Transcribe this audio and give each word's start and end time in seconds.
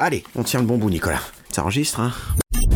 Allez, 0.00 0.22
on 0.36 0.44
tient 0.44 0.60
le 0.60 0.66
bon 0.66 0.78
bout, 0.78 0.90
Nicolas. 0.90 1.20
Ça 1.50 1.62
enregistre, 1.62 1.98
hein 1.98 2.12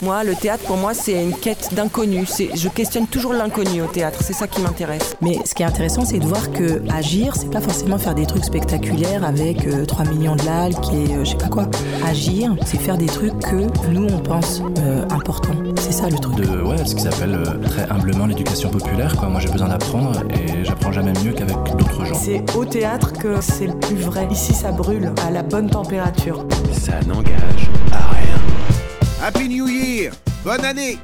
Moi, 0.02 0.24
le 0.24 0.34
théâtre, 0.34 0.64
pour 0.64 0.76
moi, 0.76 0.94
c'est 0.94 1.22
une 1.22 1.32
quête 1.32 1.68
d'inconnu. 1.74 2.26
C'est- 2.26 2.50
Je 2.56 2.68
questionne 2.68 3.06
toujours 3.06 3.32
l'inconnu 3.34 3.82
au 3.82 3.86
théâtre. 3.86 4.18
C'est 4.20 4.32
ça 4.32 4.48
qui 4.48 4.60
m'intéresse. 4.60 5.14
Mais 5.20 5.38
ce 5.44 5.54
qui 5.54 5.62
est 5.62 5.66
intéressant, 5.66 6.04
c'est 6.04 6.18
de 6.18 6.26
voir 6.26 6.50
que 6.50 6.82
agir, 6.92 7.34
c'est 7.36 7.48
pas 7.50 7.60
forcément 7.60 7.98
faire 7.98 8.16
des 8.16 8.26
trucs 8.26 8.44
spectaculaires 8.44 9.22
avec 9.24 9.64
euh, 9.68 9.84
3 9.84 10.04
millions 10.06 10.34
de 10.34 10.42
likes 10.42 10.92
et 10.92 11.14
euh, 11.14 11.24
je 11.24 11.30
sais 11.30 11.36
pas 11.36 11.46
quoi. 11.46 11.68
Agir, 12.04 12.52
c'est 12.66 12.78
faire 12.80 12.98
des 12.98 13.06
trucs 13.06 13.38
que 13.38 13.54
nous, 13.90 14.08
on 14.12 14.18
pense 14.18 14.60
euh, 14.80 15.04
importants. 15.10 15.54
C'est 15.80 15.92
ça 15.92 16.08
le 16.08 16.18
truc. 16.18 16.34
de 16.34 16.62
ouais, 16.62 16.84
ce 16.84 16.96
qu'ils 16.96 17.06
appellent 17.06 17.36
euh, 17.36 17.64
très 17.68 17.88
humblement 17.88 18.26
l'éducation 18.26 18.70
populaire. 18.70 19.16
Quoi. 19.16 19.28
Moi, 19.28 19.38
j'ai 19.40 19.50
besoin 19.50 19.68
d'apprendre 19.68 20.20
et 20.30 20.64
j'apprends 20.64 20.90
jamais 20.90 21.12
mieux 21.24 21.32
qu'avec 21.32 21.56
d'autres 21.78 22.04
gens. 22.06 22.16
C'est 22.20 22.42
au 22.56 22.64
théâtre 22.64 23.12
que 23.12 23.40
c'est 23.40 23.68
le 23.68 23.74
plus 23.78 23.94
vrai. 23.96 24.26
Ici, 24.32 24.52
ça 24.52 24.72
brûle 24.72 25.12
à 25.24 25.30
la 25.30 25.44
bonne 25.44 25.70
température. 25.70 26.44
Ça 26.72 26.94
n'engage 27.06 27.70
à 27.92 27.98
rien. 28.14 28.38
Happy 29.22 29.46
New 29.48 29.68
Year. 29.68 30.10
Bonne 30.42 30.64
année. 30.64 30.98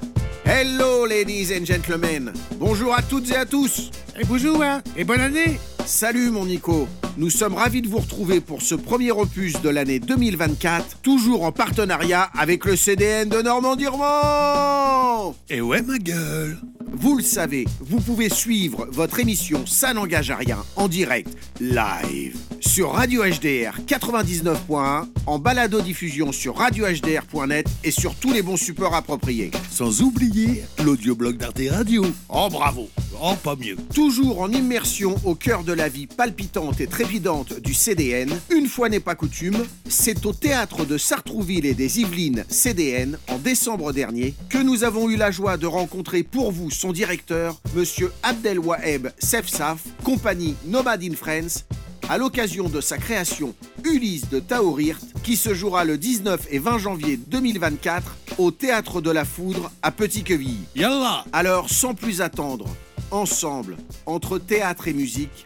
Hello, 0.45 1.07
ladies 1.07 1.53
and 1.53 1.65
gentlemen. 1.65 2.33
Bonjour 2.57 2.93
à 2.93 3.01
toutes 3.01 3.31
et 3.31 3.37
à 3.37 3.47
tous. 3.47 3.93
Et 4.19 4.25
bonjour, 4.25 4.61
hein, 4.61 4.83
et 4.97 5.05
bonne 5.05 5.21
année 5.21 5.61
Salut 5.89 6.31
mon 6.31 6.45
Nico. 6.45 6.87
Nous 7.17 7.31
sommes 7.31 7.55
ravis 7.55 7.81
de 7.81 7.89
vous 7.89 7.97
retrouver 7.97 8.43
pour 8.43 8.61
ce 8.61 8.75
premier 8.75 9.11
opus 9.11 9.55
de 9.63 9.71
l'année 9.71 10.01
2024, 10.01 10.99
toujours 11.01 11.45
en 11.45 11.51
partenariat 11.51 12.29
avec 12.39 12.67
le 12.67 12.77
CDN 12.77 13.31
de 13.31 13.41
Normandie-Roman 13.41 15.35
Et 15.49 15.63
ouais, 15.63 15.81
ma 15.81 15.97
gueule. 15.97 16.59
Vous 16.93 17.17
le 17.17 17.23
savez, 17.23 17.65
vous 17.81 18.01
pouvez 18.01 18.29
suivre 18.29 18.87
votre 18.91 19.19
émission 19.19 19.65
Ça 19.67 19.95
n'engage 19.95 20.31
à 20.31 20.37
rien 20.37 20.59
en 20.77 20.89
direct, 20.89 21.29
live, 21.61 22.37
sur 22.61 22.93
Radio 22.93 23.23
HDR 23.25 23.79
99.1, 23.87 25.07
en 25.27 25.39
balado-diffusion 25.39 26.33
sur 26.33 26.57
radiohdr.net 26.57 27.67
et 27.85 27.91
sur 27.91 28.15
tous 28.15 28.33
les 28.33 28.43
bons 28.43 28.57
supports 28.57 28.95
appropriés. 28.95 29.51
Sans 29.71 30.03
oublier 30.03 30.65
l'audioblog 30.85 31.37
d'Arte 31.37 31.63
Radio. 31.71 32.05
Oh, 32.29 32.49
bravo. 32.51 32.89
Oh, 33.21 33.35
pas 33.43 33.57
mieux. 33.57 33.77
Toujours 33.95 34.41
en 34.41 34.51
immersion 34.51 35.17
au 35.25 35.35
cœur 35.35 35.65
de 35.65 35.73
la 35.79 35.89
vie 35.89 36.09
palpitante 36.09 36.81
et 36.81 36.89
trépidante 36.89 37.61
du 37.61 37.73
CDN, 37.73 38.37
une 38.51 38.67
fois 38.67 38.89
n'est 38.89 38.99
pas 38.99 39.15
coutume, 39.15 39.65
c'est 39.89 40.27
au 40.27 40.33
théâtre 40.33 40.85
de 40.85 40.99
Sartrouville 40.99 41.67
et 41.67 41.75
des 41.75 42.01
Yvelines 42.01 42.45
CDN 42.49 43.17
en 43.29 43.39
décembre 43.39 43.93
dernier 43.93 44.35
que 44.49 44.59
nous 44.59 44.83
avons 44.83 45.09
eu 45.09 45.15
la 45.15 45.31
joie 45.31 45.57
de 45.57 45.67
rencontrer 45.67 46.25
pour 46.25 46.51
vous 46.51 46.73
son 46.73 46.91
directeur, 46.91 47.61
monsieur 47.77 48.13
Abdelwaheb 48.25 49.07
Sefsaf, 49.21 49.85
compagnie 50.03 50.57
Nomad 50.67 51.01
in 51.05 51.15
France, 51.15 51.65
à 52.09 52.19
l'occasion 52.19 52.69
de 52.69 52.81
sa 52.81 52.99
création 52.99 53.55
Ulysse 53.85 54.29
de 54.31 54.41
Taorirt, 54.41 55.05
qui 55.23 55.37
se 55.37 55.55
jouera 55.55 55.85
le 55.85 55.97
19 55.97 56.49
et 56.51 56.59
20 56.59 56.79
janvier 56.79 57.17
2024 57.19 58.17
au 58.39 58.51
Théâtre 58.51 59.01
de 59.01 59.13
la 59.13 59.25
Foudre 59.25 59.71
à 59.83 59.93
Petit-Quevilly. 59.93 60.59
Yallah 60.75 61.25
Alors, 61.33 61.71
sans 61.71 61.95
plus 61.95 62.21
attendre, 62.21 62.67
ensemble, 63.13 63.77
entre 64.07 64.39
théâtre 64.39 64.89
et 64.89 64.93
musique, 64.93 65.45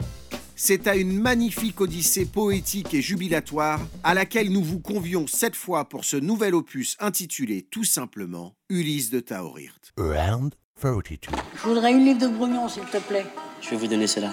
c'est 0.65 0.87
à 0.87 0.95
une 0.95 1.19
magnifique 1.19 1.81
odyssée 1.81 2.25
poétique 2.25 2.95
et 2.95 3.03
jubilatoire 3.03 3.81
à 4.05 4.15
laquelle 4.15 4.53
nous 4.53 4.63
vous 4.63 4.79
convions 4.79 5.27
cette 5.27 5.57
fois 5.57 5.89
pour 5.89 6.05
ce 6.05 6.17
nouvel 6.17 6.55
opus 6.55 6.97
intitulé 7.01 7.63
tout 7.63 7.83
simplement 7.83 8.55
Ulysse 8.69 9.11
de 9.11 9.19
Taorirt. 9.19 9.93
Round 9.99 10.55
42. 10.81 11.19
Je 11.57 11.69
voudrais 11.69 11.91
une 11.91 12.05
livre 12.05 12.21
de 12.21 12.29
brouillon, 12.29 12.69
s'il 12.69 12.85
te 12.85 12.99
plaît. 12.99 13.27
Je 13.61 13.71
vais 13.71 13.77
vous 13.77 13.89
donner 13.89 14.07
ceux-là. 14.07 14.33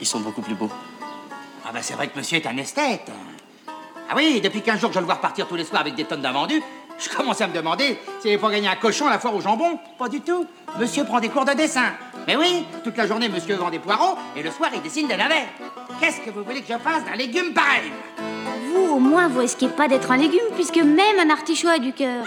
Ils 0.00 0.06
sont 0.06 0.20
beaucoup 0.20 0.40
plus 0.40 0.54
beaux. 0.54 0.70
Ah 1.66 1.72
bah 1.74 1.82
c'est 1.82 1.92
vrai 1.92 2.08
que 2.08 2.16
monsieur 2.16 2.38
est 2.38 2.46
un 2.46 2.56
esthète. 2.56 3.12
Ah 4.08 4.14
oui, 4.16 4.40
depuis 4.42 4.62
15 4.62 4.80
jours 4.80 4.88
que 4.88 4.94
je 4.94 5.00
le 5.00 5.04
vois 5.04 5.16
repartir 5.16 5.46
tous 5.46 5.56
les 5.56 5.64
soirs 5.64 5.82
avec 5.82 5.94
des 5.94 6.06
tonnes 6.06 6.22
d'invendus, 6.22 6.62
je 7.00 7.08
commence 7.08 7.40
à 7.40 7.48
me 7.48 7.54
demander 7.54 7.98
s'il 8.20 8.30
est 8.30 8.38
pour 8.38 8.50
gagner 8.50 8.68
un 8.68 8.76
cochon 8.76 9.06
à 9.06 9.10
la 9.10 9.18
foire 9.18 9.34
au 9.34 9.40
jambon. 9.40 9.78
Pas 9.98 10.08
du 10.08 10.20
tout. 10.20 10.46
Monsieur 10.78 11.04
prend 11.04 11.20
des 11.20 11.28
cours 11.28 11.44
de 11.44 11.52
dessin. 11.52 11.92
Mais 12.26 12.36
oui, 12.36 12.66
toute 12.84 12.96
la 12.96 13.06
journée 13.06 13.28
monsieur 13.28 13.56
vend 13.56 13.70
des 13.70 13.78
poireaux 13.78 14.18
et 14.36 14.42
le 14.42 14.50
soir 14.50 14.70
il 14.74 14.82
dessine 14.82 15.08
des 15.08 15.16
navets. 15.16 15.46
Qu'est-ce 15.98 16.20
que 16.20 16.30
vous 16.30 16.44
voulez 16.44 16.60
que 16.60 16.72
je 16.72 16.78
fasse 16.78 17.04
d'un 17.04 17.16
légume 17.16 17.54
pareil? 17.54 17.90
Vous, 18.72 18.94
au 18.94 18.98
moins, 19.00 19.28
vous 19.28 19.40
risquez 19.40 19.68
pas 19.68 19.88
d'être 19.88 20.12
un 20.12 20.16
légume, 20.16 20.38
puisque 20.54 20.76
même 20.76 21.18
un 21.18 21.30
artichaut 21.30 21.68
a 21.68 21.78
du 21.78 21.92
cœur. 21.92 22.24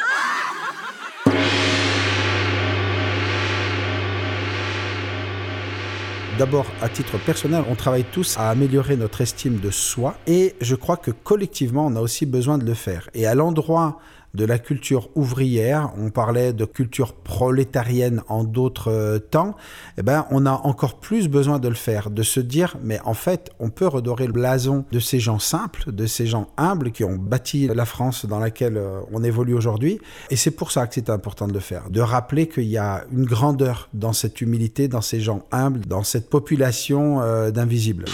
D'abord, 6.38 6.66
à 6.82 6.90
titre 6.90 7.18
personnel, 7.20 7.64
on 7.70 7.76
travaille 7.76 8.06
tous 8.06 8.38
à 8.38 8.50
améliorer 8.50 8.98
notre 8.98 9.22
estime 9.22 9.60
de 9.60 9.70
soi 9.70 10.16
et 10.26 10.56
je 10.62 10.74
crois 10.74 10.98
que 10.98 11.12
collectivement, 11.12 11.86
on 11.86 11.96
a 11.96 12.02
aussi 12.02 12.26
besoin 12.26 12.58
de 12.58 12.66
le 12.66 12.74
faire. 12.74 13.08
Et 13.14 13.28
à 13.28 13.36
l'endroit 13.36 14.00
de 14.34 14.46
la 14.46 14.58
culture 14.58 15.10
ouvrière, 15.14 15.92
on 15.98 16.10
parlait 16.10 16.54
de 16.54 16.66
culture 16.66 17.14
prolétarienne 17.14 18.24
en 18.28 18.44
d'autres 18.44 18.92
euh, 18.92 19.20
temps, 19.20 19.56
eh 19.98 20.02
ben, 20.02 20.26
on 20.32 20.48
a 20.48 20.52
encore 20.52 21.00
plus 21.00 21.28
besoin 21.28 21.60
de 21.60 21.68
le 21.68 21.76
faire, 21.76 22.10
de 22.10 22.24
se 22.24 22.40
dire, 22.40 22.76
mais 22.82 23.00
en 23.06 23.14
fait, 23.14 23.52
on 23.60 23.70
peut 23.70 23.86
redorer 23.86 24.26
le 24.26 24.34
blason 24.34 24.86
de 24.92 25.00
ces 25.00 25.20
gens 25.20 25.38
simples, 25.38 25.92
de 25.92 26.08
ces 26.08 26.26
gens 26.26 26.48
humbles 26.58 26.92
qui 26.92 27.04
ont 27.04 27.16
bâti 27.16 27.68
la 27.68 27.86
France 27.86 28.26
dans 28.26 28.40
laquelle 28.40 28.78
euh, 28.78 29.02
on 29.12 29.24
évolue 29.24 29.54
aujourd'hui. 29.54 30.00
Et 30.32 30.36
c'est 30.36 30.52
pour 30.52 30.72
ça 30.72 30.88
que 30.88 30.96
c'est 30.96 31.12
important 31.12 31.48
de 31.48 31.54
le 31.54 31.60
faire, 31.60 31.92
de 31.92 32.02
rappeler 32.02 32.48
qu'il 32.48 32.64
y 32.64 32.78
a 32.78 33.04
une 33.12 33.26
grandeur 33.26 33.90
dans 33.94 34.14
cette 34.14 34.42
humilité, 34.42 34.88
dans 34.88 35.02
ces 35.02 35.20
gens 35.20 35.46
humbles, 35.52 35.82
dans 35.86 36.04
cette 36.04 36.30
population 36.30 37.22
euh, 37.22 37.52
d'invisibles. 37.52 38.06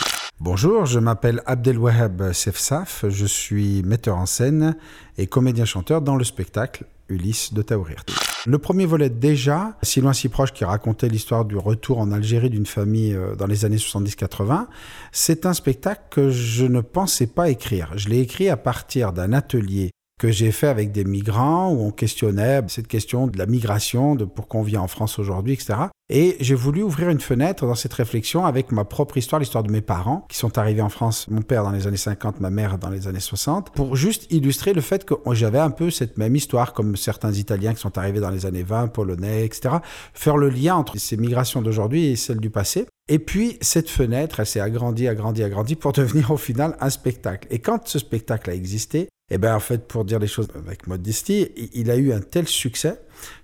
Bonjour, 0.42 0.86
je 0.86 1.00
m'appelle 1.00 1.42
Abdelwahab 1.46 2.32
Sefsaf, 2.32 3.04
je 3.10 3.26
suis 3.26 3.84
metteur 3.84 4.16
en 4.16 4.26
scène 4.26 4.78
et 5.20 5.28
comédien-chanteur 5.28 6.02
dans 6.02 6.16
le 6.16 6.24
spectacle 6.24 6.86
Ulysse 7.10 7.54
de 7.54 7.62
Taourir. 7.62 8.04
Le 8.46 8.58
premier 8.58 8.86
volet 8.86 9.10
déjà, 9.10 9.78
si 9.84 10.00
loin 10.00 10.14
si 10.14 10.30
proche, 10.30 10.54
qui 10.54 10.64
racontait 10.64 11.10
l'histoire 11.10 11.44
du 11.44 11.58
retour 11.58 12.00
en 12.00 12.12
Algérie 12.12 12.50
d'une 12.50 12.66
famille 12.66 13.14
euh, 13.14 13.36
dans 13.36 13.48
les 13.48 13.66
années 13.66 13.78
70-80, 13.78 14.68
c'est 15.12 15.46
un 15.46 15.54
spectacle 15.54 16.04
que 16.10 16.30
je 16.30 16.66
ne 16.66 16.80
pensais 16.80 17.28
pas 17.28 17.50
écrire. 17.50 17.92
Je 17.98 18.08
l'ai 18.08 18.20
écrit 18.20 18.48
à 18.48 18.56
partir 18.56 19.12
d'un 19.12 19.34
atelier 19.34 19.92
que 20.20 20.30
j'ai 20.30 20.52
fait 20.52 20.68
avec 20.68 20.92
des 20.92 21.06
migrants 21.06 21.72
où 21.72 21.82
on 21.82 21.92
questionnait 21.92 22.62
cette 22.68 22.88
question 22.88 23.26
de 23.26 23.38
la 23.38 23.48
migration, 23.48 24.16
de 24.16 24.26
pourquoi 24.26 24.60
on 24.60 24.64
vient 24.64 24.82
en 24.82 24.88
France 24.88 25.18
aujourd'hui, 25.18 25.54
etc. 25.54 25.76
Et 26.12 26.36
j'ai 26.40 26.56
voulu 26.56 26.84
ouvrir 26.84 27.10
une 27.10 27.22
fenêtre 27.22 27.66
dans 27.66 27.76
cette 27.76 27.94
réflexion 27.94 28.46
avec 28.46 28.72
ma 28.72 28.84
propre 28.84 29.18
histoire, 29.18 29.40
l'histoire 29.40 29.64
de 29.64 29.72
mes 29.72 29.82
parents 29.82 30.26
qui 30.28 30.38
sont 30.38 30.58
arrivés 30.58 30.82
en 30.82 30.90
France, 30.90 31.28
mon 31.30 31.42
père 31.42 31.64
dans 31.64 31.72
les 31.72 31.88
années 31.88 31.98
50, 31.98 32.42
ma 32.42 32.50
mère 32.50 32.78
dans 32.78 32.90
les 32.90 33.08
années 33.08 33.20
60, 33.20 33.70
pour 33.72 33.96
juste 33.96 34.28
illustrer 34.32 34.74
le 34.74 34.82
fait 34.82 35.06
que 35.06 35.14
j'avais 35.32 35.60
un 35.60 35.70
peu 35.70 35.90
cette 35.90 36.18
même 36.18 36.36
histoire 36.36 36.74
comme 36.74 36.98
certains 36.98 37.32
Italiens 37.32 37.74
qui 37.74 37.80
sont 37.80 37.98
arrivés 37.98 38.20
dans 38.20 38.32
les 38.32 38.46
années 38.46 38.64
20, 38.64 38.88
Polonais, 38.88 39.46
etc. 39.46 39.76
Faire 40.14 40.36
le 40.36 40.50
lien 40.50 40.76
entre 40.76 40.98
ces 40.98 41.16
migrations 41.16 41.62
d'aujourd'hui 41.62 42.08
et 42.08 42.16
celles 42.18 42.40
du 42.40 42.50
passé. 42.50 42.88
Et 43.08 43.20
puis, 43.20 43.58
cette 43.62 43.90
fenêtre, 43.90 44.40
elle 44.40 44.46
s'est 44.46 44.60
agrandie, 44.60 45.08
agrandie, 45.08 45.44
agrandie 45.44 45.76
pour 45.76 45.92
devenir 45.94 46.32
au 46.32 46.38
final 46.38 46.76
un 46.82 46.90
spectacle. 46.90 47.48
Et 47.52 47.60
quand 47.60 47.88
ce 47.88 48.00
spectacle 48.00 48.50
a 48.50 48.54
existé, 48.54 49.08
eh 49.30 49.38
bien, 49.38 49.56
en 49.56 49.60
fait, 49.60 49.88
pour 49.88 50.06
dire 50.06 50.20
les 50.20 50.28
choses 50.28 50.48
avec 50.56 50.88
modestie, 50.88 51.52
il 51.74 51.92
a 51.92 51.98
eu 51.98 52.12
un 52.14 52.20
tel 52.20 52.48
succès 52.48 53.00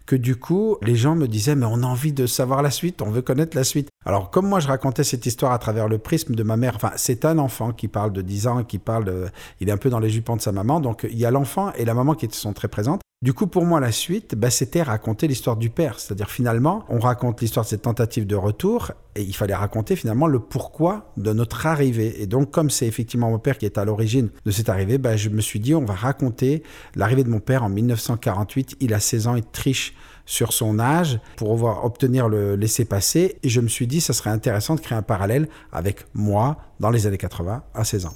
que 0.05 0.15
du 0.15 0.35
coup, 0.35 0.77
les 0.81 0.95
gens 0.95 1.15
me 1.15 1.27
disaient, 1.27 1.55
mais 1.55 1.65
on 1.65 1.83
a 1.83 1.85
envie 1.85 2.13
de 2.13 2.27
savoir 2.27 2.61
la 2.61 2.71
suite, 2.71 3.01
on 3.01 3.09
veut 3.09 3.21
connaître 3.21 3.57
la 3.57 3.63
suite. 3.63 3.89
Alors, 4.05 4.29
comme 4.29 4.47
moi, 4.47 4.59
je 4.59 4.67
racontais 4.67 5.03
cette 5.03 5.25
histoire 5.25 5.51
à 5.51 5.59
travers 5.59 5.87
le 5.87 5.97
prisme 5.97 6.35
de 6.35 6.43
ma 6.43 6.57
mère, 6.57 6.75
enfin, 6.75 6.91
c'est 6.95 7.25
un 7.25 7.39
enfant 7.39 7.71
qui 7.71 7.87
parle 7.87 8.13
de 8.13 8.21
10 8.21 8.47
ans, 8.47 8.63
qui 8.63 8.77
parle, 8.77 9.05
de, 9.05 9.25
il 9.59 9.69
est 9.69 9.71
un 9.71 9.77
peu 9.77 9.89
dans 9.89 9.99
les 9.99 10.09
jupons 10.09 10.35
de 10.35 10.41
sa 10.41 10.51
maman, 10.51 10.79
donc 10.79 11.07
il 11.09 11.17
y 11.17 11.25
a 11.25 11.31
l'enfant 11.31 11.73
et 11.73 11.85
la 11.85 11.93
maman 11.93 12.13
qui 12.13 12.27
sont 12.31 12.53
très 12.53 12.67
présentes. 12.67 13.01
Du 13.21 13.33
coup, 13.33 13.47
pour 13.47 13.65
moi, 13.65 13.79
la 13.79 13.91
suite, 13.91 14.35
bah, 14.35 14.49
c'était 14.49 14.83
raconter 14.83 15.27
l'histoire 15.27 15.55
du 15.55 15.69
père. 15.69 15.99
C'est-à-dire, 15.99 16.29
finalement, 16.29 16.85
on 16.89 16.99
raconte 16.99 17.41
l'histoire 17.41 17.65
de 17.65 17.69
cette 17.69 17.83
tentative 17.83 18.27
de 18.27 18.35
retour 18.35 18.91
et 19.15 19.23
il 19.23 19.33
fallait 19.35 19.55
raconter 19.55 19.95
finalement 19.95 20.27
le 20.27 20.39
pourquoi 20.39 21.11
de 21.17 21.31
notre 21.31 21.65
arrivée. 21.65 22.21
Et 22.21 22.27
donc, 22.27 22.51
comme 22.51 22.69
c'est 22.69 22.85
effectivement 22.85 23.31
mon 23.31 23.39
père 23.39 23.57
qui 23.57 23.65
est 23.65 23.77
à 23.77 23.85
l'origine 23.85 24.29
de 24.45 24.51
cette 24.51 24.69
arrivée, 24.69 24.97
bah, 24.97 25.15
je 25.15 25.29
me 25.29 25.41
suis 25.41 25.59
dit, 25.59 25.73
on 25.73 25.85
va 25.85 25.95
raconter 25.95 26.61
l'arrivée 26.95 27.23
de 27.23 27.29
mon 27.29 27.39
père 27.39 27.63
en 27.63 27.69
1948. 27.69 28.75
Il 28.81 28.93
a 28.93 28.99
16 28.99 29.27
ans, 29.27 29.35
il 29.35 29.45
triche 29.45 29.95
sur 30.25 30.53
son 30.53 30.77
âge 30.77 31.19
pour 31.37 31.49
pouvoir 31.49 31.85
obtenir 31.85 32.27
le 32.27 32.55
laisser-passer. 32.55 33.39
Et 33.41 33.49
je 33.49 33.61
me 33.61 33.69
suis 33.69 33.87
dit, 33.87 34.01
ça 34.01 34.13
serait 34.13 34.29
intéressant 34.29 34.75
de 34.75 34.81
créer 34.81 34.97
un 34.97 35.03
parallèle 35.03 35.47
avec 35.71 36.05
moi 36.13 36.57
dans 36.79 36.89
les 36.89 37.07
années 37.07 37.17
80 37.17 37.63
à 37.73 37.83
16 37.85 38.07
ans. 38.07 38.15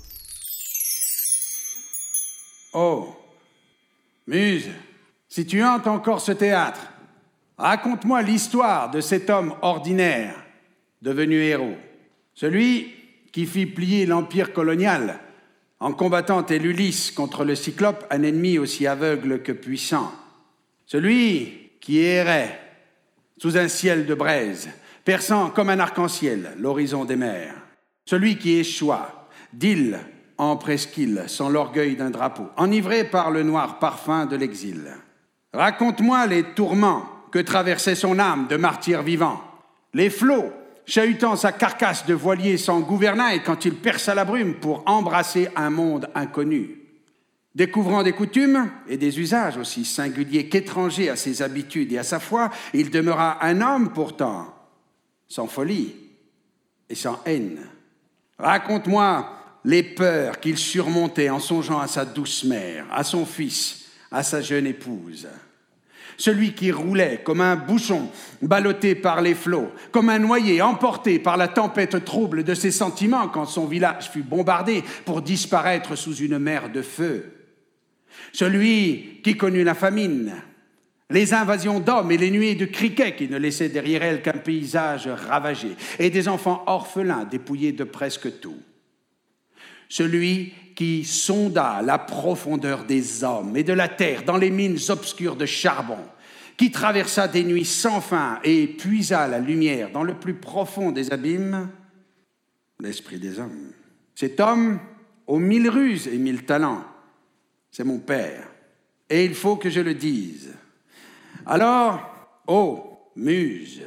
Oh, 2.74 3.08
Muse, 4.28 4.70
si 5.30 5.46
tu 5.46 5.64
hantes 5.64 5.88
encore 5.88 6.22
ce 6.22 6.32
théâtre, 6.32 6.92
raconte-moi 7.58 8.24
l'histoire 8.24 8.90
de 8.90 9.00
cet 9.00 9.30
homme 9.30 9.54
ordinaire 9.62 10.36
devenu 11.02 11.42
héros. 11.44 11.78
Celui 12.34 12.94
qui 13.32 13.46
fit 13.46 13.68
plier 13.68 14.08
l'empire 14.08 14.54
colonial 14.54 15.20
en 15.80 15.94
combattant 15.94 16.46
Ulysse 16.50 17.12
contre 17.12 17.46
le 17.46 17.56
Cyclope, 17.56 18.06
un 18.10 18.24
ennemi 18.24 18.58
aussi 18.58 18.88
aveugle 18.88 19.42
que 19.44 19.52
puissant. 19.52 20.12
Celui 20.86 21.70
qui 21.80 22.00
errait 22.00 22.60
sous 23.38 23.56
un 23.56 23.68
ciel 23.68 24.06
de 24.06 24.16
braise, 24.16 24.70
perçant 25.06 25.52
comme 25.52 25.70
un 25.70 25.80
arc-en-ciel 25.80 26.56
l'horizon 26.58 27.06
des 27.06 27.16
mers. 27.16 27.56
Celui 28.06 28.38
qui 28.38 28.56
échoua 28.56 29.30
d'île 29.54 30.00
en 30.38 30.58
presqu'île, 30.58 31.26
sans 31.28 31.50
l'orgueil 31.50 31.96
d'un 31.96 32.10
drapeau, 32.10 32.48
enivré 32.58 33.04
par 33.04 33.32
le 33.32 33.44
noir 33.44 33.80
parfum 33.80 34.26
de 34.26 34.36
l'exil. 34.36 34.90
Raconte-moi 35.54 36.28
les 36.28 36.44
tourments 36.44 37.06
que 37.32 37.40
traversait 37.40 37.96
son 37.96 38.20
âme 38.20 38.48
de 38.48 38.56
martyr 38.56 39.02
vivant, 39.02 39.42
les 39.94 40.10
flots 40.10 40.52
chahutant 40.86 41.36
sa 41.36 41.52
carcasse 41.52 42.06
de 42.06 42.14
voilier 42.14 42.58
sans 42.58 42.80
gouvernail 42.80 43.44
quand 43.44 43.66
il 43.66 43.76
perça 43.76 44.16
la 44.16 44.26
brume 44.26 44.56
pour 44.56 44.84
embrasser 44.88 45.50
un 45.56 45.70
monde 45.70 46.10
inconnu. 46.16 46.80
Découvrant 47.54 48.04
des 48.04 48.14
coutumes 48.14 48.70
et 48.88 48.98
des 48.98 49.20
usages 49.20 49.58
aussi 49.58 49.86
singuliers 49.86 50.50
qu'étrangers 50.50 51.10
à 51.10 51.16
ses 51.16 51.42
habitudes 51.42 51.92
et 51.92 51.98
à 51.98 52.04
sa 52.04 52.20
foi, 52.20 52.50
il 52.74 52.90
demeura 52.90 53.44
un 53.46 53.62
homme 53.62 53.92
pourtant, 53.92 54.54
sans 55.28 55.48
folie 55.48 55.96
et 56.90 56.96
sans 56.96 57.22
haine. 57.26 57.60
Raconte-moi 58.38 59.32
les 59.66 59.84
peurs 59.84 60.40
qu'il 60.40 60.58
surmontait 60.58 61.30
en 61.30 61.40
songeant 61.40 61.80
à 61.80 61.88
sa 61.88 62.06
douce 62.06 62.44
mère, 62.44 62.86
à 62.92 63.04
son 63.04 63.26
fils, 63.26 63.89
à 64.12 64.24
sa 64.24 64.42
jeune 64.42 64.68
épouse 64.68 65.28
celui 66.20 66.54
qui 66.54 66.72
roulait 66.72 67.22
comme 67.24 67.42
un 67.42 67.56
bouchon 67.56 68.10
ballotté 68.42 68.94
par 68.94 69.22
les 69.22 69.34
flots, 69.34 69.72
comme 69.92 70.10
un 70.10 70.20
noyé 70.20 70.62
emporté 70.62 71.18
par 71.18 71.38
la 71.38 71.48
tempête 71.48 72.04
trouble 72.06 72.44
de 72.44 72.54
ses 72.54 72.72
sentiments 72.72 73.30
quand 73.30 73.46
son 73.46 73.66
village 73.66 74.12
fut 74.12 74.22
bombardé 74.22 74.84
pour 75.06 75.22
disparaître 75.22 75.96
sous 75.96 76.16
une 76.18 76.38
mer 76.38 76.70
de 76.70 76.82
feu. 76.82 77.32
Celui 78.34 79.22
qui 79.24 79.38
connut 79.38 79.64
la 79.64 79.74
famine, 79.74 80.34
les 81.10 81.34
invasions 81.34 81.80
d'hommes 81.80 82.12
et 82.12 82.18
les 82.18 82.32
nuées 82.32 82.56
de 82.56 82.66
criquets 82.66 83.16
qui 83.16 83.30
ne 83.30 83.38
laissaient 83.38 83.70
derrière 83.70 84.04
elles 84.04 84.22
qu'un 84.22 84.34
paysage 84.34 85.08
ravagé, 85.08 85.70
et 85.98 86.10
des 86.10 86.28
enfants 86.28 86.64
orphelins 86.68 87.24
dépouillés 87.24 87.72
de 87.72 87.86
presque 87.86 88.40
tout. 88.42 88.60
Celui 89.90 90.54
qui 90.76 91.04
sonda 91.04 91.82
la 91.82 91.98
profondeur 91.98 92.86
des 92.86 93.24
hommes 93.24 93.58
et 93.58 93.64
de 93.64 93.74
la 93.74 93.90
terre 93.90 94.24
dans 94.24 94.38
les 94.38 94.52
mines 94.52 94.78
obscures 94.88 95.36
de 95.36 95.46
charbon, 95.46 95.98
qui 96.56 96.72
traversa 96.72 97.28
des 97.28 97.44
nuits 97.44 97.66
sans 97.66 98.00
fin 98.00 98.40
et 98.44 98.68
puisa 98.68 99.28
la 99.28 99.40
lumière 99.40 99.92
dans 99.92 100.04
le 100.04 100.14
plus 100.14 100.36
profond 100.36 100.92
des 100.92 101.12
abîmes, 101.12 101.70
l'esprit 102.80 103.18
des 103.18 103.40
hommes. 103.40 103.72
Cet 104.16 104.40
homme, 104.40 104.80
aux 105.26 105.40
mille 105.40 105.70
ruses 105.70 106.08
et 106.08 106.18
mille 106.18 106.46
talents, 106.46 106.86
c'est 107.72 107.84
mon 107.84 108.00
père, 108.00 108.48
et 109.10 109.26
il 109.26 109.34
faut 109.34 109.56
que 109.56 109.70
je 109.70 109.82
le 109.82 109.96
dise. 109.96 110.54
Alors, 111.46 112.42
ô 112.48 113.12
muse, 113.16 113.82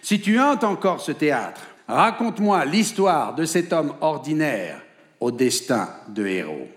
si 0.00 0.20
tu 0.20 0.38
hantes 0.38 0.64
encore 0.64 1.00
ce 1.00 1.12
théâtre, 1.12 1.62
raconte-moi 1.88 2.64
l'histoire 2.64 3.34
de 3.34 3.44
cet 3.44 3.72
homme 3.72 3.94
ordinaire 4.00 4.80
au 5.22 5.30
destin 5.30 5.88
de 6.08 6.26
héros. 6.26 6.68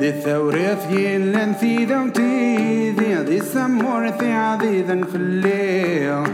دي 0.00 0.08
الثورات 0.08 0.90
يلا 0.90 1.44
نثيدة 1.44 2.02
وتيدي 2.02 3.22
دي 3.24 3.36
الثمور 3.36 4.12
في 4.12 4.32
عديدا 4.32 5.04
في 5.04 5.14
الليل 5.14 6.26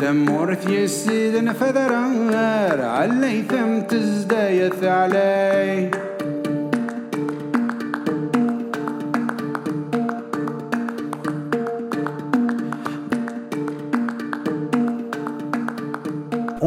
ثمور 0.00 0.54
في 0.54 0.84
السيد 0.84 1.36
نفذر 1.36 1.92
علي 2.84 3.42
ثم 3.42 3.80
تزدايث 3.80 4.84
علي 4.84 5.90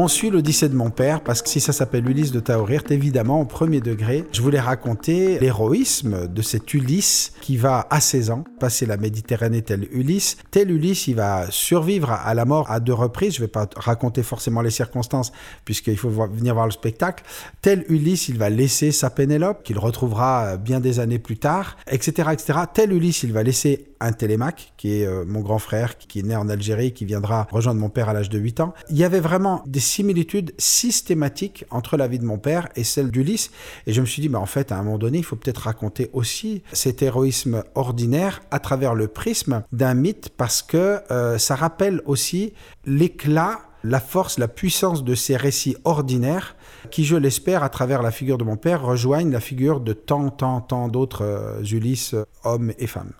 On 0.02 0.08
suit 0.08 0.30
l'Odyssée 0.30 0.68
de 0.68 0.74
mon 0.74 0.90
père 0.90 1.20
parce 1.20 1.42
que 1.42 1.48
si 1.48 1.60
ça 1.60 1.72
s'appelle 1.72 2.10
Ulysse 2.10 2.32
de 2.32 2.40
Taourirt, 2.40 2.90
évidemment, 2.90 3.40
au 3.40 3.44
premier 3.44 3.80
degré, 3.80 4.24
je 4.32 4.42
voulais 4.42 4.58
raconter 4.58 5.38
l'héroïsme 5.38 6.26
de 6.26 6.42
cet 6.42 6.74
Ulysse 6.74 7.34
qui 7.40 7.56
va 7.56 7.86
à 7.88 8.00
16 8.00 8.30
ans 8.30 8.42
passer 8.58 8.84
la 8.84 8.96
Méditerranée 8.96 9.62
tel 9.62 9.86
Ulysse. 9.92 10.38
Tel 10.50 10.72
Ulysse, 10.72 11.06
il 11.06 11.14
va 11.14 11.48
survivre 11.52 12.10
à 12.10 12.34
la 12.34 12.44
mort 12.44 12.68
à 12.68 12.80
deux 12.80 12.92
reprises. 12.92 13.34
Je 13.34 13.42
ne 13.42 13.44
vais 13.44 13.52
pas 13.52 13.68
raconter 13.76 14.24
forcément 14.24 14.60
les 14.60 14.70
circonstances 14.70 15.30
puisqu'il 15.64 15.96
faut 15.96 16.10
venir 16.10 16.54
voir 16.54 16.66
le 16.66 16.72
spectacle. 16.72 17.22
Tel 17.60 17.84
Ulysse, 17.88 18.28
il 18.28 18.38
va 18.38 18.50
laisser 18.50 18.90
sa 18.90 19.08
Pénélope 19.08 19.62
qu'il 19.62 19.78
retrouvera 19.78 20.56
bien 20.56 20.80
des 20.80 20.98
années 20.98 21.20
plus 21.20 21.36
tard, 21.36 21.76
etc., 21.86 22.30
etc. 22.32 22.58
Tel 22.74 22.92
Ulysse, 22.92 23.22
il 23.22 23.32
va 23.32 23.44
laisser 23.44 23.91
un 24.02 24.12
Télémaque, 24.12 24.72
qui 24.76 25.00
est 25.00 25.06
euh, 25.06 25.24
mon 25.26 25.40
grand 25.40 25.58
frère, 25.58 25.96
qui 25.96 26.20
est 26.20 26.22
né 26.22 26.36
en 26.36 26.48
Algérie, 26.48 26.92
qui 26.92 27.04
viendra 27.04 27.46
rejoindre 27.50 27.80
mon 27.80 27.88
père 27.88 28.08
à 28.08 28.12
l'âge 28.12 28.28
de 28.28 28.38
8 28.38 28.60
ans. 28.60 28.74
Il 28.90 28.96
y 28.96 29.04
avait 29.04 29.20
vraiment 29.20 29.62
des 29.66 29.80
similitudes 29.80 30.52
systématiques 30.58 31.64
entre 31.70 31.96
la 31.96 32.08
vie 32.08 32.18
de 32.18 32.24
mon 32.24 32.38
père 32.38 32.68
et 32.76 32.84
celle 32.84 33.10
d'Ulysse. 33.10 33.50
Et 33.86 33.92
je 33.92 34.00
me 34.00 34.06
suis 34.06 34.20
dit, 34.22 34.28
mais 34.28 34.38
en 34.38 34.46
fait, 34.46 34.72
à 34.72 34.78
un 34.78 34.82
moment 34.82 34.98
donné, 34.98 35.18
il 35.18 35.24
faut 35.24 35.36
peut-être 35.36 35.62
raconter 35.62 36.10
aussi 36.12 36.62
cet 36.72 37.02
héroïsme 37.02 37.64
ordinaire 37.74 38.42
à 38.50 38.58
travers 38.58 38.94
le 38.94 39.08
prisme 39.08 39.62
d'un 39.72 39.94
mythe, 39.94 40.30
parce 40.36 40.62
que 40.62 41.00
euh, 41.10 41.38
ça 41.38 41.54
rappelle 41.54 42.02
aussi 42.06 42.52
l'éclat 42.84 43.60
la 43.84 44.00
force, 44.00 44.38
la 44.38 44.48
puissance 44.48 45.04
de 45.04 45.14
ces 45.14 45.36
récits 45.36 45.76
ordinaires 45.84 46.56
qui, 46.90 47.04
je 47.04 47.16
l'espère, 47.16 47.62
à 47.62 47.68
travers 47.68 48.02
la 48.02 48.10
figure 48.10 48.38
de 48.38 48.44
mon 48.44 48.56
père, 48.56 48.82
rejoignent 48.82 49.32
la 49.32 49.40
figure 49.40 49.80
de 49.80 49.92
tant, 49.92 50.30
tant, 50.30 50.60
tant 50.60 50.88
d'autres 50.88 51.24
euh, 51.24 51.64
Ulysses, 51.64 52.14
hommes 52.44 52.72
et 52.78 52.86
femmes. 52.86 53.12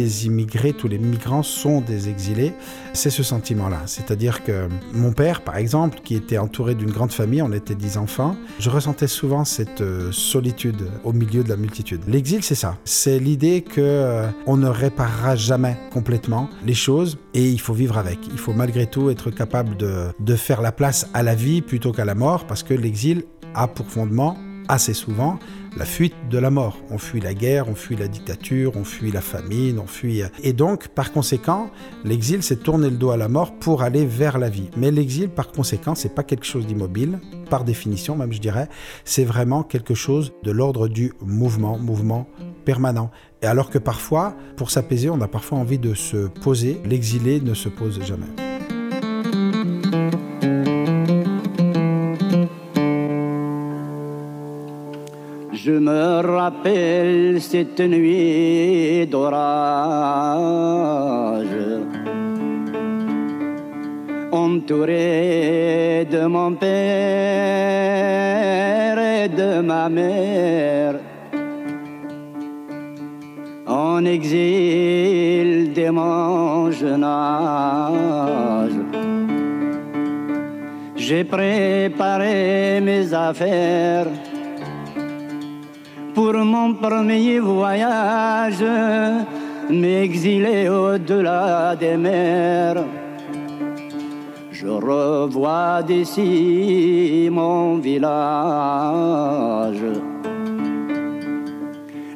Les 0.00 0.26
immigrés, 0.26 0.72
tous 0.72 0.88
les 0.88 0.98
migrants 0.98 1.42
sont 1.42 1.82
des 1.82 2.08
exilés, 2.08 2.54
c'est 2.94 3.10
ce 3.10 3.22
sentiment-là. 3.22 3.82
C'est-à-dire 3.84 4.42
que 4.42 4.68
mon 4.94 5.12
père, 5.12 5.42
par 5.42 5.56
exemple, 5.56 6.00
qui 6.02 6.14
était 6.14 6.38
entouré 6.38 6.74
d'une 6.74 6.90
grande 6.90 7.12
famille, 7.12 7.42
on 7.42 7.52
était 7.52 7.74
dix 7.74 7.98
enfants, 7.98 8.34
je 8.58 8.70
ressentais 8.70 9.06
souvent 9.06 9.44
cette 9.44 9.82
euh, 9.82 10.10
solitude 10.10 10.88
au 11.04 11.12
milieu 11.12 11.44
de 11.44 11.50
la 11.50 11.56
multitude. 11.56 12.00
L'exil, 12.08 12.42
c'est 12.42 12.54
ça. 12.54 12.78
C'est 12.84 13.18
l'idée 13.18 13.60
que 13.60 13.80
euh, 13.80 14.28
on 14.46 14.56
ne 14.56 14.68
réparera 14.68 15.36
jamais 15.36 15.76
complètement 15.92 16.48
les 16.64 16.74
choses 16.74 17.18
et 17.34 17.46
il 17.48 17.60
faut 17.60 17.74
vivre 17.74 17.98
avec. 17.98 18.18
Il 18.32 18.38
faut 18.38 18.54
malgré 18.54 18.86
tout 18.86 19.10
être 19.10 19.30
capable 19.30 19.76
de, 19.76 20.06
de 20.18 20.36
faire 20.36 20.62
la 20.62 20.72
place 20.72 21.08
à 21.12 21.22
la 21.22 21.34
vie 21.34 21.60
plutôt 21.60 21.92
qu'à 21.92 22.06
la 22.06 22.14
mort 22.14 22.46
parce 22.46 22.62
que 22.62 22.72
l'exil 22.72 23.24
a 23.54 23.68
pour 23.68 23.86
fondement 23.86 24.38
assez 24.68 24.94
souvent 24.94 25.38
la 25.76 25.84
fuite 25.84 26.14
de 26.30 26.38
la 26.38 26.50
mort. 26.50 26.76
On 26.90 26.98
fuit 26.98 27.20
la 27.20 27.34
guerre, 27.34 27.68
on 27.68 27.74
fuit 27.74 27.96
la 27.96 28.08
dictature, 28.08 28.72
on 28.76 28.84
fuit 28.84 29.12
la 29.12 29.20
famine, 29.20 29.78
on 29.78 29.86
fuit... 29.86 30.22
Et 30.42 30.52
donc, 30.52 30.88
par 30.88 31.12
conséquent, 31.12 31.70
l'exil, 32.04 32.42
c'est 32.42 32.62
tourner 32.62 32.90
le 32.90 32.96
dos 32.96 33.10
à 33.10 33.16
la 33.16 33.28
mort 33.28 33.54
pour 33.58 33.82
aller 33.82 34.04
vers 34.04 34.38
la 34.38 34.48
vie. 34.48 34.70
Mais 34.76 34.90
l'exil, 34.90 35.28
par 35.28 35.52
conséquent, 35.52 35.94
c'est 35.94 36.14
pas 36.14 36.22
quelque 36.22 36.44
chose 36.44 36.66
d'immobile, 36.66 37.20
par 37.48 37.64
définition 37.64 38.16
même, 38.16 38.32
je 38.32 38.40
dirais. 38.40 38.68
C'est 39.04 39.24
vraiment 39.24 39.62
quelque 39.62 39.94
chose 39.94 40.32
de 40.42 40.50
l'ordre 40.50 40.88
du 40.88 41.12
mouvement, 41.20 41.78
mouvement 41.78 42.28
permanent. 42.64 43.10
Et 43.42 43.46
alors 43.46 43.70
que 43.70 43.78
parfois, 43.78 44.36
pour 44.56 44.70
s'apaiser, 44.70 45.10
on 45.10 45.20
a 45.20 45.28
parfois 45.28 45.58
envie 45.58 45.78
de 45.78 45.94
se 45.94 46.28
poser. 46.28 46.80
L'exilé 46.84 47.40
ne 47.40 47.54
se 47.54 47.68
pose 47.68 48.00
jamais. 48.02 48.49
Je 55.70 55.76
me 55.78 56.20
rappelle 56.36 57.40
cette 57.40 57.78
nuit 57.78 59.06
d'orage, 59.06 59.36
entouré 64.32 66.08
de 66.10 66.26
mon 66.26 66.54
père 66.54 66.70
et 68.98 69.28
de 69.28 69.60
ma 69.60 69.88
mère, 69.88 70.96
en 73.68 74.04
exil 74.04 75.72
de 75.72 75.88
mon 75.90 76.72
jeune 76.72 77.04
âge. 77.04 78.72
J'ai 80.96 81.22
préparé 81.22 82.80
mes 82.80 83.14
affaires 83.14 84.08
pour 86.30 86.44
mon 86.44 86.74
premier 86.74 87.40
voyage, 87.40 88.64
m'exiler 89.68 90.68
au-delà 90.68 91.74
des 91.74 91.96
mers. 91.96 92.84
Je 94.52 94.68
revois 94.68 95.82
d'ici 95.82 97.28
mon 97.32 97.78
village 97.78 98.12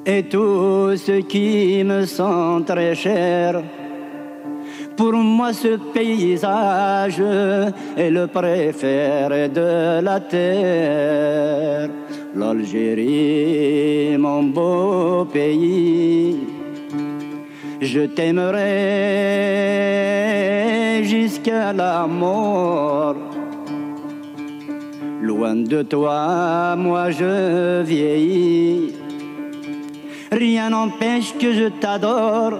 et 0.06 0.23
tout 0.28 0.97
ce 0.97 1.21
qui 1.23 1.83
me 1.83 2.04
sent 2.04 2.64
très 2.66 2.94
cher. 2.94 3.62
Pour 4.97 5.14
moi, 5.14 5.52
ce 5.52 5.76
paysage 5.92 7.21
est 7.97 8.11
le 8.11 8.28
préféré 8.28 9.49
de 9.49 10.00
la 10.00 10.21
terre. 10.21 11.90
L'Algérie, 12.36 14.18
mon 14.18 14.42
beau 14.42 15.24
pays, 15.24 16.36
je 17.80 18.00
t'aimerai 18.00 18.64
jusqu'à 21.04 21.72
la 21.72 22.08
mort. 22.08 23.14
Loin 25.22 25.54
de 25.54 25.82
toi, 25.82 26.74
moi 26.76 27.12
je 27.12 27.82
vieillis. 27.82 28.92
Rien 30.32 30.70
n'empêche 30.70 31.34
que 31.38 31.52
je 31.52 31.68
t'adore 31.68 32.54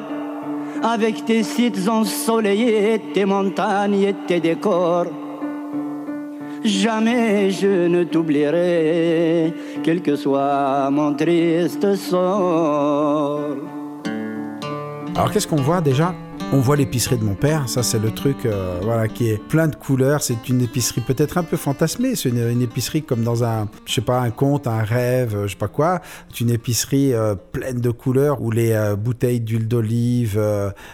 avec 0.85 1.25
tes 1.25 1.43
sites 1.43 1.89
ensoleillés, 1.89 3.01
tes 3.13 3.25
montagnes 3.25 4.03
et 4.03 4.15
tes 4.29 4.39
décors. 4.39 5.24
Jamais 6.65 7.51
je 7.51 7.89
ne 7.89 8.05
t'oublierai, 8.05 9.53
quel 9.83 10.01
que 10.01 10.17
soit 10.17 10.89
mon 10.91 11.15
triste 11.15 11.95
sort. 11.95 13.41
Alors 15.15 15.31
qu'est-ce 15.31 15.47
qu'on 15.47 15.61
voit 15.61 15.83
déjà? 15.83 16.15
On 16.53 16.61
voit 16.61 16.77
l'épicerie 16.77 17.19
de 17.19 17.25
mon 17.25 17.35
père, 17.35 17.69
ça 17.69 17.83
c'est 17.83 17.99
le 17.99 18.11
truc 18.11 18.47
euh, 18.47 18.79
voilà, 18.83 19.09
qui 19.09 19.29
est 19.29 19.39
plein 19.39 19.69
de 19.69 19.75
couleurs. 19.75 20.23
C'est 20.23 20.49
une 20.49 20.63
épicerie 20.63 21.01
peut-être 21.01 21.39
un 21.39 21.43
peu 21.43 21.57
fantasmée. 21.57 22.15
C'est 22.17 22.29
une, 22.29 22.63
épicerie 22.63 23.03
comme 23.03 23.23
dans 23.23 23.45
un, 23.45 23.69
je 23.87 23.95
sais 23.95 24.01
pas, 24.01 24.21
un 24.21 24.31
conte, 24.31 24.67
un 24.67 24.83
rêve, 24.83 25.37
je 25.45 25.49
sais 25.49 25.57
pas 25.57 25.69
quoi. 25.69 26.01
C'est 26.31 26.41
une 26.41 26.51
épicerie 26.51 27.13
euh, 27.13 27.35
pleine 27.35 27.81
de 27.81 27.91
couleurs 27.91 28.41
où 28.43 28.51
les 28.51 28.73
euh, 28.73 28.97
bouteilles 28.97 29.41
d'huile 29.41 29.69
d'olive, 29.69 30.41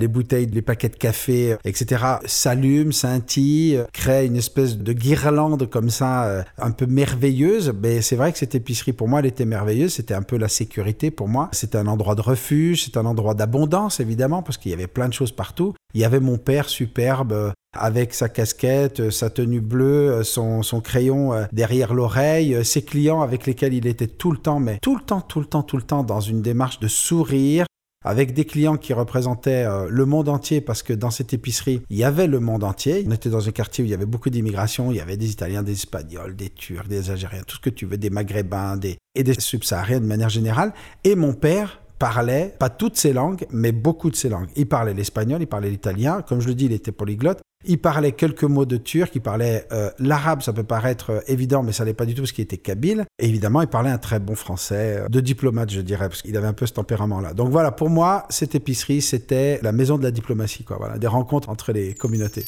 les 0.01 0.09
bouteilles, 0.09 0.47
les 0.47 0.63
paquets 0.63 0.89
de 0.89 0.97
café, 0.97 1.57
etc. 1.65 2.05
s'allument, 2.25 2.93
scintillent, 2.93 3.81
créent 3.93 4.27
une 4.27 4.37
espèce 4.37 4.79
de 4.79 4.93
guirlande 4.93 5.69
comme 5.69 5.91
ça, 5.91 6.45
un 6.59 6.71
peu 6.71 6.87
merveilleuse. 6.87 7.73
Mais 7.83 8.03
c'est 8.03 8.17
vrai 8.17 8.33
que 8.33 8.39
cette 8.39 8.55
épicerie, 8.55 8.93
pour 8.93 9.09
moi, 9.09 9.21
elle 9.21 9.27
était 9.27 9.45
merveilleuse. 9.45 9.95
C'était 9.95 10.15
un 10.15 10.23
peu 10.23 10.37
la 10.37 10.49
sécurité 10.49 11.11
pour 11.11 11.29
moi. 11.29 11.49
C'était 11.53 11.79
un 11.79 11.87
endroit 11.87 12.15
de 12.15 12.23
refuge, 12.23 12.85
c'est 12.85 12.97
un 12.97 13.07
endroit 13.07 13.35
d'abondance 13.35 14.01
évidemment 14.01 14.43
parce 14.43 14.59
qu'il 14.59 14.71
y 14.71 14.75
avait 14.75 14.87
plein 14.87 15.09
de 15.09 15.15
choses 15.15 15.33
partout 15.45 15.73
il 15.95 16.01
y 16.01 16.05
avait 16.05 16.21
mon 16.21 16.39
père 16.39 16.69
superbe 16.69 17.33
euh, 17.33 17.51
avec 17.77 18.15
sa 18.15 18.29
casquette, 18.29 19.01
euh, 19.01 19.11
sa 19.11 19.31
tenue 19.31 19.61
bleue, 19.61 20.11
euh, 20.11 20.23
son, 20.23 20.81
crayon 20.81 21.33
derrière 21.53 21.95
l'oreille, 21.95 22.65
ses 22.65 22.83
clients 22.83 23.21
avec 23.21 23.47
lesquels 23.47 23.75
il 23.75 23.87
était 23.87 24.07
tout 24.07 24.33
le 24.33 24.39
temps, 24.39 24.61
mais 24.61 24.79
tout 24.81 24.97
le 24.97 25.03
temps, 25.03 25.21
tout 25.21 25.41
le 25.41 25.47
temps, 25.47 25.63
tout 25.63 25.77
le 25.77 25.83
temps 25.83 26.03
dans 26.03 26.21
une 26.21 26.43
démarche 26.43 26.81
de 26.81 26.89
sourire, 26.89 27.67
avec 28.05 28.33
des 28.33 28.47
clients 28.47 28.79
qui 28.79 28.95
représentaient 28.95 29.67
le 29.89 30.07
monde 30.07 30.31
entier 30.31 30.63
parce 30.63 30.83
que 30.83 30.95
dans 30.95 31.11
cette 31.11 31.35
épicerie, 31.35 31.83
il 31.91 31.99
y 31.99 32.05
avait 32.05 32.27
le 32.27 32.41
monde 32.41 32.65
entier. 32.65 33.05
On 33.07 33.13
était 33.13 33.29
dans 33.29 33.47
un 33.47 33.53
quartier 33.53 33.85
où 33.85 33.87
il 33.87 33.91
y 33.91 33.95
avait 33.95 34.07
beaucoup 34.07 34.31
d'immigration, 34.31 34.91
il 34.91 34.97
y 34.97 35.01
avait 35.01 35.19
des 35.19 35.31
Italiens, 35.31 35.63
des 35.63 35.73
Espagnols, 35.73 36.35
des 36.35 36.49
Turcs, 36.49 36.89
des 36.89 37.11
Algériens, 37.11 37.43
tout 37.47 37.57
ce 37.57 37.61
que 37.61 37.71
tu 37.71 37.85
veux, 37.85 37.99
des 37.99 38.11
Maghrébins 38.11 38.81
et 39.15 39.23
des 39.23 39.39
Subsahariens 39.39 40.01
de 40.01 40.07
manière 40.07 40.31
générale. 40.31 40.73
Et 41.05 41.15
mon 41.15 41.35
père 41.35 41.81
parlait, 42.01 42.57
pas 42.59 42.71
toutes 42.71 42.97
ces 42.97 43.13
langues, 43.13 43.47
mais 43.51 43.73
beaucoup 43.73 44.11
de 44.11 44.17
ces 44.17 44.31
langues. 44.31 44.49
Il 44.57 44.67
parlait 44.67 44.95
l'espagnol, 44.95 45.43
il 45.43 45.47
parlait 45.47 45.69
l'italien, 45.69 46.23
comme 46.23 46.41
je 46.41 46.49
le 46.49 46.55
dis, 46.55 46.65
il 46.65 46.73
était 46.73 46.93
polyglotte. 46.93 47.41
Il 47.67 47.79
parlait 47.79 48.13
quelques 48.13 48.45
mots 48.45 48.65
de 48.65 48.79
turc, 48.79 49.15
il 49.15 49.21
parlait 49.21 49.67
euh, 49.71 49.91
l'arabe, 49.99 50.41
ça 50.41 50.55
peut 50.55 50.65
paraître 50.65 51.11
euh, 51.11 51.21
évident, 51.27 51.63
mais 51.63 51.73
ça 51.73 51.85
n'est 51.85 51.93
pas 51.93 52.07
du 52.07 52.15
tout 52.15 52.25
ce 52.25 52.33
qui 52.33 52.41
était 52.41 52.57
kabyle. 52.57 53.05
Et 53.19 53.29
évidemment, 53.29 53.61
il 53.61 53.69
parlait 53.69 53.91
un 53.91 53.99
très 53.99 54.19
bon 54.19 54.35
français, 54.35 55.03
euh, 55.03 55.09
de 55.09 55.21
diplomate, 55.21 55.71
je 55.71 55.83
dirais, 55.83 56.09
parce 56.09 56.23
qu'il 56.23 56.35
avait 56.39 56.47
un 56.47 56.55
peu 56.55 56.65
ce 56.65 56.73
tempérament-là. 56.73 57.35
Donc 57.35 57.51
voilà, 57.51 57.71
pour 57.71 57.91
moi, 57.91 58.25
cette 58.31 58.55
épicerie, 58.55 59.03
c'était 59.03 59.61
la 59.63 59.73
maison 59.73 59.99
de 59.99 60.03
la 60.03 60.11
diplomatie, 60.11 60.65
quoi. 60.65 60.79
Voilà, 60.79 60.97
des 60.97 61.07
rencontres 61.07 61.51
entre 61.51 61.73
les 61.73 61.93
communautés. 61.93 62.47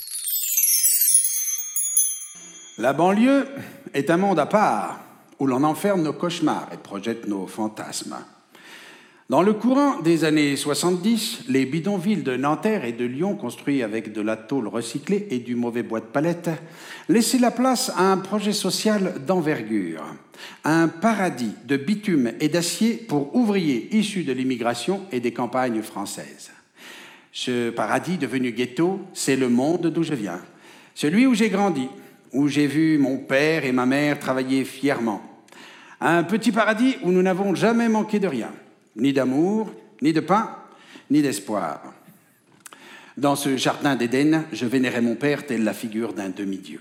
La 2.78 2.94
banlieue 2.94 3.46
est 3.92 4.08
un 4.08 4.16
monde 4.16 4.38
à 4.38 4.46
part 4.46 4.98
où 5.38 5.46
l'on 5.46 5.62
enferme 5.62 6.00
nos 6.00 6.14
cauchemars 6.14 6.70
et 6.72 6.78
projette 6.78 7.28
nos 7.28 7.46
fantasmes. 7.46 8.16
Dans 9.32 9.40
le 9.40 9.54
courant 9.54 9.98
des 10.00 10.24
années 10.24 10.56
70, 10.56 11.44
les 11.48 11.64
bidonvilles 11.64 12.22
de 12.22 12.36
Nanterre 12.36 12.84
et 12.84 12.92
de 12.92 13.06
Lyon, 13.06 13.34
construits 13.34 13.82
avec 13.82 14.12
de 14.12 14.20
la 14.20 14.36
tôle 14.36 14.68
recyclée 14.68 15.26
et 15.30 15.38
du 15.38 15.54
mauvais 15.54 15.82
bois 15.82 16.00
de 16.00 16.04
palette, 16.04 16.50
laissaient 17.08 17.38
la 17.38 17.50
place 17.50 17.90
à 17.96 18.12
un 18.12 18.18
projet 18.18 18.52
social 18.52 19.24
d'envergure, 19.26 20.04
un 20.64 20.86
paradis 20.86 21.54
de 21.64 21.78
bitume 21.78 22.32
et 22.40 22.50
d'acier 22.50 22.92
pour 22.92 23.34
ouvriers 23.34 23.88
issus 23.96 24.24
de 24.24 24.34
l'immigration 24.34 25.00
et 25.12 25.20
des 25.20 25.32
campagnes 25.32 25.80
françaises. 25.80 26.50
Ce 27.32 27.70
paradis 27.70 28.18
devenu 28.18 28.52
ghetto, 28.52 29.00
c'est 29.14 29.36
le 29.36 29.48
monde 29.48 29.86
d'où 29.86 30.02
je 30.02 30.12
viens, 30.12 30.42
celui 30.94 31.24
où 31.26 31.32
j'ai 31.32 31.48
grandi, 31.48 31.88
où 32.34 32.48
j'ai 32.48 32.66
vu 32.66 32.98
mon 32.98 33.16
père 33.16 33.64
et 33.64 33.72
ma 33.72 33.86
mère 33.86 34.18
travailler 34.18 34.66
fièrement. 34.66 35.22
Un 36.02 36.22
petit 36.22 36.52
paradis 36.52 36.96
où 37.02 37.10
nous 37.10 37.22
n'avons 37.22 37.54
jamais 37.54 37.88
manqué 37.88 38.18
de 38.18 38.28
rien 38.28 38.50
ni 38.96 39.12
d'amour, 39.12 39.70
ni 40.00 40.12
de 40.12 40.20
pain, 40.20 40.56
ni 41.10 41.22
d'espoir. 41.22 41.80
Dans 43.16 43.36
ce 43.36 43.56
jardin 43.56 43.96
d'Éden, 43.96 44.44
je 44.52 44.66
vénérais 44.66 45.02
mon 45.02 45.14
père 45.14 45.46
tel 45.46 45.64
la 45.64 45.74
figure 45.74 46.14
d'un 46.14 46.30
demi-dieu. 46.30 46.80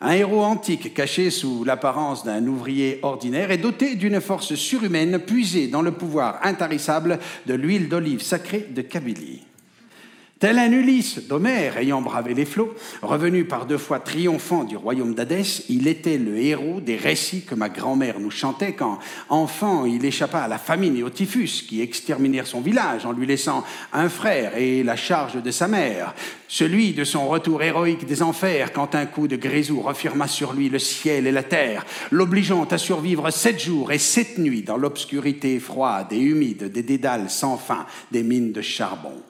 Un 0.00 0.12
héros 0.12 0.42
antique 0.42 0.94
caché 0.94 1.30
sous 1.30 1.64
l'apparence 1.64 2.24
d'un 2.24 2.44
ouvrier 2.46 2.98
ordinaire 3.02 3.52
et 3.52 3.58
doté 3.58 3.94
d'une 3.94 4.20
force 4.20 4.54
surhumaine 4.56 5.20
puisée 5.20 5.68
dans 5.68 5.82
le 5.82 5.92
pouvoir 5.92 6.44
intarissable 6.44 7.20
de 7.46 7.54
l'huile 7.54 7.88
d'olive 7.88 8.20
sacrée 8.20 8.68
de 8.74 8.82
Kabylie. 8.82 9.42
Tel 10.42 10.58
un 10.58 10.72
Ulysse 10.72 11.20
d'Homère 11.28 11.76
ayant 11.76 12.02
bravé 12.02 12.34
les 12.34 12.44
flots, 12.44 12.74
revenu 13.00 13.44
par 13.44 13.64
deux 13.64 13.78
fois 13.78 14.00
triomphant 14.00 14.64
du 14.64 14.76
royaume 14.76 15.14
d'Hadès, 15.14 15.62
il 15.68 15.86
était 15.86 16.18
le 16.18 16.36
héros 16.36 16.80
des 16.80 16.96
récits 16.96 17.42
que 17.42 17.54
ma 17.54 17.68
grand-mère 17.68 18.18
nous 18.18 18.32
chantait 18.32 18.72
quand, 18.72 18.98
enfant, 19.28 19.84
il 19.86 20.04
échappa 20.04 20.40
à 20.40 20.48
la 20.48 20.58
famine 20.58 20.96
et 20.96 21.04
au 21.04 21.10
typhus 21.10 21.62
qui 21.68 21.80
exterminèrent 21.80 22.48
son 22.48 22.60
village 22.60 23.06
en 23.06 23.12
lui 23.12 23.24
laissant 23.24 23.62
un 23.92 24.08
frère 24.08 24.56
et 24.56 24.82
la 24.82 24.96
charge 24.96 25.40
de 25.40 25.50
sa 25.52 25.68
mère. 25.68 26.12
Celui 26.48 26.92
de 26.92 27.04
son 27.04 27.28
retour 27.28 27.62
héroïque 27.62 28.04
des 28.04 28.20
enfers 28.20 28.72
quand 28.72 28.96
un 28.96 29.06
coup 29.06 29.28
de 29.28 29.36
grézou 29.36 29.80
refirma 29.80 30.26
sur 30.26 30.54
lui 30.54 30.68
le 30.68 30.80
ciel 30.80 31.28
et 31.28 31.30
la 31.30 31.44
terre, 31.44 31.86
l'obligeant 32.10 32.64
à 32.64 32.78
survivre 32.78 33.30
sept 33.30 33.62
jours 33.62 33.92
et 33.92 33.98
sept 33.98 34.38
nuits 34.38 34.62
dans 34.62 34.76
l'obscurité 34.76 35.60
froide 35.60 36.08
et 36.10 36.18
humide 36.18 36.64
des 36.64 36.82
dédales 36.82 37.30
sans 37.30 37.56
fin 37.56 37.86
des 38.10 38.24
mines 38.24 38.50
de 38.50 38.60
charbon. 38.60 39.22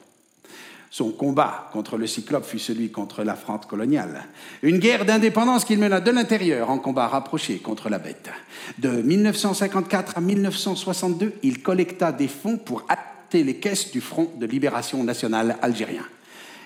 Son 0.93 1.11
combat 1.11 1.71
contre 1.73 1.97
le 1.97 2.07
Cyclope 2.07 2.45
fut 2.45 2.59
celui 2.59 2.91
contre 2.91 3.25
la 3.25 3.35
France 3.35 3.65
coloniale. 3.65 4.25
Une 4.63 4.77
guerre 4.77 5.07
d'indépendance 5.07 5.65
qu'il 5.65 5.79
mena 5.79 6.01
de 6.01 6.11
l'intérieur 6.11 6.69
en 6.69 6.77
combat 6.79 7.09
rapproché 7.09 7.61
contre 7.61 7.89
la 7.89 7.99
bête. 7.99 8.29
De 8.77 8.91
1954 9.01 10.19
à 10.19 10.21
1962, 10.21 11.33
il 11.43 11.63
collecta 11.63 12.13
des 12.13 12.29
fonds 12.29 12.59
pour 12.59 12.85
hâter 12.91 13.43
les 13.43 13.57
caisses 13.57 13.91
du 13.91 14.03
Front 14.03 14.33
de 14.37 14.45
libération 14.45 15.03
nationale 15.03 15.57
algérien. 15.63 16.05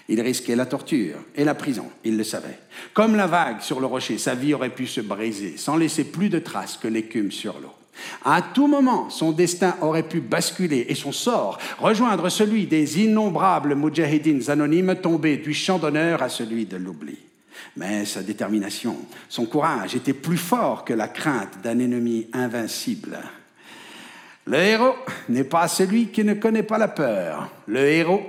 Il 0.09 0.21
risquait 0.21 0.57
la 0.57 0.67
torture 0.67 1.19
et 1.37 1.45
la 1.45 1.55
prison, 1.55 1.87
il 2.03 2.17
le 2.17 2.25
savait. 2.25 2.59
Comme 2.95 3.15
la 3.15 3.29
vague 3.29 3.61
sur 3.61 3.79
le 3.79 3.87
rocher, 3.87 4.19
sa 4.19 4.35
vie 4.35 4.55
aurait 4.55 4.75
pu 4.75 4.89
se 4.89 5.01
briser 5.01 5.57
sans 5.57 5.77
laisser 5.77 6.03
plus 6.03 6.31
de 6.31 6.41
traces 6.41 6.77
que 6.77 6.89
l'écume 6.89 7.31
sur 7.31 7.61
l'eau. 7.61 7.76
À 8.25 8.43
tout 8.43 8.67
moment, 8.67 9.11
son 9.11 9.33
destin 9.33 9.77
aurait 9.81 10.03
pu 10.03 10.21
basculer 10.21 10.87
et 10.89 10.95
son 10.95 11.13
sort 11.13 11.59
rejoindre 11.79 12.29
celui 12.29 12.67
des 12.67 13.01
innombrables 13.01 13.75
mujahidines 13.75 14.51
anonymes 14.51 14.97
tombés 14.97 15.37
du 15.37 15.55
champ 15.55 15.79
d'honneur 15.79 16.23
à 16.23 16.29
celui 16.29 16.67
de 16.67 16.77
l'oubli. 16.77 17.19
Mais 17.77 18.05
sa 18.05 18.23
détermination, 18.23 18.97
son 19.29 19.47
courage 19.47 19.95
étaient 19.95 20.13
plus 20.13 20.37
forts 20.37 20.85
que 20.85 20.95
la 20.95 21.09
crainte 21.09 21.61
d'un 21.63 21.79
ennemi 21.79 22.29
invincible. 22.33 23.19
Le 24.47 24.59
héros 24.59 24.95
n'est 25.29 25.45
pas 25.45 25.67
celui 25.69 26.07
qui 26.09 26.23
ne 26.23 26.35
connaît 26.35 26.63
pas 26.63 26.79
la 26.79 26.89
peur. 26.89 27.51
Le 27.67 27.81
héros 27.81 28.23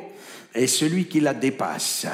est 0.54 0.68
celui 0.68 1.06
qui 1.06 1.20
la 1.20 1.34
dépasse. 1.34 2.08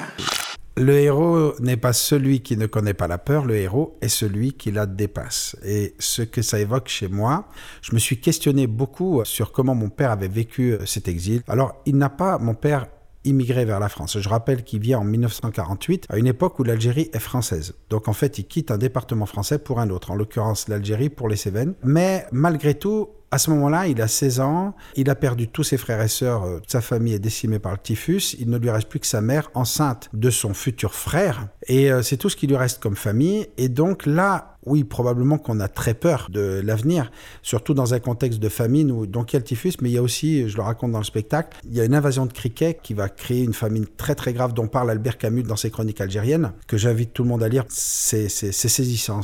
Le 0.75 0.93
héros 0.93 1.53
n'est 1.59 1.77
pas 1.77 1.93
celui 1.93 2.41
qui 2.41 2.57
ne 2.57 2.65
connaît 2.65 2.95
pas 2.95 3.07
la 3.07 3.19
peur, 3.19 3.45
le 3.45 3.55
héros 3.55 3.95
est 4.01 4.07
celui 4.07 4.53
qui 4.53 4.71
la 4.71 4.87
dépasse. 4.87 5.55
Et 5.63 5.93
ce 5.99 6.23
que 6.23 6.41
ça 6.41 6.59
évoque 6.59 6.87
chez 6.87 7.07
moi, 7.07 7.47
je 7.83 7.93
me 7.93 7.99
suis 7.99 8.19
questionné 8.19 8.65
beaucoup 8.65 9.23
sur 9.23 9.51
comment 9.51 9.75
mon 9.75 9.89
père 9.89 10.09
avait 10.09 10.27
vécu 10.27 10.73
euh, 10.73 10.85
cet 10.87 11.07
exil. 11.07 11.43
Alors, 11.47 11.75
il 11.85 11.97
n'a 11.97 12.09
pas, 12.09 12.39
mon 12.39 12.55
père, 12.55 12.87
immigré 13.23 13.65
vers 13.65 13.79
la 13.79 13.87
France. 13.87 14.19
Je 14.19 14.27
rappelle 14.27 14.63
qu'il 14.63 14.79
vient 14.79 14.99
en 14.99 15.03
1948, 15.03 16.07
à 16.09 16.17
une 16.17 16.27
époque 16.27 16.59
où 16.59 16.63
l'Algérie 16.63 17.09
est 17.13 17.19
française. 17.19 17.75
Donc 17.89 18.07
en 18.07 18.13
fait, 18.13 18.39
il 18.39 18.45
quitte 18.45 18.71
un 18.71 18.77
département 18.77 19.25
français 19.25 19.59
pour 19.59 19.79
un 19.79 19.89
autre, 19.91 20.11
en 20.11 20.15
l'occurrence 20.15 20.67
l'Algérie 20.67 21.09
pour 21.09 21.29
les 21.29 21.35
Cévennes. 21.35 21.75
Mais 21.83 22.25
malgré 22.31 22.73
tout, 22.73 23.09
À 23.33 23.39
ce 23.39 23.49
moment-là, 23.49 23.87
il 23.87 23.99
a 23.99 24.07
16 24.07 24.41
ans, 24.41 24.75
il 24.95 25.09
a 25.09 25.15
perdu 25.15 25.47
tous 25.47 25.63
ses 25.63 25.77
frères 25.77 25.99
et 26.03 26.07
sœurs, 26.07 26.43
euh, 26.43 26.59
sa 26.67 26.81
famille 26.81 27.15
est 27.15 27.19
décimée 27.19 27.57
par 27.57 27.71
le 27.71 27.79
typhus, 27.79 28.35
il 28.37 28.47
ne 28.47 28.59
lui 28.59 28.69
reste 28.69 28.87
plus 28.87 28.99
que 28.99 29.07
sa 29.07 29.21
mère 29.21 29.49
enceinte 29.55 30.11
de 30.13 30.29
son 30.29 30.53
futur 30.53 30.93
frère, 30.93 31.47
et 31.65 31.91
euh, 31.91 32.03
c'est 32.03 32.17
tout 32.17 32.29
ce 32.29 32.35
qui 32.35 32.45
lui 32.45 32.57
reste 32.57 32.79
comme 32.79 32.95
famille. 32.95 33.47
Et 33.57 33.69
donc 33.69 34.05
là, 34.05 34.53
oui, 34.65 34.83
probablement 34.83 35.37
qu'on 35.37 35.59
a 35.59 35.67
très 35.67 35.93
peur 35.93 36.27
de 36.31 36.61
l'avenir, 36.63 37.11
surtout 37.41 37.73
dans 37.73 37.93
un 37.93 37.99
contexte 37.99 38.39
de 38.39 38.49
famine 38.49 38.91
où 38.91 39.05
donc 39.05 39.33
il 39.33 39.35
y 39.35 39.37
a 39.37 39.39
le 39.39 39.45
typhus, 39.45 39.73
mais 39.81 39.89
il 39.89 39.93
y 39.93 39.97
a 39.97 40.01
aussi, 40.01 40.47
je 40.47 40.55
le 40.55 40.63
raconte 40.63 40.91
dans 40.91 40.99
le 40.99 41.03
spectacle, 41.03 41.57
il 41.65 41.75
y 41.75 41.81
a 41.81 41.85
une 41.85 41.95
invasion 41.95 42.25
de 42.25 42.33
criquets 42.33 42.77
qui 42.81 42.93
va 42.93 43.09
créer 43.09 43.43
une 43.43 43.53
famine 43.53 43.85
très 43.97 44.15
très 44.15 44.33
grave 44.33 44.53
dont 44.53 44.67
parle 44.67 44.91
Albert 44.91 45.17
Camus 45.17 45.43
dans 45.43 45.55
ses 45.55 45.69
chroniques 45.69 46.01
algériennes, 46.01 46.53
que 46.67 46.77
j'invite 46.77 47.13
tout 47.13 47.23
le 47.23 47.29
monde 47.29 47.43
à 47.43 47.49
lire. 47.49 47.65
C'est 47.69 48.29
saisissant, 48.29 49.21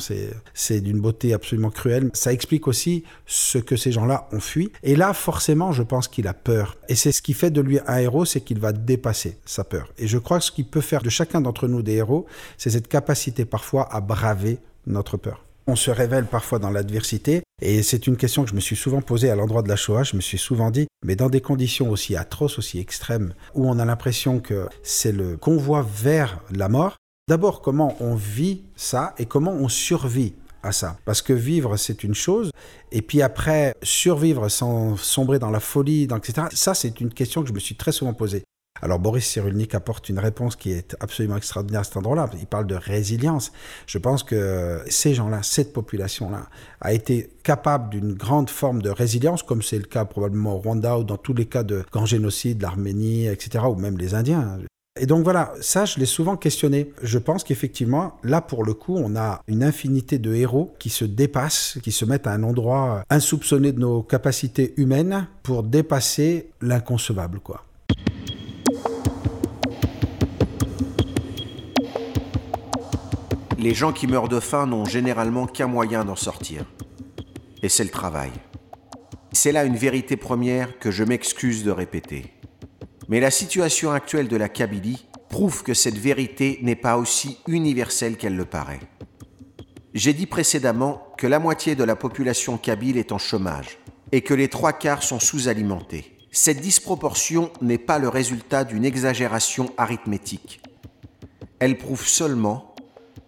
c'est 0.54 0.80
d'une 0.80 1.00
beauté 1.00 1.32
absolument 1.32 1.70
cruelle. 1.70 2.10
Ça 2.12 2.32
explique 2.32 2.68
aussi 2.68 3.04
ce 3.26 3.58
que 3.58 3.76
ces 3.76 3.92
gens-là 4.00 4.28
ont 4.32 4.40
fui. 4.40 4.72
Et 4.82 4.96
là, 4.96 5.12
forcément, 5.12 5.72
je 5.72 5.82
pense 5.82 6.08
qu'il 6.08 6.26
a 6.26 6.34
peur. 6.34 6.76
Et 6.88 6.94
c'est 6.94 7.12
ce 7.12 7.22
qui 7.22 7.34
fait 7.34 7.50
de 7.50 7.60
lui 7.60 7.78
un 7.86 7.98
héros, 7.98 8.24
c'est 8.24 8.40
qu'il 8.40 8.58
va 8.58 8.72
dépasser 8.72 9.38
sa 9.44 9.64
peur. 9.64 9.92
Et 9.98 10.06
je 10.06 10.18
crois 10.18 10.38
que 10.38 10.44
ce 10.44 10.52
qui 10.52 10.64
peut 10.64 10.80
faire 10.80 11.02
de 11.02 11.10
chacun 11.10 11.40
d'entre 11.40 11.68
nous 11.68 11.82
des 11.82 11.94
héros, 11.94 12.26
c'est 12.58 12.70
cette 12.70 12.88
capacité 12.88 13.44
parfois 13.44 13.88
à 13.94 14.00
braver 14.00 14.58
notre 14.86 15.16
peur. 15.16 15.44
On 15.66 15.76
se 15.76 15.90
révèle 15.90 16.24
parfois 16.24 16.58
dans 16.58 16.70
l'adversité, 16.70 17.42
et 17.62 17.82
c'est 17.82 18.06
une 18.06 18.16
question 18.16 18.42
que 18.42 18.50
je 18.50 18.54
me 18.54 18.60
suis 18.60 18.76
souvent 18.76 19.02
posée 19.02 19.30
à 19.30 19.36
l'endroit 19.36 19.62
de 19.62 19.68
la 19.68 19.76
Shoah. 19.76 20.02
Je 20.02 20.16
me 20.16 20.20
suis 20.20 20.38
souvent 20.38 20.70
dit, 20.70 20.88
mais 21.04 21.16
dans 21.16 21.28
des 21.28 21.40
conditions 21.40 21.90
aussi 21.90 22.16
atroces, 22.16 22.58
aussi 22.58 22.80
extrêmes, 22.80 23.34
où 23.54 23.68
on 23.68 23.78
a 23.78 23.84
l'impression 23.84 24.40
que 24.40 24.68
c'est 24.82 25.12
le 25.12 25.36
convoi 25.36 25.86
vers 26.02 26.40
la 26.50 26.68
mort, 26.68 26.96
d'abord 27.28 27.60
comment 27.60 27.96
on 28.00 28.14
vit 28.14 28.62
ça 28.74 29.14
et 29.18 29.26
comment 29.26 29.52
on 29.52 29.68
survit 29.68 30.34
à 30.62 30.72
ça. 30.72 30.98
Parce 31.04 31.22
que 31.22 31.32
vivre, 31.32 31.76
c'est 31.76 32.04
une 32.04 32.14
chose, 32.14 32.50
et 32.92 33.02
puis 33.02 33.22
après, 33.22 33.74
survivre 33.82 34.48
sans 34.48 34.96
sombrer 34.96 35.38
dans 35.38 35.50
la 35.50 35.60
folie, 35.60 36.04
etc., 36.04 36.48
ça, 36.52 36.74
c'est 36.74 37.00
une 37.00 37.12
question 37.12 37.42
que 37.42 37.48
je 37.48 37.54
me 37.54 37.60
suis 37.60 37.76
très 37.76 37.92
souvent 37.92 38.14
posée. 38.14 38.44
Alors 38.82 38.98
Boris 38.98 39.26
Cyrulnik 39.26 39.74
apporte 39.74 40.08
une 40.08 40.18
réponse 40.18 40.56
qui 40.56 40.72
est 40.72 40.96
absolument 41.00 41.36
extraordinaire 41.36 41.82
à 41.82 41.84
cet 41.84 41.96
endroit-là. 41.98 42.30
Il 42.40 42.46
parle 42.46 42.66
de 42.66 42.74
résilience. 42.74 43.52
Je 43.86 43.98
pense 43.98 44.22
que 44.22 44.82
ces 44.88 45.12
gens-là, 45.12 45.42
cette 45.42 45.72
population-là, 45.72 46.48
a 46.80 46.92
été 46.92 47.30
capable 47.42 47.90
d'une 47.90 48.14
grande 48.14 48.48
forme 48.48 48.80
de 48.80 48.88
résilience, 48.88 49.42
comme 49.42 49.62
c'est 49.62 49.76
le 49.76 49.84
cas 49.84 50.04
probablement 50.04 50.54
au 50.54 50.58
Rwanda 50.58 50.98
ou 50.98 51.04
dans 51.04 51.18
tous 51.18 51.34
les 51.34 51.46
cas 51.46 51.62
de 51.62 51.84
grand 51.92 52.06
génocide, 52.06 52.62
l'Arménie, 52.62 53.26
etc., 53.26 53.64
ou 53.68 53.74
même 53.74 53.98
les 53.98 54.14
Indiens. 54.14 54.58
Et 55.02 55.06
donc 55.06 55.24
voilà, 55.24 55.54
ça, 55.62 55.86
je 55.86 55.98
l'ai 55.98 56.04
souvent 56.04 56.36
questionné. 56.36 56.92
Je 57.02 57.16
pense 57.16 57.42
qu'effectivement, 57.42 58.18
là, 58.22 58.42
pour 58.42 58.66
le 58.66 58.74
coup, 58.74 58.96
on 58.98 59.16
a 59.16 59.40
une 59.48 59.64
infinité 59.64 60.18
de 60.18 60.34
héros 60.34 60.74
qui 60.78 60.90
se 60.90 61.06
dépassent, 61.06 61.78
qui 61.82 61.90
se 61.90 62.04
mettent 62.04 62.26
à 62.26 62.32
un 62.32 62.42
endroit 62.42 63.02
insoupçonné 63.08 63.72
de 63.72 63.80
nos 63.80 64.02
capacités 64.02 64.74
humaines 64.76 65.26
pour 65.42 65.62
dépasser 65.62 66.50
l'inconcevable. 66.60 67.40
Les 73.58 73.72
gens 73.72 73.94
qui 73.94 74.06
meurent 74.06 74.28
de 74.28 74.40
faim 74.40 74.66
n'ont 74.66 74.84
généralement 74.84 75.46
qu'un 75.46 75.66
moyen 75.66 76.04
d'en 76.04 76.16
sortir. 76.16 76.66
Et 77.62 77.70
c'est 77.70 77.84
le 77.84 77.90
travail. 77.90 78.32
C'est 79.32 79.52
là 79.52 79.64
une 79.64 79.76
vérité 79.76 80.18
première 80.18 80.78
que 80.78 80.90
je 80.90 81.04
m'excuse 81.04 81.64
de 81.64 81.70
répéter. 81.70 82.34
Mais 83.10 83.18
la 83.18 83.32
situation 83.32 83.90
actuelle 83.90 84.28
de 84.28 84.36
la 84.36 84.48
Kabylie 84.48 85.04
prouve 85.28 85.64
que 85.64 85.74
cette 85.74 85.98
vérité 85.98 86.60
n'est 86.62 86.76
pas 86.76 86.96
aussi 86.96 87.38
universelle 87.48 88.16
qu'elle 88.16 88.36
le 88.36 88.44
paraît. 88.44 88.78
J'ai 89.94 90.12
dit 90.12 90.26
précédemment 90.26 91.02
que 91.18 91.26
la 91.26 91.40
moitié 91.40 91.74
de 91.74 91.82
la 91.82 91.96
population 91.96 92.56
kabyle 92.56 92.96
est 92.96 93.10
en 93.10 93.18
chômage 93.18 93.78
et 94.12 94.20
que 94.20 94.32
les 94.32 94.46
trois 94.46 94.72
quarts 94.72 95.02
sont 95.02 95.18
sous-alimentés. 95.18 96.16
Cette 96.30 96.60
disproportion 96.60 97.50
n'est 97.60 97.78
pas 97.78 97.98
le 97.98 98.08
résultat 98.08 98.62
d'une 98.62 98.84
exagération 98.84 99.72
arithmétique. 99.76 100.62
Elle 101.58 101.78
prouve 101.78 102.06
seulement 102.06 102.76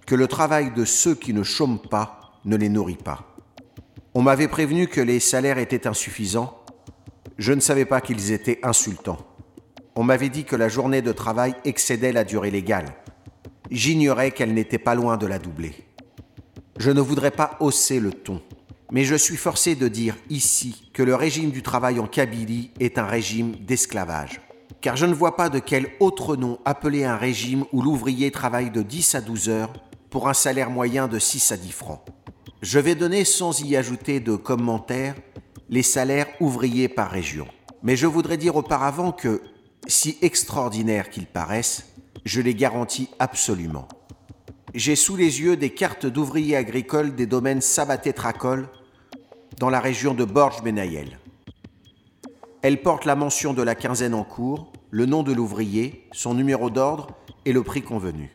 que 0.07 0.15
le 0.15 0.29
travail 0.29 0.73
de 0.73 0.85
ceux 0.85 1.17
qui 1.17 1.35
ne 1.35 1.43
chôment 1.43 1.79
pas 1.79 2.39
ne 2.45 2.57
les 2.57 2.69
nourrit 2.69 2.95
pas. 2.95 3.35
On 4.15 4.23
m'avait 4.23 4.47
prévenu 4.47 4.87
que 4.87 5.01
les 5.01 5.19
salaires 5.19 5.59
étaient 5.59 5.89
insuffisants. 5.89 6.57
Je 7.37 7.53
ne 7.53 7.61
savais 7.61 7.85
pas 7.85 8.01
qu'ils 8.01 8.31
étaient 8.31 8.61
insultants. 8.63 9.19
On 9.95 10.05
m'avait 10.05 10.31
dit 10.31 10.45
que 10.45 10.57
la 10.57 10.69
journée 10.69 11.03
de 11.03 11.13
travail 11.13 11.55
excédait 11.65 12.13
la 12.13 12.25
durée 12.25 12.51
légale. 12.51 12.95
J'ignorais 13.71 14.31
qu'elle 14.31 14.55
n'était 14.55 14.79
pas 14.79 14.95
loin 14.95 15.19
de 15.19 15.27
la 15.27 15.39
doubler. 15.39 15.75
Je 16.79 16.91
ne 16.91 17.01
voudrais 17.03 17.31
pas 17.31 17.57
hausser 17.61 18.01
le 18.01 18.11
ton, 18.13 18.41
mais 18.91 19.05
je 19.05 19.15
suis 19.15 19.37
forcé 19.37 19.75
de 19.75 19.89
dire 19.89 20.17
ici 20.31 20.91
que 20.95 21.03
le 21.03 21.15
régime 21.15 21.51
du 21.51 21.63
travail 21.63 22.01
en 22.01 22.07
Kabylie 22.07 22.71
est 22.81 22.97
un 22.97 23.07
régime 23.07 23.53
d'esclavage. 23.57 24.41
Car 24.81 24.97
je 24.97 25.05
ne 25.05 25.15
vois 25.15 25.37
pas 25.37 25.51
de 25.51 25.59
quel 25.59 25.89
autre 26.01 26.37
nom 26.37 26.59
appeler 26.65 27.05
un 27.05 27.17
régime 27.17 27.67
où 27.73 27.83
l'ouvrier 27.83 28.31
travaille 28.31 28.71
de 28.71 28.83
10 28.83 29.15
à 29.15 29.21
12 29.21 29.49
heures 29.51 29.73
pour 30.09 30.29
un 30.29 30.35
salaire 30.35 30.71
moyen 30.71 31.07
de 31.07 31.19
6 31.19 31.53
à 31.53 31.57
10 31.59 31.71
francs. 31.71 32.01
Je 32.63 32.79
vais 32.79 32.95
donner 32.95 33.25
sans 33.25 33.63
y 33.63 33.77
ajouter 33.77 34.21
de 34.21 34.37
commentaires 34.37 35.17
les 35.69 35.83
salaires 35.83 36.29
ouvriers 36.41 36.89
par 36.89 37.11
région. 37.11 37.47
Mais 37.83 37.97
je 37.97 38.07
voudrais 38.07 38.37
dire 38.37 38.57
auparavant 38.57 39.13
que, 39.13 39.43
si 39.87 40.19
extraordinaires 40.23 41.11
qu'ils 41.11 41.27
paraissent, 41.27 41.93
je 42.25 42.41
les 42.41 42.55
garantis 42.55 43.09
absolument. 43.19 43.89
J'ai 44.75 44.97
sous 44.97 45.17
les 45.17 45.41
yeux 45.41 45.57
des 45.57 45.71
cartes 45.71 46.07
d'ouvriers 46.07 46.57
agricoles 46.57 47.15
des 47.15 47.27
domaines 47.27 47.61
Sabaté-Tracol 47.61 48.69
dans 49.59 49.71
la 49.71 49.81
région 49.81 50.15
de 50.15 50.25
Borges-Benayel. 50.25 51.19
Elles 52.63 52.81
portent 52.81 53.05
la 53.05 53.17
mention 53.17 53.55
de 53.55 53.63
la 53.63 53.75
quinzaine 53.75 54.15
en 54.15 54.25
cours, 54.25 54.73
le 54.91 55.05
nom 55.05 55.23
de 55.23 55.33
l'ouvrier, 55.33 56.09
son 56.13 56.35
numéro 56.35 56.71
d'ordre 56.71 57.09
et 57.45 57.53
le 57.53 57.63
prix 57.63 57.83
convenu. 57.83 58.31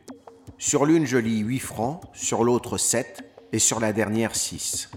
Sur 0.58 0.86
l'une, 0.86 1.06
je 1.06 1.18
lis 1.18 1.40
8 1.40 1.60
francs, 1.60 2.02
sur 2.14 2.44
l'autre 2.44 2.78
7 2.78 3.24
et 3.54 3.60
sur 3.60 3.80
la 3.80 3.94
dernière 3.94 4.36
6. 4.36 4.90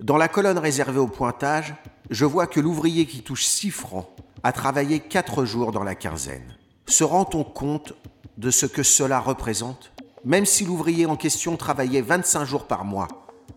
Dans 0.00 0.16
la 0.16 0.28
colonne 0.28 0.58
réservée 0.58 0.98
au 0.98 1.06
pointage, 1.06 1.74
je 2.10 2.24
vois 2.24 2.46
que 2.46 2.60
l'ouvrier 2.60 3.06
qui 3.06 3.22
touche 3.22 3.44
6 3.44 3.70
francs 3.70 4.08
a 4.46 4.52
travaillé 4.52 5.00
4 5.00 5.44
jours 5.44 5.72
dans 5.72 5.82
la 5.82 5.96
quinzaine. 5.96 6.56
Se 6.86 7.02
rend-on 7.02 7.42
compte 7.42 7.94
de 8.38 8.52
ce 8.52 8.66
que 8.66 8.84
cela 8.84 9.18
représente? 9.18 9.92
Même 10.24 10.46
si 10.46 10.64
l'ouvrier 10.64 11.06
en 11.06 11.16
question 11.16 11.56
travaillait 11.56 12.00
25 12.00 12.44
jours 12.44 12.66
par 12.68 12.84
mois, 12.84 13.08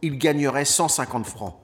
il 0.01 0.17
gagnerait 0.17 0.65
150 0.65 1.27
francs, 1.27 1.55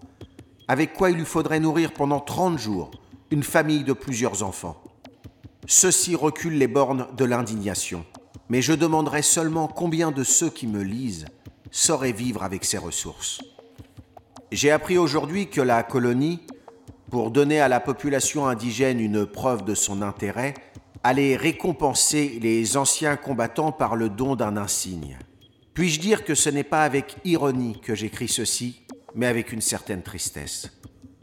avec 0.68 0.94
quoi 0.94 1.10
il 1.10 1.18
lui 1.18 1.26
faudrait 1.26 1.60
nourrir 1.60 1.92
pendant 1.94 2.20
30 2.20 2.60
jours 2.60 2.92
une 3.32 3.42
famille 3.42 3.84
de 3.84 3.94
plusieurs 3.94 4.44
enfants. 4.44 4.80
Ceci 5.66 6.16
recule 6.16 6.60
les 6.60 6.68
bornes 6.68 7.08
de 7.18 7.26
l'indignation 7.26 8.06
mais 8.50 8.62
je 8.62 8.74
demanderai 8.74 9.24
seulement 9.24 9.68
combien 9.68 10.12
de 10.12 10.24
ceux 10.24 10.52
qui 10.52 10.68
me 10.68 10.84
lisent 10.84 11.26
sauraient 11.72 12.12
vivre 12.12 12.44
avec 12.44 12.64
ces 12.64 12.78
ressources. 12.78 13.42
J'ai 14.52 14.70
appris 14.70 15.00
aujourd'hui 15.00 15.50
que 15.50 15.62
la 15.62 15.82
colonie, 15.82 16.42
pour 17.10 17.32
donner 17.32 17.60
à 17.60 17.68
la 17.68 17.80
population 17.80 18.48
indigène 18.48 19.00
une 19.00 19.26
preuve 19.26 19.64
de 19.64 19.76
son 19.76 20.02
intérêt, 20.02 20.54
allait 21.04 21.36
récompenser 21.36 22.40
les 22.42 22.78
anciens 22.78 23.16
combattants 23.16 23.72
par 23.72 23.96
le 23.96 24.10
don 24.10 24.36
d'un 24.36 24.58
insigne. 24.58 25.18
Puis-je 25.74 26.00
dire 26.00 26.24
que 26.24 26.36
ce 26.36 26.50
n'est 26.50 26.64
pas 26.64 26.84
avec 26.84 27.18
ironie 27.26 27.80
que 27.82 27.96
j'écris 27.96 28.28
ceci, 28.28 28.82
mais 29.14 29.28
avec 29.28 29.52
une 29.52 29.62
certaine 29.62 30.02
tristesse. 30.02 30.72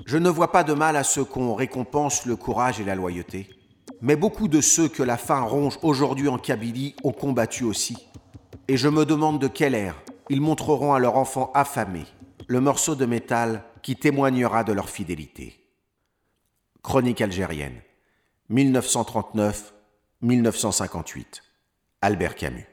Je 0.07 0.19
ne 0.19 0.29
vois 0.29 0.53
pas 0.53 0.65
de 0.65 0.73
mal 0.73 0.97
à 0.97 1.05
ce 1.05 1.21
qu'on 1.21 1.55
récompense 1.55 2.27
le 2.27 2.37
courage 2.37 2.81
et 2.81 2.85
la 2.85 2.95
loyauté. 2.95 3.49
Mais 4.01 4.17
beaucoup 4.17 4.49
de 4.49 4.61
ceux 4.61 4.89
que 4.89 5.03
la 5.03 5.17
faim 5.17 5.43
ronge 5.43 5.79
aujourd'hui 5.83 6.29
en 6.29 6.39
Kabylie 6.39 6.95
ont 7.03 7.13
combattu 7.13 7.65
aussi. 7.65 7.97
Et 8.69 8.77
je 8.77 8.89
me 8.89 9.05
demande 9.05 9.41
de 9.41 9.49
quelle 9.49 9.75
ère 9.75 10.03
ils 10.29 10.41
montreront 10.41 10.93
à 10.93 10.99
leur 10.99 11.17
enfant 11.17 11.51
affamé 11.55 12.05
le 12.47 12.61
morceau 12.61 12.95
de 12.95 13.07
métal 13.07 13.65
qui 13.83 13.97
témoignera 13.97 14.65
de 14.65 14.73
leur 14.73 14.89
fidélité. 14.89 15.62
Chronique 16.83 17.21
algérienne, 17.21 17.81
1939-1958. 18.51 21.43
Albert 22.01 22.35
Camus. 22.35 22.72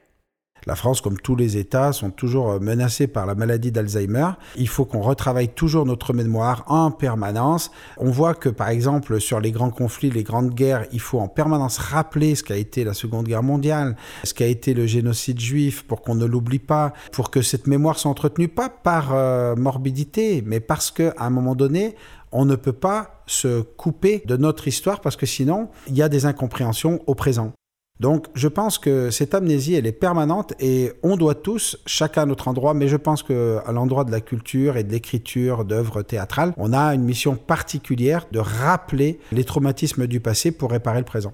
La 0.65 0.75
France, 0.75 1.01
comme 1.01 1.17
tous 1.17 1.35
les 1.35 1.57
États, 1.57 1.93
sont 1.93 2.11
toujours 2.11 2.51
euh, 2.51 2.59
menacés 2.59 3.07
par 3.07 3.25
la 3.25 3.35
maladie 3.35 3.71
d'Alzheimer. 3.71 4.31
Il 4.55 4.67
faut 4.67 4.85
qu'on 4.85 5.01
retravaille 5.01 5.49
toujours 5.49 5.85
notre 5.85 6.13
mémoire 6.13 6.63
en 6.67 6.91
permanence. 6.91 7.71
On 7.97 8.11
voit 8.11 8.33
que, 8.33 8.49
par 8.49 8.69
exemple, 8.69 9.19
sur 9.19 9.39
les 9.39 9.51
grands 9.51 9.71
conflits, 9.71 10.09
les 10.09 10.23
grandes 10.23 10.53
guerres, 10.53 10.85
il 10.91 10.99
faut 10.99 11.19
en 11.19 11.27
permanence 11.27 11.77
rappeler 11.77 12.35
ce 12.35 12.43
qu'a 12.43 12.57
été 12.57 12.83
la 12.83 12.93
Seconde 12.93 13.27
Guerre 13.27 13.43
mondiale, 13.43 13.95
ce 14.23 14.33
qu'a 14.33 14.47
été 14.47 14.73
le 14.73 14.85
génocide 14.85 15.39
juif, 15.39 15.83
pour 15.83 16.01
qu'on 16.01 16.15
ne 16.15 16.25
l'oublie 16.25 16.59
pas, 16.59 16.93
pour 17.11 17.31
que 17.31 17.41
cette 17.41 17.67
mémoire 17.67 17.97
soit 17.97 18.11
entretenue, 18.11 18.47
pas 18.47 18.69
par 18.69 19.13
euh, 19.13 19.55
morbidité, 19.55 20.43
mais 20.45 20.59
parce 20.59 20.91
qu'à 20.91 21.13
un 21.19 21.29
moment 21.29 21.55
donné, 21.55 21.95
on 22.31 22.45
ne 22.45 22.55
peut 22.55 22.73
pas 22.73 23.23
se 23.25 23.61
couper 23.61 24.23
de 24.25 24.37
notre 24.37 24.67
histoire 24.67 25.01
parce 25.01 25.15
que 25.15 25.25
sinon, 25.25 25.69
il 25.87 25.95
y 25.95 26.01
a 26.01 26.09
des 26.09 26.25
incompréhensions 26.25 27.01
au 27.07 27.15
présent. 27.15 27.53
Donc 27.99 28.27
je 28.33 28.47
pense 28.47 28.77
que 28.77 29.09
cette 29.09 29.33
amnésie, 29.33 29.73
elle 29.73 29.85
est 29.85 29.91
permanente 29.91 30.53
et 30.59 30.93
on 31.03 31.17
doit 31.17 31.35
tous, 31.35 31.77
chacun 31.85 32.21
à 32.21 32.25
notre 32.25 32.47
endroit, 32.47 32.73
mais 32.73 32.87
je 32.87 32.95
pense 32.95 33.23
que 33.23 33.59
à 33.65 33.73
l'endroit 33.73 34.05
de 34.05 34.11
la 34.11 34.21
culture 34.21 34.77
et 34.77 34.83
de 34.83 34.91
l'écriture 34.91 35.65
d'œuvres 35.65 36.01
théâtrales, 36.01 36.53
on 36.57 36.71
a 36.71 36.95
une 36.95 37.03
mission 37.03 37.35
particulière 37.35 38.25
de 38.31 38.39
rappeler 38.39 39.19
les 39.33 39.43
traumatismes 39.43 40.07
du 40.07 40.21
passé 40.21 40.51
pour 40.51 40.71
réparer 40.71 40.99
le 40.99 41.05
présent. 41.05 41.33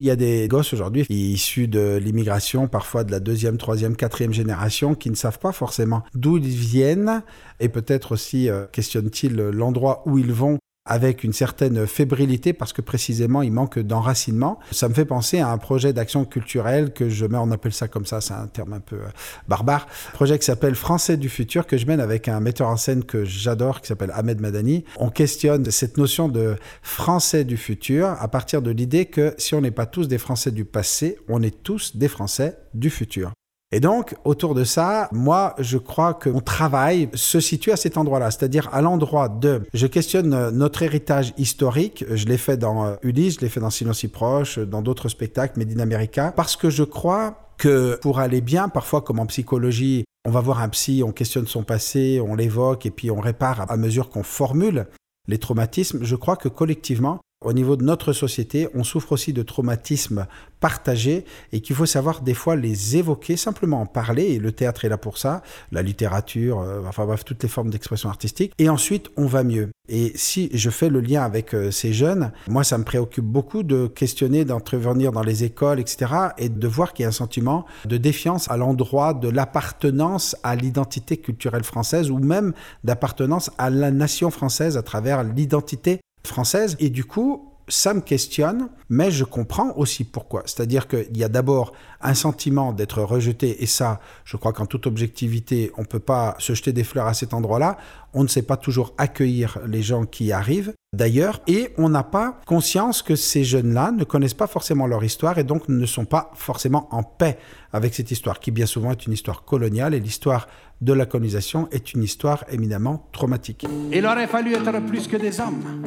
Il 0.00 0.06
y 0.06 0.10
a 0.10 0.16
des 0.16 0.48
gosses 0.48 0.72
aujourd'hui 0.72 1.06
issus 1.08 1.68
de 1.68 1.96
l'immigration, 2.02 2.68
parfois 2.68 3.04
de 3.04 3.12
la 3.12 3.20
deuxième, 3.20 3.58
troisième, 3.58 3.96
quatrième 3.96 4.32
génération, 4.32 4.94
qui 4.94 5.10
ne 5.10 5.14
savent 5.14 5.38
pas 5.38 5.52
forcément 5.52 6.02
d'où 6.14 6.36
ils 6.36 6.48
viennent 6.48 7.22
et 7.60 7.68
peut-être 7.68 8.12
aussi 8.12 8.48
euh, 8.48 8.66
questionnent-ils 8.70 9.34
l'endroit 9.34 10.02
où 10.06 10.18
ils 10.18 10.32
vont 10.32 10.58
avec 10.86 11.24
une 11.24 11.32
certaine 11.32 11.86
fébrilité 11.86 12.52
parce 12.52 12.74
que 12.74 12.82
précisément 12.82 13.40
il 13.42 13.52
manque 13.52 13.78
d'enracinement. 13.78 14.58
Ça 14.70 14.88
me 14.88 14.94
fait 14.94 15.06
penser 15.06 15.40
à 15.40 15.50
un 15.50 15.58
projet 15.58 15.92
d'action 15.92 16.24
culturelle 16.24 16.92
que 16.92 17.08
je 17.08 17.24
mets, 17.24 17.38
on 17.38 17.50
appelle 17.50 17.72
ça 17.72 17.88
comme 17.88 18.04
ça, 18.04 18.20
c'est 18.20 18.34
un 18.34 18.46
terme 18.46 18.74
un 18.74 18.80
peu 18.80 18.96
euh, 18.96 19.08
barbare, 19.48 19.86
un 20.08 20.12
projet 20.12 20.38
qui 20.38 20.44
s'appelle 20.44 20.74
Français 20.74 21.16
du 21.16 21.28
futur 21.28 21.66
que 21.66 21.78
je 21.78 21.86
mène 21.86 22.00
avec 22.00 22.28
un 22.28 22.40
metteur 22.40 22.68
en 22.68 22.76
scène 22.76 23.04
que 23.04 23.24
j'adore 23.24 23.80
qui 23.80 23.88
s'appelle 23.88 24.12
Ahmed 24.14 24.40
Madani. 24.40 24.84
On 24.96 25.08
questionne 25.08 25.70
cette 25.70 25.96
notion 25.96 26.28
de 26.28 26.56
Français 26.82 27.44
du 27.44 27.56
futur 27.56 28.08
à 28.08 28.28
partir 28.28 28.60
de 28.60 28.70
l'idée 28.70 29.06
que 29.06 29.34
si 29.38 29.54
on 29.54 29.62
n'est 29.62 29.70
pas 29.70 29.86
tous 29.86 30.06
des 30.06 30.18
Français 30.18 30.50
du 30.50 30.64
passé, 30.64 31.18
on 31.28 31.42
est 31.42 31.62
tous 31.62 31.96
des 31.96 32.08
Français 32.08 32.58
du 32.74 32.90
futur. 32.90 33.32
Et 33.74 33.80
donc, 33.80 34.14
autour 34.24 34.54
de 34.54 34.62
ça, 34.62 35.08
moi, 35.10 35.56
je 35.58 35.78
crois 35.78 36.14
que 36.14 36.30
mon 36.30 36.38
travail 36.38 37.08
se 37.12 37.40
situe 37.40 37.72
à 37.72 37.76
cet 37.76 37.98
endroit-là, 37.98 38.30
c'est-à-dire 38.30 38.68
à, 38.72 38.80
l'endroit 38.80 39.28
de... 39.28 39.62
Je 39.74 39.88
questionne 39.88 40.50
notre 40.50 40.82
héritage 40.82 41.34
historique, 41.38 42.04
je 42.08 42.26
l'ai 42.26 42.38
fait 42.38 42.56
dans 42.56 42.86
euh, 42.86 42.94
Ulysse, 43.02 43.34
je 43.34 43.40
l'ai 43.40 43.48
fait 43.48 43.58
dans 43.58 43.70
Silence 43.70 43.98
si 43.98 44.06
proche, 44.06 44.60
dans 44.60 44.80
d'autres 44.80 45.08
spectacles, 45.08 45.58
Medina 45.58 45.82
America, 45.82 46.32
parce 46.36 46.54
que 46.54 46.70
je 46.70 46.84
crois 46.84 47.50
que 47.58 47.98
pour 48.00 48.20
aller 48.20 48.40
bien, 48.40 48.68
parfois 48.68 49.00
comme 49.00 49.18
en 49.18 49.26
psychologie, 49.26 50.04
on 50.24 50.30
va 50.30 50.40
voir 50.40 50.60
un 50.60 50.68
psy, 50.68 51.02
on 51.04 51.10
questionne 51.10 51.48
son 51.48 51.64
passé, 51.64 52.20
on 52.24 52.36
l'évoque 52.36 52.86
et 52.86 52.92
puis 52.92 53.10
on 53.10 53.18
répare 53.18 53.68
à 53.68 53.76
mesure 53.76 54.08
qu'on 54.08 54.22
formule 54.22 54.86
les 55.26 55.38
traumatismes. 55.38 56.04
Je 56.04 56.14
crois 56.14 56.36
que 56.36 56.48
collectivement, 56.48 57.18
au 57.44 57.52
niveau 57.52 57.76
de 57.76 57.84
notre 57.84 58.12
société, 58.12 58.68
on 58.74 58.84
souffre 58.84 59.12
aussi 59.12 59.32
de 59.32 59.42
traumatismes 59.42 60.26
partagés 60.60 61.26
et 61.52 61.60
qu'il 61.60 61.76
faut 61.76 61.86
savoir 61.86 62.22
des 62.22 62.32
fois 62.32 62.56
les 62.56 62.96
évoquer, 62.96 63.36
simplement 63.36 63.82
en 63.82 63.86
parler, 63.86 64.24
et 64.24 64.38
le 64.38 64.50
théâtre 64.50 64.86
est 64.86 64.88
là 64.88 64.96
pour 64.96 65.18
ça, 65.18 65.42
la 65.72 65.82
littérature, 65.82 66.60
euh, 66.60 66.80
enfin 66.88 67.04
bref, 67.04 67.22
toutes 67.22 67.42
les 67.42 67.50
formes 67.50 67.68
d'expression 67.68 68.08
artistique, 68.08 68.52
et 68.58 68.70
ensuite 68.70 69.10
on 69.16 69.26
va 69.26 69.44
mieux. 69.44 69.68
Et 69.90 70.12
si 70.14 70.48
je 70.54 70.70
fais 70.70 70.88
le 70.88 71.00
lien 71.00 71.22
avec 71.22 71.54
euh, 71.54 71.70
ces 71.70 71.92
jeunes, 71.92 72.32
moi 72.48 72.64
ça 72.64 72.78
me 72.78 72.84
préoccupe 72.84 73.26
beaucoup 73.26 73.62
de 73.62 73.86
questionner, 73.86 74.46
d'intervenir 74.46 75.12
dans 75.12 75.22
les 75.22 75.44
écoles, 75.44 75.80
etc., 75.80 76.12
et 76.38 76.48
de 76.48 76.66
voir 76.66 76.94
qu'il 76.94 77.02
y 77.02 77.06
a 77.06 77.10
un 77.10 77.12
sentiment 77.12 77.66
de 77.84 77.98
défiance 77.98 78.50
à 78.50 78.56
l'endroit 78.56 79.12
de 79.12 79.28
l'appartenance 79.28 80.34
à 80.42 80.56
l'identité 80.56 81.18
culturelle 81.18 81.64
française, 81.64 82.10
ou 82.10 82.18
même 82.18 82.54
d'appartenance 82.84 83.50
à 83.58 83.68
la 83.68 83.90
nation 83.90 84.30
française 84.30 84.78
à 84.78 84.82
travers 84.82 85.22
l'identité 85.24 86.00
française. 86.24 86.76
Et 86.80 86.90
du 86.90 87.04
coup, 87.04 87.54
ça 87.68 87.94
me 87.94 88.00
questionne, 88.00 88.68
mais 88.88 89.10
je 89.10 89.24
comprends 89.24 89.72
aussi 89.76 90.04
pourquoi. 90.04 90.42
C'est-à-dire 90.44 90.86
qu'il 90.86 91.16
y 91.16 91.24
a 91.24 91.28
d'abord 91.28 91.72
un 92.02 92.14
sentiment 92.14 92.72
d'être 92.72 93.02
rejeté, 93.02 93.62
et 93.62 93.66
ça, 93.66 94.00
je 94.24 94.36
crois 94.36 94.52
qu'en 94.52 94.66
toute 94.66 94.86
objectivité, 94.86 95.72
on 95.78 95.82
ne 95.82 95.86
peut 95.86 95.98
pas 95.98 96.34
se 96.38 96.54
jeter 96.54 96.72
des 96.72 96.84
fleurs 96.84 97.06
à 97.06 97.14
cet 97.14 97.32
endroit-là. 97.32 97.78
On 98.12 98.22
ne 98.22 98.28
sait 98.28 98.42
pas 98.42 98.58
toujours 98.58 98.92
accueillir 98.98 99.58
les 99.66 99.82
gens 99.82 100.04
qui 100.04 100.30
arrivent, 100.30 100.74
d'ailleurs, 100.94 101.40
et 101.46 101.72
on 101.78 101.88
n'a 101.88 102.02
pas 102.02 102.38
conscience 102.46 103.00
que 103.02 103.16
ces 103.16 103.44
jeunes-là 103.44 103.92
ne 103.92 104.04
connaissent 104.04 104.34
pas 104.34 104.46
forcément 104.46 104.86
leur 104.86 105.02
histoire 105.02 105.38
et 105.38 105.44
donc 105.44 105.68
ne 105.68 105.86
sont 105.86 106.04
pas 106.04 106.30
forcément 106.34 106.88
en 106.94 107.02
paix 107.02 107.38
avec 107.72 107.94
cette 107.94 108.10
histoire, 108.10 108.38
qui 108.38 108.50
bien 108.50 108.66
souvent 108.66 108.92
est 108.92 109.06
une 109.06 109.14
histoire 109.14 109.44
coloniale, 109.44 109.94
et 109.94 110.00
l'histoire 110.00 110.48
de 110.80 110.92
la 110.92 111.06
colonisation 111.06 111.68
est 111.70 111.94
une 111.94 112.02
histoire 112.02 112.44
éminemment 112.50 113.08
traumatique. 113.12 113.66
Il 113.92 114.06
aurait 114.06 114.26
fallu 114.26 114.52
être 114.54 114.80
plus 114.86 115.06
que 115.08 115.16
des 115.16 115.40
hommes. 115.40 115.82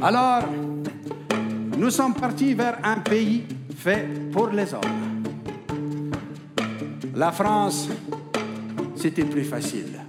Alors, 0.00 0.44
nous 1.76 1.90
sommes 1.90 2.14
partis 2.14 2.54
vers 2.54 2.78
un 2.84 2.98
pays 3.00 3.44
fait 3.76 4.08
pour 4.32 4.48
les 4.48 4.72
hommes. 4.74 5.22
La 7.14 7.32
France, 7.32 7.88
c'était 8.96 9.24
plus 9.24 9.44
facile. 9.44 10.00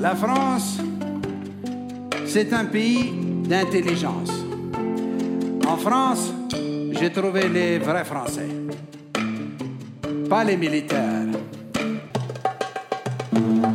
La 0.00 0.14
France, 0.14 0.78
c'est 2.26 2.52
un 2.52 2.66
pays 2.66 3.12
d'intelligence. 3.48 4.30
En 5.66 5.76
France, 5.76 6.32
j'ai 6.92 7.10
trouvé 7.10 7.48
les 7.48 7.78
vrais 7.78 8.04
Français, 8.04 8.48
pas 10.28 10.44
les 10.44 10.56
militaires. 10.56 11.26
thank 13.36 13.56
you 13.56 13.65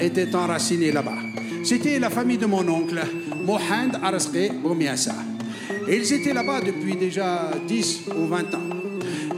était 0.00 0.34
enraciné 0.34 0.92
là-bas. 0.92 1.18
C'était 1.64 1.98
la 1.98 2.10
famille 2.10 2.38
de 2.38 2.46
mon 2.46 2.66
oncle, 2.68 3.00
Mohand 3.44 3.98
Araske 4.02 4.52
Boumiassa. 4.62 5.14
Ils 5.88 6.12
étaient 6.12 6.32
là-bas 6.32 6.60
depuis 6.60 6.96
déjà 6.96 7.50
10 7.66 8.00
ou 8.16 8.26
20 8.26 8.54
ans. 8.54 8.68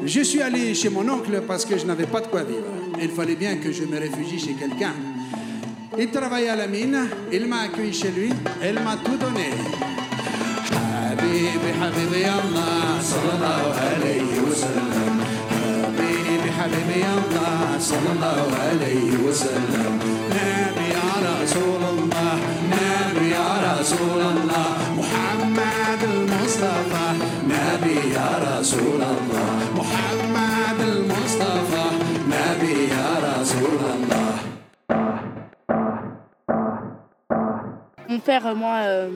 Je 0.05 0.20
suis 0.20 0.40
allé 0.40 0.74
chez 0.74 0.88
mon 0.88 1.09
oncle 1.09 1.42
parce 1.46 1.64
que 1.64 1.76
je 1.76 1.85
n'avais 1.85 2.07
pas 2.07 2.20
de 2.20 2.26
quoi 2.29 2.42
vivre. 2.42 2.64
Il 3.00 3.11
fallait 3.11 3.37
bien 3.37 3.57
que 3.57 3.72
je 3.72 3.85
me 3.85 3.98
réfugie 3.98 4.38
chez 4.38 4.55
quelqu'un. 4.55 4.94
Il 5.98 6.09
travaillait 6.11 6.48
à 6.48 6.57
la 6.57 6.66
mine, 6.66 7.09
il 7.33 7.46
m'a 7.46 7.62
accueilli 7.62 7.92
chez 7.92 8.11
lui, 8.11 8.31
elle 8.62 8.76
m'a 8.76 8.96
tout 9.05 9.16
donné. 9.16 9.50
حبيبي 11.81 12.26
الله 12.29 13.00
صلى 17.81 18.12
الله 18.12 18.46
عليه 18.64 19.11
وسلم 19.26 19.92
نبي 20.31 20.87
يا 20.98 21.11
رسول 21.42 21.83
الله 21.92 22.35
نبي 22.76 23.31
يا 23.31 23.50
رسول 23.81 24.20
الله 24.33 24.76
محمد 25.00 26.03
المصطفى 26.14 27.07
نبي 27.55 27.98
يا 28.14 28.31
رسول 28.48 29.03
الله 29.14 29.59
محمد 29.81 30.81
المصطفى 30.81 31.85
نبي 32.37 32.76
يا 32.94 33.09
رسول 33.29 33.81
الله 33.94 34.31
Mon 38.09 38.18
père, 38.18 38.55
moi, 38.57 38.76
euh, 38.83 39.09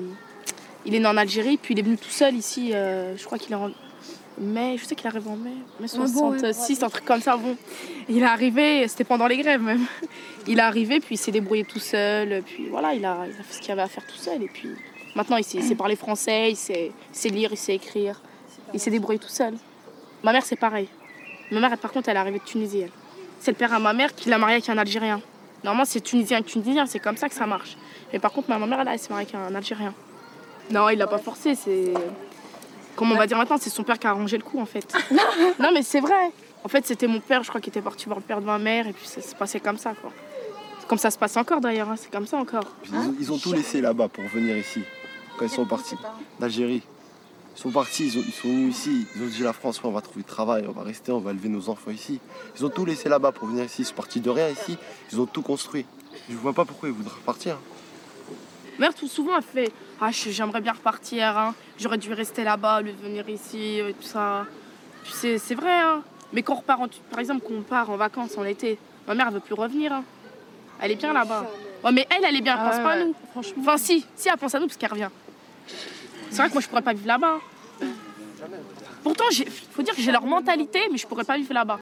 il 0.87 0.95
est 0.95 1.01
né 1.01 1.07
en 1.07 1.17
Algérie, 1.17 1.59
puis 1.61 1.75
il 1.75 1.81
est 1.81 1.83
venu 1.83 1.97
tout 1.99 2.17
seul 2.23 2.35
ici. 2.35 2.73
Euh, 2.73 3.17
je 3.17 3.25
crois 3.25 3.39
qu'il 3.39 3.53
est 3.53 3.57
en 3.57 3.71
mai, 4.40 4.78
je 4.78 4.86
sais 4.86 4.96
qu'il 4.96 5.08
arrive 5.08 5.28
en 5.28 5.36
mai, 5.36 5.54
mai 5.80 5.88
66, 5.88 6.84
un 6.84 6.90
truc 6.90 7.06
comme 7.06 7.22
ça. 7.22 7.38
Bon, 7.38 7.56
il 8.08 8.20
est 8.20 8.26
arrivé, 8.26 8.88
c'était 8.88 9.04
pendant 9.04 9.28
les 9.28 9.38
grèves 9.38 9.62
même. 9.62 9.86
Il 10.48 10.58
est 10.58 10.62
arrivé, 10.62 11.00
puis 11.00 11.16
il 11.16 11.18
s'est 11.18 11.32
débrouillé 11.32 11.64
tout 11.64 11.80
seul, 11.80 12.42
puis 12.44 12.68
voilà, 12.70 12.94
il 12.94 13.06
a, 13.06 13.26
fait 13.44 13.54
ce 13.54 13.60
qu'il 13.60 13.72
avait 13.72 13.82
à 13.82 13.88
faire 13.88 14.06
tout 14.06 14.18
seul. 14.18 14.42
Et 14.42 14.48
puis 14.48 14.70
maintenant, 15.16 15.38
il 15.38 15.44
sait, 15.44 15.76
parler 15.76 15.96
français, 15.96 16.52
il 16.52 16.56
sait, 16.56 16.92
lire, 17.30 17.50
il 17.52 17.58
sait 17.58 17.76
écrire. 17.76 18.22
Il 18.74 18.80
s'est 18.80 18.92
débrouillé 18.92 19.20
tout 19.20 19.30
seul. 19.30 19.56
Ma 20.24 20.32
mère, 20.32 20.46
c'est 20.46 20.56
pareil. 20.56 20.88
Ma 21.52 21.60
mère, 21.60 21.78
par 21.78 21.92
contre, 21.92 22.10
elle 22.10 22.18
est 22.18 22.20
arrivée 22.20 22.40
de 22.40 22.44
Tunisie. 22.44 22.82
elle. 22.82 22.92
C'est 23.40 23.52
le 23.52 23.58
père 23.58 23.74
à 23.74 23.80
ma 23.80 23.94
mère 23.94 24.14
qui 24.14 24.30
l'a 24.30 24.38
mariée 24.38 24.56
avec 24.56 24.70
un 24.70 24.78
Algérien. 24.78 25.22
Normalement, 25.64 25.86
c'est 25.86 26.02
Tunisien 26.02 26.42
Tunisien, 26.42 26.86
c'est 26.86 27.00
comme 27.00 27.18
ça 27.18 27.30
que 27.30 27.36
ça 27.36 27.46
marche. 27.46 27.78
Mais 28.14 28.20
par 28.20 28.32
contre, 28.32 28.50
ma 28.50 28.58
mère, 28.66 28.84
là, 28.84 28.94
elle 28.94 29.00
s'est 29.00 29.10
mariée 29.10 29.28
avec 29.32 29.36
un 29.36 29.56
Algérien. 29.56 29.94
Non, 30.72 30.90
il 30.90 30.98
l'a 30.98 31.08
pas 31.08 31.18
forcé, 31.18 31.56
c'est. 31.56 31.94
Comment 33.00 33.16
on 33.16 33.18
va 33.18 33.28
dire 33.28 33.38
maintenant 33.38 33.58
C'est 33.58 33.70
son 33.70 33.84
père 33.84 33.98
qui 33.98 34.08
a 34.08 34.10
arrangé 34.10 34.36
le 34.38 34.44
coup, 34.44 34.60
en 34.60 34.66
fait. 34.66 34.94
non, 35.60 35.70
mais 35.74 35.82
c'est 35.84 36.02
vrai. 36.02 36.32
En 36.66 36.68
fait, 36.68 36.86
c'était 36.86 37.08
mon 37.08 37.22
père, 37.22 37.42
je 37.44 37.48
crois, 37.50 37.62
qui 37.62 37.70
était 37.70 37.82
parti 37.82 38.06
voir 38.06 38.18
le 38.20 38.24
père 38.26 38.42
de 38.42 38.46
ma 38.46 38.60
mère, 38.60 38.86
et 38.88 38.92
puis 38.94 39.08
ça 39.08 39.22
s'est 39.22 39.36
passé 39.36 39.62
comme 39.62 39.78
ça, 39.78 39.94
quoi. 40.02 40.12
Comme 40.90 40.98
ça 40.98 41.10
se 41.10 41.18
passe 41.18 41.38
encore 41.38 41.62
d'ailleurs, 41.62 41.90
hein, 41.90 41.96
c'est 41.98 42.12
comme 42.12 42.28
ça 42.28 42.36
encore. 42.38 42.66
Ils 42.86 42.96
ont, 42.96 43.16
ils 43.20 43.32
ont 43.32 43.38
tout 43.38 43.54
laissé 43.54 43.80
là-bas 43.80 44.10
pour 44.10 44.26
venir 44.26 44.58
ici, 44.58 44.82
quand 45.38 45.46
ils 45.46 45.50
sont 45.52 45.66
partis 45.66 45.96
d'Algérie. 46.40 46.82
Ils 47.56 47.62
sont 47.62 47.72
partis, 47.72 48.08
ils, 48.08 48.18
ont- 48.20 48.24
ils 48.28 48.34
sont 48.34 48.48
venus 48.50 48.76
ici, 48.78 49.06
ils 49.16 49.22
ont 49.24 49.28
dit 49.28 49.42
la 49.44 49.54
France, 49.54 49.80
on 49.84 49.92
va 49.92 50.02
trouver 50.02 50.22
du 50.22 50.28
travail, 50.28 50.66
on 50.68 50.72
va 50.72 50.84
rester, 50.84 51.12
on 51.14 51.20
va 51.20 51.32
élever 51.32 51.48
nos 51.50 51.70
enfants 51.70 51.92
ici. 51.92 52.20
Ils 52.58 52.66
ont 52.66 52.70
tout 52.70 52.84
laissé 52.86 53.08
là-bas 53.08 53.32
pour 53.32 53.48
venir 53.48 53.64
ici, 53.66 53.84
ils 53.84 53.86
sont 53.86 53.94
partis 53.96 54.20
de 54.20 54.30
rien 54.30 54.50
ici, 54.50 54.78
ils 55.12 55.20
ont 55.22 55.26
tout 55.26 55.42
construit. 55.42 55.86
Je 56.30 56.36
vois 56.36 56.54
pas 56.54 56.66
pourquoi 56.66 56.90
ils 56.90 56.96
voudraient 56.96 57.16
repartir. 57.16 57.58
Mère, 58.80 58.94
tout 58.94 59.08
souvent, 59.08 59.36
elle 59.38 59.44
fait 59.44 59.72
Ah, 60.02 60.12
je- 60.12 60.30
j'aimerais 60.30 60.62
bien 60.62 60.72
repartir, 60.72 61.38
hein. 61.38 61.54
j'aurais 61.78 61.98
dû 61.98 62.14
rester 62.14 62.44
là-bas 62.46 62.80
au 62.80 62.84
lieu 62.84 62.94
de 62.94 63.02
venir 63.02 63.28
ici, 63.28 63.80
et 63.80 63.94
tout 63.94 64.08
ça. 64.08 64.46
Puis 65.04 65.12
c'est 65.14 65.38
c'est 65.38 65.56
vrai, 65.56 65.78
hein. 65.82 66.02
Mais 66.32 66.42
quand 66.42 66.54
on 66.54 66.58
repart, 66.58 66.82
en- 66.82 66.88
par 67.12 67.20
exemple, 67.20 67.42
quand 67.46 67.54
on 67.56 67.62
part 67.64 67.90
en 67.90 67.98
vacances 67.98 68.38
en 68.38 68.46
été, 68.46 68.78
ma 69.08 69.14
mère, 69.16 69.28
elle 69.28 69.34
veut 69.34 69.40
plus 69.42 69.56
revenir. 69.56 69.92
hein. 69.92 70.04
Elle 70.82 70.92
est 70.92 70.96
bien 70.96 71.12
là-bas. 71.12 71.46
Ouais, 71.84 71.92
mais 71.92 72.08
elle, 72.10 72.24
elle 72.24 72.36
est 72.38 72.42
bien, 72.42 72.54
elle 72.54 72.60
Ah 72.64 72.70
pense 72.70 72.78
ouais, 72.78 72.84
pas 72.84 72.92
à 72.92 72.98
nous. 73.04 73.14
Franchement. 73.32 73.62
Enfin, 73.64 73.78
si, 73.78 74.06
si, 74.16 74.30
elle 74.30 74.38
pense 74.38 74.56
à 74.56 74.60
nous 74.60 74.68
parce 74.68 74.78
qu'elle 74.78 74.92
revient. 74.92 75.10
C'est 76.30 76.38
vrai 76.38 76.48
que 76.48 76.54
moi, 76.54 76.62
je 76.62 76.68
pourrais 76.70 76.82
pas 76.82 76.94
vivre 76.94 77.08
là-bas. 77.08 77.38
hein. 77.82 77.88
Pourtant, 79.04 79.26
il 79.32 79.50
faut 79.50 79.82
dire 79.82 79.96
que 79.96 80.02
j'ai 80.02 80.12
leur 80.12 80.26
mentalité, 80.26 80.82
mais 80.92 80.98
je 80.98 81.06
pourrais 81.08 81.24
pas 81.26 81.36
vivre 81.38 81.54
là-bas. 81.54 81.80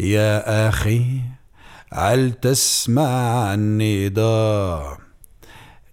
يا 0.00 0.68
أخي 0.68 1.20
هل 1.92 2.32
تسمع 2.32 3.54
النداء؟ 3.54 4.98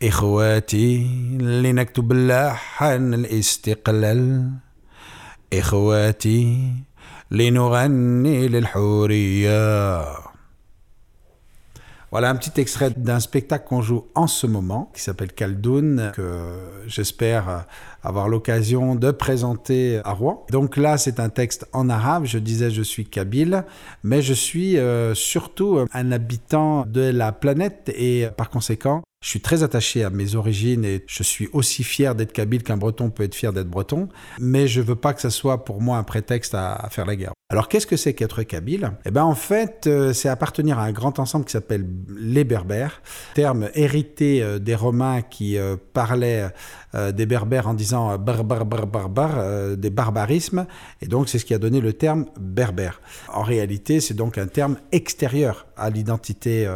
إخواتي 0.04 1.08
لنكتب 1.42 2.14
لحن 2.14 3.14
الاستقلال. 3.14 4.52
إخواتي 5.54 6.74
لنغني 7.32 8.48
للحرية 8.48 10.29
Voilà 12.12 12.32
un 12.32 12.36
petit 12.36 12.60
extrait 12.60 12.90
d'un 12.90 13.20
spectacle 13.20 13.68
qu'on 13.68 13.82
joue 13.82 14.06
en 14.16 14.26
ce 14.26 14.48
moment, 14.48 14.92
qui 14.96 15.02
s'appelle 15.02 15.32
Kaldoun, 15.32 16.12
que 16.16 16.58
j'espère 16.88 17.66
avoir 18.02 18.30
l'occasion 18.30 18.96
de 18.96 19.12
présenter 19.12 20.02
à 20.04 20.14
Rouen. 20.14 20.46
Donc 20.50 20.76
là, 20.78 20.98
c'est 20.98 21.20
un 21.20 21.30
texte 21.30 21.68
en 21.72 21.88
arabe. 21.88 22.26
Je 22.26 22.40
disais, 22.40 22.72
je 22.72 22.82
suis 22.82 23.06
kabyle, 23.06 23.64
mais 24.04 24.24
je 24.24 24.34
suis 24.34 24.78
euh, 24.78 25.14
surtout 25.14 25.86
un 25.94 26.12
habitant 26.12 26.86
de 26.88 27.02
la 27.02 27.32
planète 27.32 27.92
et 27.96 28.28
par 28.36 28.50
conséquent, 28.50 29.04
je 29.22 29.30
suis 29.30 29.42
très 29.42 29.64
attaché 29.64 30.04
à 30.04 30.10
mes 30.10 30.36
origines 30.36 30.86
et 30.86 31.04
je 31.06 31.24
suis 31.24 31.50
aussi 31.52 31.84
fier 31.84 32.16
d'être 32.16 32.32
kabyle 32.32 32.64
qu'un 32.64 32.78
breton 32.78 33.10
peut 33.10 33.24
être 33.24 33.36
fier 33.36 33.52
d'être 33.52 33.70
breton, 33.70 34.08
mais 34.40 34.68
je 34.68 34.82
veux 34.82 34.96
pas 34.96 35.14
que 35.14 35.22
ça 35.22 35.30
soit 35.30 35.66
pour 35.66 35.82
moi 35.82 35.98
un 35.98 36.04
prétexte 36.04 36.56
à 36.56 36.88
faire 36.90 37.06
la 37.06 37.16
guerre. 37.16 37.34
Alors 37.52 37.68
qu'est-ce 37.68 37.88
que 37.88 37.98
c'est 37.98 38.14
qu'être 38.14 38.44
kabyle? 38.44 38.92
Eh 39.06 39.10
ben 39.10 39.24
en 39.24 39.34
fait, 39.34 39.88
euh, 39.88 40.14
c'est 40.14 40.30
appartenir 40.30 40.78
à 40.78 40.84
un 40.84 40.92
grand 40.92 41.18
ensemble 41.18 41.46
qui 41.46 41.54
s'appelle 41.54 41.84
les 42.16 42.44
Berbères, 42.44 43.02
terme 43.34 43.70
hérité 43.74 44.44
euh, 44.44 44.60
des 44.60 44.76
Romains 44.76 45.24
qui 45.24 45.58
euh, 45.58 45.76
parlaient 45.94 46.52
des 46.94 47.26
Berbères 47.26 47.68
en 47.68 47.74
disant 47.74 48.12
euh, 48.12 48.18
bar 48.18 48.44
bar 48.44 48.68
bar 48.68 48.86
bar 48.86 49.10
bar, 49.10 49.32
euh, 49.38 49.76
des 49.76 49.90
barbarismes, 49.90 50.68
et 51.02 51.08
donc 51.08 51.28
c'est 51.28 51.40
ce 51.40 51.46
qui 51.46 51.56
a 51.56 51.58
donné 51.58 51.82
le 51.82 51.94
terme 51.94 52.28
berbère. 52.40 53.02
En 53.34 53.42
réalité, 53.42 54.00
c'est 54.00 54.14
donc 54.14 54.38
un 54.38 54.48
terme 54.48 54.78
extérieur 54.92 55.66
à 55.76 55.90
l'identité 55.90 56.70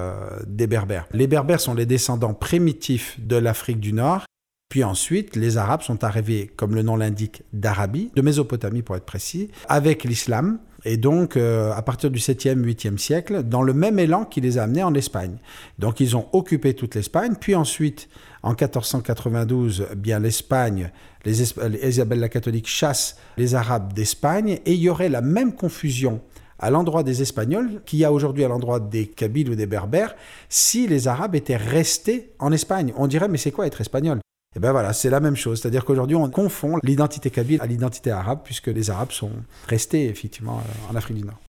des 0.48 0.66
Berbères. 0.66 1.06
Les 1.12 1.28
Berbères 1.28 1.60
sont 1.60 1.76
les 1.76 1.86
descendants 1.86 2.34
primitifs 2.34 3.20
de 3.20 3.36
l'Afrique 3.36 3.80
du 3.80 3.94
Nord. 3.94 4.26
Puis 4.74 4.84
ensuite, 4.84 5.36
les 5.36 5.58
Arabes 5.58 5.84
sont 5.84 6.04
arrivés, 6.04 6.50
comme 6.56 6.74
le 6.74 6.82
nom 6.82 6.96
l'indique, 6.96 7.44
d'Arabie, 7.54 8.10
de 8.16 8.24
Mésopotamie 8.24 8.82
pour 8.82 8.96
être 8.96 9.06
précis, 9.06 9.52
avec 9.70 10.04
l'islam. 10.04 10.58
Et 10.84 10.98
donc, 10.98 11.38
euh, 11.38 11.72
à 11.74 11.84
partir 11.84 12.10
du 12.10 12.18
7e, 12.18 12.60
8e 12.60 12.98
siècle, 12.98 13.44
dans 13.44 13.62
le 13.62 13.74
même 13.74 14.00
élan 14.00 14.26
qui 14.26 14.42
les 14.42 14.58
a 14.58 14.64
amenés 14.64 14.82
en 14.82 14.96
Espagne. 14.96 15.38
Donc, 15.78 16.00
ils 16.00 16.18
ont 16.18 16.26
occupé 16.34 16.74
toute 16.74 16.96
l'Espagne. 16.96 17.36
Puis 17.40 17.54
ensuite, 17.54 18.10
en 18.42 18.56
1492, 18.56 19.90
eh 19.92 19.96
bien 19.96 20.18
l'Espagne, 20.18 20.90
les, 21.24 21.54
Isabelle 21.88 22.20
la 22.20 22.30
catholique 22.30 22.68
chassent 22.68 23.18
les 23.38 23.54
Arabes 23.54 23.94
d'Espagne. 23.94 24.58
Et 24.66 24.74
il 24.74 24.80
y 24.80 24.90
aurait 24.90 25.10
la 25.10 25.22
même 25.22 25.54
confusion 25.54 26.20
à 26.58 26.72
l'endroit 26.72 27.04
des 27.04 27.22
Espagnols 27.22 27.84
qu'il 27.86 28.00
y 28.00 28.06
a 28.06 28.12
aujourd'hui 28.12 28.44
à 28.44 28.48
l'endroit 28.48 28.80
des 28.80 29.06
Kabyles 29.06 29.52
ou 29.52 29.56
des 29.56 29.68
Berbères 29.68 30.16
si 30.50 30.88
les 30.88 31.08
Arabes 31.08 31.36
étaient 31.36 31.58
restés 31.58 32.32
en 32.40 32.52
Espagne. 32.52 32.92
On 32.98 33.06
dirait, 33.06 33.28
mais 33.28 33.38
c'est 33.38 33.52
quoi 33.52 33.68
être 33.68 33.80
espagnol? 33.80 34.20
Et 34.56 34.60
ben 34.60 34.72
voilà, 34.72 34.94
c'est 34.94 35.10
la 35.10 35.20
même 35.20 35.36
chose. 35.36 35.62
C'est-à-dire 35.62 35.84
qu'aujourd'hui, 35.84 36.16
on 36.16 36.30
confond 36.30 36.78
l'identité 36.84 37.32
kabyle 37.32 37.60
à 37.62 37.66
l'identité 37.66 38.12
arabe, 38.12 38.42
puisque 38.44 38.68
les 38.68 38.92
Arabes 38.92 39.12
sont 39.12 39.32
restés 39.68 40.08
effectivement 40.08 40.60
euh, 40.60 40.92
en 40.92 40.96
Afrique 40.96 41.18
du 41.18 41.24
Nord. 41.24 41.40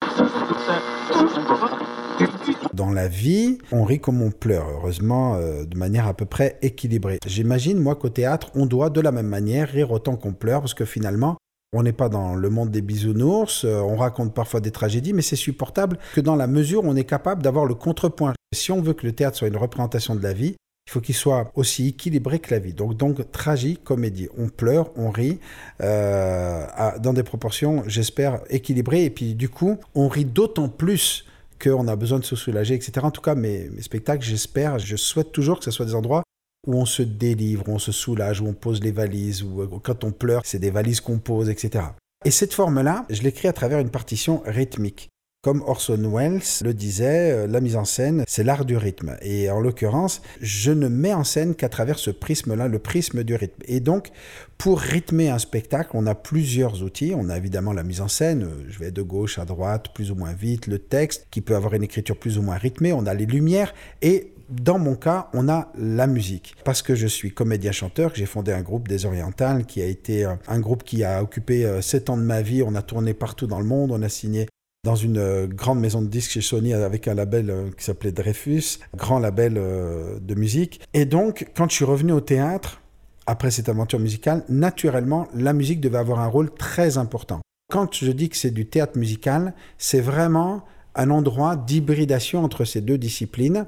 Dans 2.72 2.90
la 2.90 3.08
vie, 3.08 3.58
on 3.72 3.84
rit 3.84 4.00
comme 4.00 4.22
on 4.22 4.30
pleure, 4.30 4.66
heureusement, 4.68 5.34
euh, 5.34 5.64
de 5.64 5.76
manière 5.76 6.06
à 6.06 6.14
peu 6.14 6.24
près 6.24 6.58
équilibrée. 6.62 7.18
J'imagine, 7.26 7.78
moi, 7.78 7.94
qu'au 7.94 8.08
théâtre, 8.08 8.50
on 8.54 8.64
doit 8.64 8.88
de 8.88 9.00
la 9.00 9.12
même 9.12 9.28
manière 9.28 9.68
rire 9.68 9.90
autant 9.90 10.16
qu'on 10.16 10.32
pleure, 10.32 10.60
parce 10.60 10.74
que 10.74 10.86
finalement, 10.86 11.36
on 11.74 11.82
n'est 11.82 11.92
pas 11.92 12.08
dans 12.08 12.34
le 12.36 12.50
monde 12.50 12.70
des 12.70 12.82
bisounours, 12.82 13.64
euh, 13.64 13.80
on 13.80 13.96
raconte 13.96 14.32
parfois 14.32 14.60
des 14.60 14.70
tragédies, 14.70 15.12
mais 15.12 15.22
c'est 15.22 15.36
supportable 15.36 15.98
que 16.14 16.20
dans 16.20 16.36
la 16.36 16.46
mesure 16.46 16.84
où 16.84 16.88
on 16.88 16.96
est 16.96 17.04
capable 17.04 17.42
d'avoir 17.42 17.66
le 17.66 17.74
contrepoint. 17.74 18.32
Si 18.54 18.72
on 18.72 18.80
veut 18.80 18.94
que 18.94 19.06
le 19.06 19.12
théâtre 19.12 19.36
soit 19.36 19.48
une 19.48 19.56
représentation 19.56 20.14
de 20.14 20.22
la 20.22 20.32
vie, 20.32 20.54
il 20.86 20.90
faut 20.90 21.00
qu'il 21.00 21.14
soit 21.14 21.50
aussi 21.54 21.88
équilibré 21.88 22.38
que 22.38 22.52
la 22.52 22.58
vie. 22.58 22.74
Donc, 22.74 22.96
donc 22.96 23.30
tragique, 23.32 23.82
comédie. 23.84 24.28
On 24.36 24.48
pleure, 24.48 24.90
on 24.96 25.10
rit, 25.10 25.38
euh, 25.82 26.66
dans 27.00 27.14
des 27.14 27.22
proportions, 27.22 27.82
j'espère, 27.86 28.40
équilibrées. 28.50 29.04
Et 29.04 29.10
puis, 29.10 29.34
du 29.34 29.48
coup, 29.48 29.78
on 29.94 30.08
rit 30.08 30.26
d'autant 30.26 30.68
plus 30.68 31.24
qu'on 31.62 31.88
a 31.88 31.96
besoin 31.96 32.18
de 32.18 32.24
se 32.24 32.36
soulager, 32.36 32.74
etc. 32.74 32.92
En 33.02 33.10
tout 33.10 33.22
cas, 33.22 33.34
mes, 33.34 33.70
mes 33.70 33.82
spectacles, 33.82 34.24
j'espère, 34.24 34.78
je 34.78 34.96
souhaite 34.96 35.32
toujours 35.32 35.58
que 35.58 35.64
ce 35.64 35.70
soit 35.70 35.86
des 35.86 35.94
endroits 35.94 36.22
où 36.66 36.76
on 36.76 36.86
se 36.86 37.02
délivre, 37.02 37.68
où 37.68 37.72
on 37.72 37.78
se 37.78 37.92
soulage, 37.92 38.40
où 38.40 38.46
on 38.46 38.54
pose 38.54 38.82
les 38.82 38.92
valises, 38.92 39.42
où 39.42 39.62
euh, 39.62 39.68
quand 39.82 40.04
on 40.04 40.12
pleure, 40.12 40.42
c'est 40.44 40.58
des 40.58 40.70
valises 40.70 41.00
qu'on 41.00 41.18
pose, 41.18 41.48
etc. 41.48 41.84
Et 42.24 42.30
cette 42.30 42.54
forme-là, 42.54 43.04
je 43.10 43.22
l'écris 43.22 43.48
à 43.48 43.52
travers 43.52 43.78
une 43.78 43.90
partition 43.90 44.42
rythmique. 44.46 45.10
Comme 45.44 45.62
Orson 45.66 46.10
Welles 46.10 46.40
le 46.62 46.72
disait, 46.72 47.30
euh, 47.30 47.46
la 47.46 47.60
mise 47.60 47.76
en 47.76 47.84
scène, 47.84 48.24
c'est 48.26 48.44
l'art 48.44 48.64
du 48.64 48.78
rythme. 48.78 49.18
Et 49.20 49.50
en 49.50 49.60
l'occurrence, 49.60 50.22
je 50.40 50.72
ne 50.72 50.88
mets 50.88 51.12
en 51.12 51.22
scène 51.22 51.54
qu'à 51.54 51.68
travers 51.68 51.98
ce 51.98 52.10
prisme-là, 52.10 52.66
le 52.66 52.78
prisme 52.78 53.24
du 53.24 53.34
rythme. 53.34 53.62
Et 53.66 53.80
donc, 53.80 54.08
pour 54.56 54.80
rythmer 54.80 55.28
un 55.28 55.38
spectacle, 55.38 55.90
on 55.92 56.06
a 56.06 56.14
plusieurs 56.14 56.82
outils. 56.82 57.12
On 57.14 57.28
a 57.28 57.36
évidemment 57.36 57.74
la 57.74 57.82
mise 57.82 58.00
en 58.00 58.08
scène, 58.08 58.44
euh, 58.44 58.64
je 58.70 58.78
vais 58.78 58.90
de 58.90 59.02
gauche 59.02 59.38
à 59.38 59.44
droite, 59.44 59.88
plus 59.94 60.10
ou 60.10 60.14
moins 60.14 60.32
vite, 60.32 60.66
le 60.66 60.78
texte, 60.78 61.26
qui 61.30 61.42
peut 61.42 61.54
avoir 61.54 61.74
une 61.74 61.82
écriture 61.82 62.16
plus 62.16 62.38
ou 62.38 62.42
moins 62.42 62.56
rythmée, 62.56 62.94
on 62.94 63.04
a 63.04 63.12
les 63.12 63.26
lumières, 63.26 63.74
et 64.00 64.32
dans 64.48 64.78
mon 64.78 64.94
cas, 64.94 65.28
on 65.34 65.50
a 65.50 65.70
la 65.78 66.06
musique. 66.06 66.54
Parce 66.64 66.80
que 66.80 66.94
je 66.94 67.06
suis 67.06 67.32
comédien-chanteur, 67.32 68.12
que 68.12 68.18
j'ai 68.18 68.24
fondé 68.24 68.52
un 68.52 68.62
groupe 68.62 68.88
des 68.88 69.04
Orientales, 69.04 69.66
qui 69.66 69.82
a 69.82 69.86
été 69.86 70.24
euh, 70.24 70.36
un 70.48 70.60
groupe 70.60 70.84
qui 70.84 71.04
a 71.04 71.22
occupé 71.22 71.66
euh, 71.66 71.82
sept 71.82 72.08
ans 72.08 72.16
de 72.16 72.22
ma 72.22 72.40
vie. 72.40 72.62
On 72.62 72.74
a 72.74 72.80
tourné 72.82 73.12
partout 73.12 73.46
dans 73.46 73.58
le 73.58 73.66
monde, 73.66 73.92
on 73.92 74.00
a 74.00 74.08
signé 74.08 74.46
dans 74.84 74.94
une 74.94 75.18
euh, 75.18 75.46
grande 75.46 75.80
maison 75.80 76.02
de 76.02 76.06
disques 76.06 76.32
chez 76.32 76.42
Sony 76.42 76.74
avec 76.74 77.08
un 77.08 77.14
label 77.14 77.50
euh, 77.50 77.70
qui 77.76 77.84
s'appelait 77.84 78.12
Dreyfus, 78.12 78.78
grand 78.94 79.18
label 79.18 79.54
euh, 79.56 80.20
de 80.20 80.34
musique. 80.34 80.80
Et 80.92 81.06
donc, 81.06 81.50
quand 81.56 81.68
je 81.70 81.74
suis 81.74 81.86
revenu 81.86 82.12
au 82.12 82.20
théâtre, 82.20 82.82
après 83.26 83.50
cette 83.50 83.70
aventure 83.70 83.98
musicale, 83.98 84.44
naturellement, 84.50 85.26
la 85.34 85.54
musique 85.54 85.80
devait 85.80 85.98
avoir 85.98 86.20
un 86.20 86.26
rôle 86.26 86.50
très 86.52 86.98
important. 86.98 87.40
Quand 87.72 87.94
je 87.94 88.12
dis 88.12 88.28
que 88.28 88.36
c'est 88.36 88.50
du 88.50 88.66
théâtre 88.66 88.98
musical, 88.98 89.54
c'est 89.78 90.02
vraiment 90.02 90.62
un 90.94 91.10
endroit 91.10 91.56
d'hybridation 91.56 92.44
entre 92.44 92.66
ces 92.66 92.82
deux 92.82 92.98
disciplines. 92.98 93.66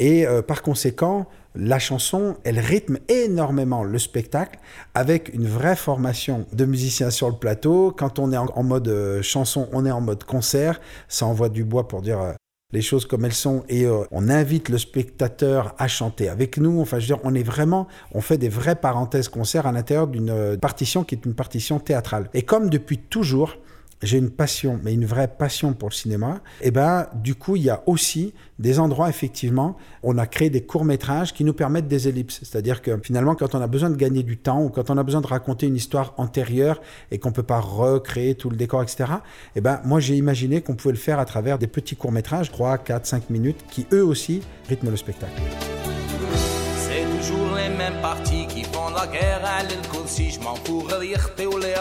Et 0.00 0.26
euh, 0.26 0.42
par 0.42 0.62
conséquent, 0.62 1.26
la 1.54 1.78
chanson, 1.78 2.36
elle 2.42 2.58
rythme 2.58 2.98
énormément 3.08 3.84
le 3.84 3.98
spectacle 4.00 4.58
avec 4.94 5.32
une 5.32 5.46
vraie 5.46 5.76
formation 5.76 6.46
de 6.52 6.64
musiciens 6.64 7.10
sur 7.10 7.28
le 7.28 7.36
plateau. 7.36 7.94
Quand 7.96 8.18
on 8.18 8.32
est 8.32 8.36
en, 8.36 8.62
mode 8.64 8.88
euh, 8.88 9.22
chanson, 9.22 9.68
on 9.72 9.86
est 9.86 9.92
en 9.92 10.00
mode 10.00 10.24
concert. 10.24 10.80
Ça 11.06 11.26
envoie 11.26 11.48
du 11.48 11.62
bois 11.62 11.86
pour 11.86 12.02
dire 12.02 12.20
euh, 12.20 12.32
les 12.72 12.82
choses 12.82 13.06
comme 13.06 13.24
elles 13.24 13.32
sont 13.32 13.62
et 13.68 13.86
on 13.86 14.28
invite 14.28 14.68
le 14.68 14.78
spectateur 14.78 15.76
à 15.78 15.86
chanter 15.86 16.28
avec 16.28 16.58
nous. 16.58 16.80
Enfin, 16.80 16.98
je 16.98 17.04
veux 17.04 17.14
dire, 17.14 17.20
on 17.22 17.32
est 17.32 17.44
vraiment, 17.44 17.86
on 18.10 18.20
fait 18.20 18.36
des 18.36 18.48
vraies 18.48 18.74
parenthèses 18.74 19.28
concerts 19.28 19.68
à 19.68 19.70
l'intérieur 19.70 20.08
d'une 20.08 20.58
partition 20.60 21.04
qui 21.04 21.14
est 21.14 21.24
une 21.24 21.34
partition 21.34 21.78
théâtrale. 21.78 22.28
Et 22.34 22.42
comme 22.42 22.70
depuis 22.70 22.98
toujours, 22.98 23.58
j'ai 24.02 24.18
une 24.18 24.30
passion, 24.30 24.78
mais 24.82 24.92
une 24.92 25.04
vraie 25.04 25.28
passion 25.28 25.72
pour 25.72 25.88
le 25.88 25.94
cinéma, 25.94 26.40
et 26.60 26.70
ben 26.70 27.06
du 27.14 27.34
coup, 27.34 27.56
il 27.56 27.62
y 27.62 27.70
a 27.70 27.82
aussi 27.86 28.34
des 28.58 28.78
endroits, 28.78 29.08
effectivement, 29.08 29.76
on 30.02 30.18
a 30.18 30.26
créé 30.26 30.50
des 30.50 30.62
courts-métrages 30.62 31.32
qui 31.32 31.44
nous 31.44 31.54
permettent 31.54 31.88
des 31.88 32.08
ellipses. 32.08 32.40
C'est-à-dire 32.42 32.82
que 32.82 32.98
finalement, 33.02 33.34
quand 33.34 33.54
on 33.54 33.60
a 33.60 33.66
besoin 33.66 33.90
de 33.90 33.96
gagner 33.96 34.22
du 34.22 34.36
temps 34.36 34.62
ou 34.62 34.68
quand 34.68 34.90
on 34.90 34.98
a 34.98 35.02
besoin 35.02 35.20
de 35.20 35.26
raconter 35.26 35.66
une 35.66 35.76
histoire 35.76 36.14
antérieure 36.16 36.80
et 37.10 37.18
qu'on 37.18 37.30
ne 37.30 37.34
peut 37.34 37.42
pas 37.42 37.60
recréer 37.60 38.34
tout 38.34 38.50
le 38.50 38.56
décor, 38.56 38.82
etc., 38.82 39.04
et 39.56 39.60
ben 39.60 39.80
moi, 39.84 40.00
j'ai 40.00 40.16
imaginé 40.16 40.60
qu'on 40.60 40.74
pouvait 40.74 40.92
le 40.92 40.98
faire 40.98 41.18
à 41.18 41.24
travers 41.24 41.58
des 41.58 41.66
petits 41.66 41.96
courts-métrages, 41.96 42.50
3, 42.52 42.78
4, 42.78 43.06
5 43.06 43.30
minutes, 43.30 43.64
qui 43.70 43.86
eux 43.92 44.04
aussi 44.04 44.42
rythment 44.68 44.90
le 44.90 44.96
spectacle. 44.96 45.32
C'est 46.76 47.04
toujours 47.18 47.56
les 47.56 47.74
mêmes 47.74 48.00
parties 48.00 48.46
qui 48.46 48.64
font 48.64 48.90
la 48.90 49.06
guerre 49.06 49.42
à 49.44 49.64
si 50.06 50.30
je 50.30 50.38
m'en 50.40 50.54
les 51.60 51.74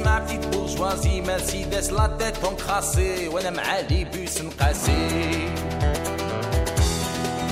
نسمع 0.00 0.18
بتيت 0.18 0.46
بورجوازي 0.46 1.20
مرسيدس 1.20 1.90
لا 1.90 2.16
تيت 2.18 2.44
اونكراسي 2.44 3.28
وانا 3.28 3.50
معالي 3.50 4.04
بوس 4.04 4.40
نقاسي 4.40 5.08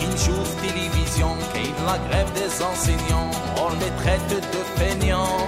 كي 0.00 0.06
نشوف 0.06 0.48
تلفزيون 0.62 1.38
كاين 1.54 1.74
لا 1.86 1.92
غريف 1.92 2.32
دي 2.32 2.48
زونسينيون 2.48 3.30
اور 3.58 3.72
لي 3.72 3.90
تريت 4.04 4.44
دو 4.52 4.58
فينيون 4.76 5.46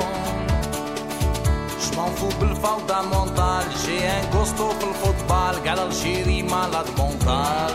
جمون 1.93 2.11
فو 2.15 2.29
بالفوضى 2.41 3.07
مونتال 3.13 3.65
جي 3.87 4.09
ان 4.09 4.31
كوستو 4.33 4.69
في 4.71 4.85
الفوتبال 4.85 5.65
كاع 5.65 5.75
الجيري 5.85 6.43
مالاد 6.43 6.87
مونتال 6.99 7.75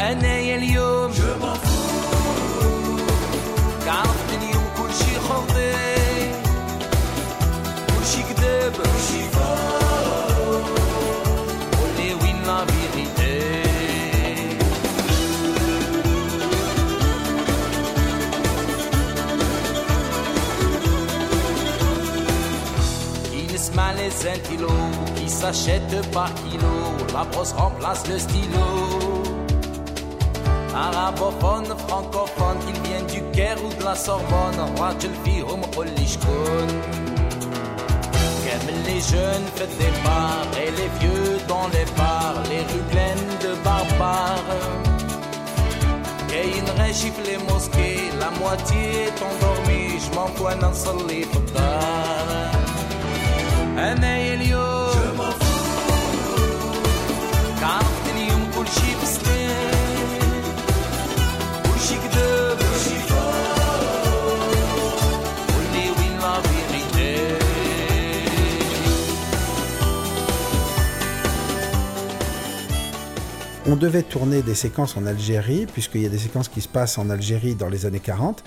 انايا 0.00 0.56
اليوم 0.56 1.10
جو 1.12 1.24
مون 1.40 1.54
فو 1.54 1.76
كاع 3.84 3.94
عرفت 3.94 4.30
اليوم 4.38 4.64
كلشي 4.78 5.20
خلطي 5.28 5.72
les 24.01 24.27
intilos 24.27 24.67
qui 25.15 25.29
s'achètent 25.29 26.11
par 26.11 26.33
kilo. 26.35 26.75
La 27.13 27.23
brosse 27.25 27.53
remplace 27.53 28.07
le 28.07 28.17
stylo. 28.19 29.23
Arabophone, 30.75 31.65
francophone, 31.87 32.57
qu'il 32.65 32.81
vienne 32.81 33.05
du 33.07 33.21
Caire 33.31 33.57
ou 33.63 33.73
de 33.79 33.83
la 33.83 33.95
Sorbonne. 33.95 34.59
Rachel 34.77 35.11
J'aime 38.51 38.83
les 38.85 38.99
jeunes 38.99 39.47
faites 39.55 39.77
des 39.77 39.93
bars 40.03 40.45
et 40.61 40.71
les 40.71 40.89
vieux 40.99 41.37
dans 41.47 41.67
les 41.69 41.85
bars, 41.95 42.35
les 42.49 42.59
rues 42.59 42.87
pleines 42.89 43.37
de 43.41 43.55
barbares. 43.63 44.43
Gaynerai 46.27 46.93
gifle 46.93 47.21
les 47.25 47.37
mosquées, 47.37 48.11
la 48.19 48.29
moitié 48.31 49.05
est 49.07 49.21
endormie, 49.29 49.99
je 50.05 50.15
m'envoie 50.15 50.55
dans 50.55 50.73
ce 50.73 50.91
livre 51.07 51.39
d'art. 51.53 52.51
On 73.71 73.77
devait 73.77 74.03
tourner 74.03 74.41
des 74.41 74.53
séquences 74.53 74.97
en 74.97 75.05
Algérie, 75.05 75.65
puisqu'il 75.65 76.01
y 76.01 76.05
a 76.05 76.09
des 76.09 76.17
séquences 76.17 76.49
qui 76.49 76.59
se 76.59 76.67
passent 76.67 76.97
en 76.97 77.09
Algérie 77.09 77.55
dans 77.55 77.69
les 77.69 77.85
années 77.85 78.01
40, 78.01 78.43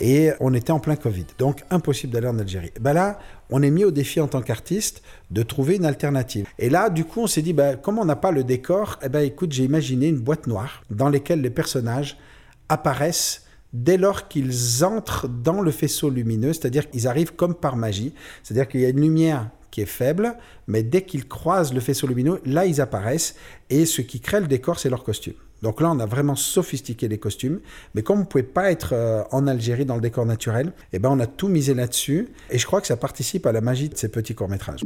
et 0.00 0.30
on 0.38 0.54
était 0.54 0.70
en 0.70 0.78
plein 0.78 0.94
Covid. 0.94 1.26
Donc 1.36 1.64
impossible 1.68 2.12
d'aller 2.12 2.28
en 2.28 2.38
Algérie. 2.38 2.70
Ben 2.80 2.92
là, 2.92 3.18
on 3.50 3.60
est 3.64 3.70
mis 3.70 3.84
au 3.84 3.90
défi 3.90 4.20
en 4.20 4.28
tant 4.28 4.40
qu'artiste 4.40 5.02
de 5.32 5.42
trouver 5.42 5.74
une 5.74 5.84
alternative. 5.84 6.46
Et 6.60 6.70
là, 6.70 6.90
du 6.90 7.04
coup, 7.04 7.22
on 7.22 7.26
s'est 7.26 7.42
dit, 7.42 7.54
ben, 7.54 7.76
comme 7.76 7.98
on 7.98 8.04
n'a 8.04 8.14
pas 8.14 8.30
le 8.30 8.44
décor, 8.44 9.00
eh 9.02 9.08
ben, 9.08 9.22
écoute, 9.22 9.50
j'ai 9.50 9.64
imaginé 9.64 10.06
une 10.06 10.20
boîte 10.20 10.46
noire 10.46 10.84
dans 10.90 11.08
laquelle 11.08 11.40
les 11.40 11.50
personnages 11.50 12.16
apparaissent 12.68 13.46
dès 13.72 13.96
lors 13.96 14.28
qu'ils 14.28 14.84
entrent 14.84 15.26
dans 15.26 15.60
le 15.60 15.72
faisceau 15.72 16.08
lumineux, 16.08 16.52
c'est-à-dire 16.52 16.88
qu'ils 16.88 17.08
arrivent 17.08 17.34
comme 17.34 17.56
par 17.56 17.74
magie, 17.74 18.14
c'est-à-dire 18.44 18.68
qu'il 18.68 18.82
y 18.82 18.86
a 18.86 18.90
une 18.90 19.00
lumière 19.00 19.50
qui 19.70 19.82
est 19.82 19.86
faible, 19.86 20.36
mais 20.66 20.82
dès 20.82 21.02
qu'ils 21.02 21.26
croisent 21.26 21.72
le 21.72 21.80
faisceau 21.80 22.06
lumineux, 22.06 22.40
là 22.44 22.66
ils 22.66 22.80
apparaissent, 22.80 23.34
et 23.70 23.86
ce 23.86 24.02
qui 24.02 24.20
crée 24.20 24.40
le 24.40 24.46
décor, 24.46 24.78
c'est 24.78 24.90
leur 24.90 25.04
costume. 25.04 25.34
Donc 25.62 25.80
là, 25.80 25.90
on 25.90 25.98
a 25.98 26.06
vraiment 26.06 26.36
sophistiqué 26.36 27.08
les 27.08 27.18
costumes, 27.18 27.60
mais 27.94 28.02
comme 28.02 28.18
on 28.18 28.22
ne 28.22 28.26
pouvait 28.26 28.44
pas 28.44 28.70
être 28.70 28.92
euh, 28.92 29.24
en 29.32 29.46
Algérie 29.46 29.84
dans 29.84 29.96
le 29.96 30.00
décor 30.00 30.24
naturel, 30.24 30.72
eh 30.92 30.98
ben 30.98 31.10
on 31.10 31.18
a 31.18 31.26
tout 31.26 31.48
misé 31.48 31.74
là-dessus, 31.74 32.28
et 32.50 32.58
je 32.58 32.66
crois 32.66 32.80
que 32.80 32.86
ça 32.86 32.96
participe 32.96 33.44
à 33.46 33.52
la 33.52 33.60
magie 33.60 33.88
de 33.88 33.96
ces 33.96 34.08
petits 34.08 34.34
courts-métrages. 34.34 34.84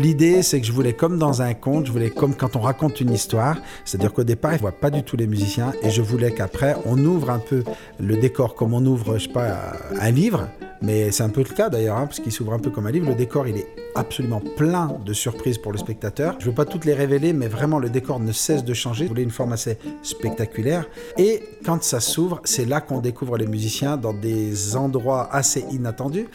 L'idée, 0.00 0.42
c'est 0.42 0.62
que 0.62 0.66
je 0.66 0.72
voulais, 0.72 0.94
comme 0.94 1.18
dans 1.18 1.42
un 1.42 1.52
conte, 1.52 1.84
je 1.84 1.92
voulais 1.92 2.08
comme 2.08 2.34
quand 2.34 2.56
on 2.56 2.60
raconte 2.60 3.02
une 3.02 3.12
histoire, 3.12 3.58
c'est-à-dire 3.84 4.14
qu'au 4.14 4.24
départ, 4.24 4.52
il 4.52 4.54
ne 4.54 4.60
voit 4.60 4.72
pas 4.72 4.88
du 4.88 5.02
tout 5.02 5.14
les 5.14 5.26
musiciens, 5.26 5.74
et 5.82 5.90
je 5.90 6.00
voulais 6.00 6.32
qu'après, 6.32 6.74
on 6.86 6.96
ouvre 7.04 7.28
un 7.28 7.38
peu 7.38 7.64
le 7.98 8.16
décor 8.16 8.54
comme 8.54 8.72
on 8.72 8.82
ouvre, 8.86 9.18
je 9.18 9.26
sais 9.26 9.32
pas, 9.32 9.74
un 10.00 10.10
livre, 10.10 10.48
mais 10.80 11.10
c'est 11.10 11.22
un 11.22 11.28
peu 11.28 11.42
le 11.46 11.54
cas 11.54 11.68
d'ailleurs, 11.68 11.98
hein, 11.98 12.06
parce 12.06 12.18
qu'il 12.18 12.32
s'ouvre 12.32 12.54
un 12.54 12.58
peu 12.58 12.70
comme 12.70 12.86
un 12.86 12.90
livre. 12.90 13.10
Le 13.10 13.14
décor, 13.14 13.46
il 13.46 13.58
est 13.58 13.66
absolument 13.94 14.40
plein 14.56 14.96
de 15.04 15.12
surprises 15.12 15.58
pour 15.58 15.70
le 15.70 15.76
spectateur. 15.76 16.36
Je 16.38 16.46
ne 16.46 16.50
veux 16.50 16.54
pas 16.54 16.64
toutes 16.64 16.86
les 16.86 16.94
révéler, 16.94 17.34
mais 17.34 17.48
vraiment, 17.48 17.78
le 17.78 17.90
décor 17.90 18.20
ne 18.20 18.32
cesse 18.32 18.64
de 18.64 18.72
changer. 18.72 19.04
Je 19.04 19.10
voulais 19.10 19.22
une 19.22 19.30
forme 19.30 19.52
assez 19.52 19.76
spectaculaire. 20.02 20.86
Et 21.18 21.42
quand 21.62 21.82
ça 21.82 22.00
s'ouvre, 22.00 22.40
c'est 22.44 22.64
là 22.64 22.80
qu'on 22.80 23.00
découvre 23.00 23.36
les 23.36 23.46
musiciens 23.46 23.98
dans 23.98 24.14
des 24.14 24.76
endroits 24.76 25.28
assez 25.30 25.66
inattendus. 25.70 26.28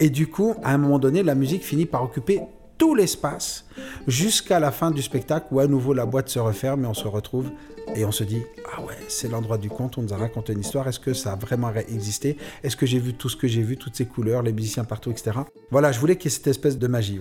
Et 0.00 0.10
du 0.10 0.26
coup, 0.26 0.56
à 0.64 0.74
un 0.74 0.78
moment 0.78 0.98
donné, 0.98 1.22
la 1.22 1.36
musique 1.36 1.62
finit 1.62 1.86
par 1.86 2.02
occuper 2.02 2.40
tout 2.82 2.96
l'espace 2.96 3.64
jusqu'à 4.08 4.58
la 4.58 4.72
fin 4.72 4.90
du 4.90 5.02
spectacle 5.02 5.46
où 5.52 5.60
à 5.60 5.68
nouveau 5.68 5.94
la 5.94 6.04
boîte 6.04 6.28
se 6.28 6.40
referme 6.40 6.82
et 6.82 6.88
on 6.88 6.94
se 6.94 7.06
retrouve 7.06 7.52
et 7.94 8.04
on 8.04 8.10
se 8.10 8.24
dit 8.24 8.42
ah 8.74 8.82
ouais 8.82 8.96
c'est 9.06 9.28
l'endroit 9.28 9.56
du 9.56 9.68
conte 9.68 9.98
on 9.98 10.02
nous 10.02 10.12
a 10.12 10.16
raconté 10.16 10.52
une 10.52 10.62
histoire 10.62 10.88
est-ce 10.88 10.98
que 10.98 11.14
ça 11.14 11.34
a 11.34 11.36
vraiment 11.36 11.72
existé? 11.72 12.36
Est-ce 12.64 12.74
que 12.74 12.84
j'ai 12.84 12.98
vu 12.98 13.14
tout 13.14 13.28
ce 13.28 13.36
que 13.36 13.46
j'ai 13.46 13.62
vu 13.62 13.76
toutes 13.76 13.94
ces 13.94 14.06
couleurs 14.06 14.42
les 14.42 14.52
musiciens 14.52 14.82
partout 14.82 15.12
etc 15.12 15.30
voilà 15.70 15.92
je 15.92 16.00
voulais 16.00 16.16
qu'il 16.16 16.28
y 16.28 16.34
ait 16.34 16.36
cette 16.36 16.48
espèce 16.48 16.76
de 16.76 16.88
magie 16.88 17.20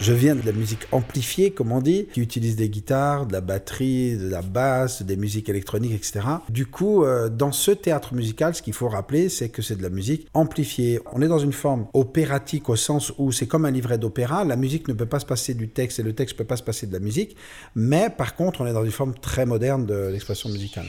je 0.00 0.12
viens 0.12 0.34
de 0.34 0.44
la 0.44 0.52
musique 0.52 0.86
amplifiée, 0.92 1.50
comme 1.50 1.72
on 1.72 1.80
dit, 1.80 2.06
qui 2.12 2.20
utilise 2.20 2.56
des 2.56 2.68
guitares, 2.68 3.26
de 3.26 3.32
la 3.32 3.40
batterie, 3.40 4.16
de 4.16 4.28
la 4.28 4.42
basse, 4.42 5.02
des 5.02 5.16
musiques 5.16 5.48
électroniques, 5.48 5.92
etc. 5.92 6.20
Du 6.48 6.66
coup, 6.66 7.04
euh, 7.04 7.28
dans 7.28 7.52
ce 7.52 7.70
théâtre 7.70 8.14
musical, 8.14 8.54
ce 8.54 8.62
qu'il 8.62 8.72
faut 8.72 8.88
rappeler, 8.88 9.28
c'est 9.28 9.48
que 9.48 9.62
c'est 9.62 9.76
de 9.76 9.82
la 9.82 9.90
musique 9.90 10.28
amplifiée. 10.34 11.00
On 11.12 11.22
est 11.22 11.28
dans 11.28 11.38
une 11.38 11.52
forme 11.52 11.86
opératique 11.94 12.68
au 12.68 12.76
sens 12.76 13.12
où 13.18 13.32
c'est 13.32 13.46
comme 13.46 13.64
un 13.64 13.70
livret 13.70 13.98
d'opéra. 13.98 14.44
La 14.44 14.56
musique 14.56 14.88
ne 14.88 14.94
peut 14.94 15.06
pas 15.06 15.20
se 15.20 15.26
passer 15.26 15.54
du 15.54 15.68
texte 15.68 15.98
et 15.98 16.02
le 16.02 16.12
texte 16.12 16.34
ne 16.36 16.38
peut 16.38 16.48
pas 16.48 16.56
se 16.56 16.62
passer 16.62 16.86
de 16.86 16.92
la 16.92 17.00
musique. 17.00 17.36
Mais 17.74 18.10
par 18.10 18.34
contre, 18.34 18.60
on 18.60 18.66
est 18.66 18.72
dans 18.72 18.84
une 18.84 18.90
forme 18.90 19.14
très 19.14 19.46
moderne 19.46 19.86
de 19.86 20.08
l'expression 20.08 20.48
musicale. 20.48 20.86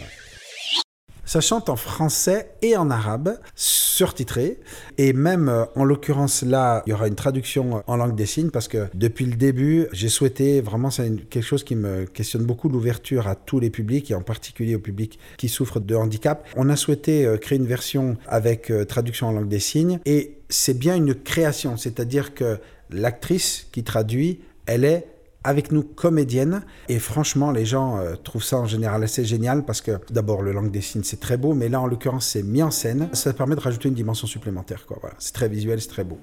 Ça 1.26 1.42
chante 1.42 1.70
en 1.70 1.76
français 1.76 2.52
et 2.62 2.78
en 2.78 2.92
arabe, 2.92 3.40
surtitré. 3.56 4.60
Et 5.00 5.12
même, 5.12 5.50
euh, 5.50 5.66
en 5.76 5.84
l'occurrence, 5.84 6.44
là, 6.44 6.84
il 6.86 6.92
y 6.92 6.94
aura 6.94 7.08
une 7.08 7.16
traduction 7.16 7.84
en 7.88 7.96
langue 7.96 8.16
des 8.16 8.28
signes 8.28 8.52
parce 8.52 8.68
que 8.68 8.88
depuis 8.94 9.26
le 9.26 9.36
début, 9.36 9.88
j'ai 9.92 10.10
souhaité, 10.10 10.62
vraiment, 10.62 10.92
c'est 10.92 11.28
quelque 11.30 11.44
chose 11.44 11.64
qui 11.64 11.76
me 11.76 12.06
questionne 12.06 12.44
beaucoup, 12.44 12.70
l'ouverture 12.70 13.28
à 13.28 13.34
tous 13.34 13.60
les 13.60 13.72
publics 13.72 14.12
et 14.12 14.16
en 14.16 14.22
particulier 14.22 14.76
au 14.76 14.80
public 14.80 15.18
qui 15.38 15.50
souffre 15.50 15.80
de 15.80 15.96
handicap. 15.96 16.48
On 16.56 16.70
a 16.70 16.76
souhaité 16.76 17.26
euh, 17.26 17.38
créer 17.38 17.58
une 17.58 17.66
version 17.66 18.18
avec 18.28 18.70
euh, 18.70 18.86
traduction 18.86 19.28
en 19.28 19.32
langue 19.32 19.50
des 19.50 19.60
signes 19.60 20.00
et 20.06 20.38
c'est 20.50 20.78
bien 20.78 20.96
une 20.96 21.16
création, 21.16 21.76
c'est-à-dire 21.76 22.36
que 22.36 22.60
l'actrice 22.92 23.68
qui 23.72 23.84
traduit, 23.84 24.42
elle 24.68 24.86
est 24.86 25.08
avec 25.46 25.72
nous 25.72 25.84
comédienne. 25.84 26.64
Et 26.90 27.00
franchement, 27.00 27.52
les 27.52 27.66
gens 27.66 27.98
euh, 27.98 28.16
trouvent 28.16 28.44
ça 28.44 28.58
en 28.58 28.66
général 28.66 29.04
assez 29.04 29.24
génial 29.24 29.64
parce 29.64 29.82
que 29.82 29.92
d'abord, 30.10 30.42
le 30.42 30.52
langue 30.52 30.72
des 30.72 30.82
signes, 30.82 31.04
c'est 31.04 31.20
très 31.20 31.38
beau, 31.38 31.54
mais 31.54 31.70
là, 31.70 31.80
en 31.80 31.88
l'occurrence, 31.88 32.26
c'est 32.26 32.44
mis 32.44 32.64
en 32.64 32.72
scène. 32.72 33.10
Ça 33.14 33.32
permet 33.34 33.56
de 33.56 33.62
rajouter 33.62 33.88
une 33.88 33.96
dimension 33.96 34.28
supplémentaire. 34.28 34.86
Quoi. 34.86 34.98
Voilà. 35.00 35.16
C'est 35.20 35.34
très 35.34 35.48
visuel, 35.48 35.80
c'est 35.80 35.90
très 35.90 36.04
beau. 36.04 36.18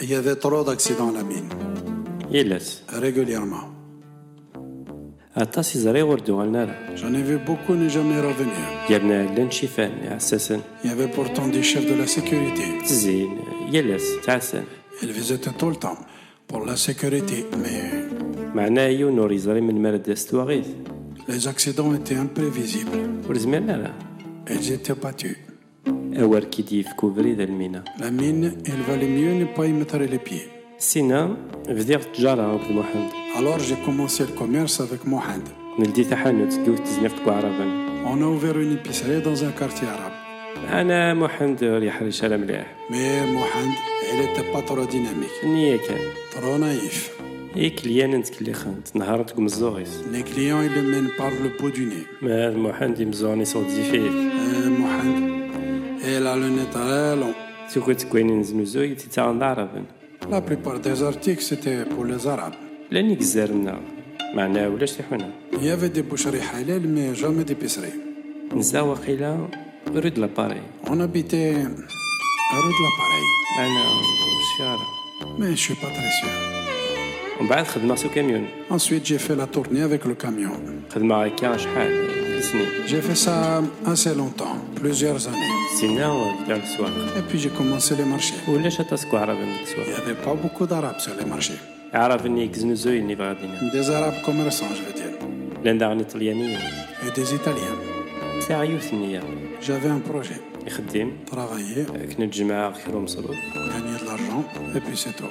Il 0.00 0.08
y 0.08 0.14
avait 0.14 0.36
trop 0.36 0.62
d'accidents 0.62 1.10
à 1.10 1.12
la 1.12 1.22
mine. 1.24 1.48
Régulièrement. 2.88 3.76
J'en 6.94 7.12
ai 7.12 7.22
vu 7.22 7.38
beaucoup 7.38 7.74
ne 7.74 7.88
jamais 7.88 8.18
revenir. 8.20 8.54
Il 10.82 10.88
y 10.88 10.92
avait 10.92 11.08
pourtant 11.08 11.46
des 11.48 11.62
chefs 11.62 11.86
de 11.86 11.94
la 11.94 12.06
sécurité. 12.06 12.62
يلس 13.73 14.21
تعسف 14.25 14.63
Il 15.01 15.11
visitait 15.11 15.55
tout 15.61 15.69
le 15.69 15.75
temps 15.75 15.97
pour 16.47 16.65
la 16.65 16.75
sécurité, 16.75 17.45
mais 17.53 18.11
معناه 18.55 18.87
يونور 18.87 19.31
يزري 19.31 19.61
من 19.61 19.81
مرد 19.81 20.09
استواغيث 20.09 20.65
les 21.29 21.47
accidents 21.47 21.93
étaient 21.95 22.15
imprévisibles. 22.17 23.29
ورزمنا 23.29 23.71
لا 23.71 23.91
Ils 24.53 24.71
étaient 24.71 25.05
battus. 25.05 25.37
أور 26.19 26.43
كي 26.43 26.61
ديفكو 26.61 27.09
بريد 27.09 27.39
المينا 27.41 27.83
La 27.99 28.11
mine, 28.11 28.51
il 28.65 28.81
valait 28.89 29.07
mieux 29.07 29.33
ne 29.33 29.45
pas 29.45 29.65
y 29.67 29.71
mettre 29.73 29.97
les 29.97 30.19
pieds. 30.29 30.47
سينا 30.77 31.37
بديت 31.69 32.01
تجارة 32.15 32.41
عبد 32.41 32.71
محمد 32.71 33.11
Alors 33.37 33.59
j'ai 33.59 33.77
commencé 33.87 34.23
le 34.23 34.39
commerce 34.39 34.79
avec 34.81 35.05
Mohand. 35.07 35.49
نلدي 35.79 36.03
تحنت 36.03 36.53
دوت 36.53 36.79
تزنيفت 36.79 37.27
عربا 37.27 37.81
On 38.05 38.21
a 38.21 38.25
ouvert 38.25 38.57
une 38.59 38.73
épicerie 38.73 39.21
dans 39.21 39.43
un 39.43 39.51
quartier 39.51 39.87
arabe. 39.87 40.24
أنا 40.64 41.14
محمد 41.14 41.64
ريح 41.64 42.02
رساله 42.02 42.36
مليح 42.36 42.74
مي 42.90 43.20
محمد 43.20 43.76
على 44.12 44.26
تا 44.36 44.60
ترو 44.60 44.84
ديناميك. 44.84 45.30
نية 45.44 45.76
كان 45.76 45.98
ترو 46.32 46.56
نايف 46.56 47.10
إي 47.56 47.70
كليان 47.70 48.14
أنت 48.14 48.28
كلي 48.28 48.52
خنت 48.52 48.96
نهار 48.96 49.22
تقوم 49.22 49.46
الزوغيس 49.46 50.04
لي 50.12 50.22
كليون 50.22 50.66
إلا 50.66 50.80
من 50.80 51.08
بار 51.18 51.32
لو 51.32 51.50
بو 51.60 51.68
دو 51.68 51.82
ني. 51.82 52.02
مي 52.22 52.50
محمد 52.50 53.00
يمزوني 53.00 53.44
صوت 53.44 53.68
زيفيك 53.68 54.12
آه، 54.12 54.68
محمد. 54.68 55.50
إي 56.04 56.20
لا 56.20 56.36
لو 56.36 56.48
ني 56.48 56.64
تري 56.74 57.20
لون. 57.20 57.32
سو 57.68 57.80
كنت 57.80 58.02
كوين 58.02 58.42
تي 58.42 58.94
تيتان 58.94 59.36
العرب 59.36 59.84
لا 60.30 60.38
بريبار 60.38 60.76
دي 60.76 60.94
زارتيك 60.94 61.40
سيتي 61.40 61.84
بو 61.84 62.04
لي 62.04 62.18
زاراب 62.18 62.52
لاني 62.90 63.16
كزارنا 63.16 63.80
معناها 64.34 64.68
ولاش 64.68 64.92
تيحونا 64.92 65.30
يافي 65.62 65.88
دي 65.88 66.02
بوشري 66.02 66.40
حلال 66.40 66.88
مي 66.88 67.12
جامي 67.12 67.44
دي 67.44 67.54
بيسري 67.54 67.92
نزا 68.54 68.80
وقيلا 68.80 69.48
رد 69.95 70.19
لاباري 70.19 70.61
On 70.85 70.99
habitait 70.99 71.55
à 72.53 72.57
rue 72.63 72.73
de 72.77 72.83
l'appareil. 72.85 73.27
انا 73.59 73.83
الشارع 74.41 74.85
Mais 75.39 75.55
je 75.55 75.61
suis 75.61 75.75
pas 75.75 75.91
très 75.97 76.11
sûr. 76.21 76.29
ومن 77.39 77.49
بعد 77.49 77.67
خدمة 77.67 77.95
سو 77.95 78.09
كاميون 78.09 78.45
Ensuite, 78.71 79.05
j'ai 79.05 79.17
fait 79.19 79.35
la 79.35 79.47
tournée 79.47 79.81
avec 79.81 80.05
le 80.05 80.13
camion. 80.25 80.55
خدمة 80.95 81.25
هكا 81.25 81.57
شحال 81.57 82.07
سنين 82.43 82.67
J'ai 82.87 83.01
fait 83.01 83.25
ça 83.27 83.61
assez 83.85 84.13
longtemps, 84.15 84.57
plusieurs 84.81 85.27
années. 85.27 85.79
سينا 85.79 86.11
ودار 86.11 86.59
السواق 86.63 86.91
Et 87.17 87.21
puis 87.31 87.39
j'ai 87.39 87.49
commencé 87.49 87.95
les 87.95 88.05
marchés. 88.17 88.49
ولاش 88.49 88.77
تاسكو 88.77 89.17
عربا 89.17 89.33
من 89.45 89.55
Il 89.55 89.57
n'y 89.57 89.61
السواق 89.63 89.97
avait 89.97 90.25
pas 90.27 90.35
beaucoup 90.43 90.67
d'Arabes 90.67 90.99
sur 90.99 91.13
les 91.19 91.25
marchés. 91.35 91.59
عرف 91.93 92.25
اني 92.25 92.47
كزنوزوي 92.47 92.99
اني 92.99 93.15
بغادينا 93.15 93.59
Des 93.73 93.85
Arabes 93.89 94.25
commerçants, 94.25 94.73
je 94.75 94.81
veux 94.89 94.97
dire. 95.01 95.25
لان 95.63 95.77
داغني 95.77 96.03
طليانية 96.03 96.57
Et 97.07 97.11
des 97.19 97.33
Italiens. 97.33 97.77
ساعة 98.47 98.63
يوثنية 98.63 99.21
j'avais 99.60 99.88
un 99.88 99.98
projet. 99.98 100.40
Travailler. 101.26 101.86
Gagner 103.54 103.98
de 104.00 104.04
l'argent. 104.04 104.44
Et 104.74 104.80
puis 104.80 104.96
c'est 104.96 105.14
tout. 105.16 105.24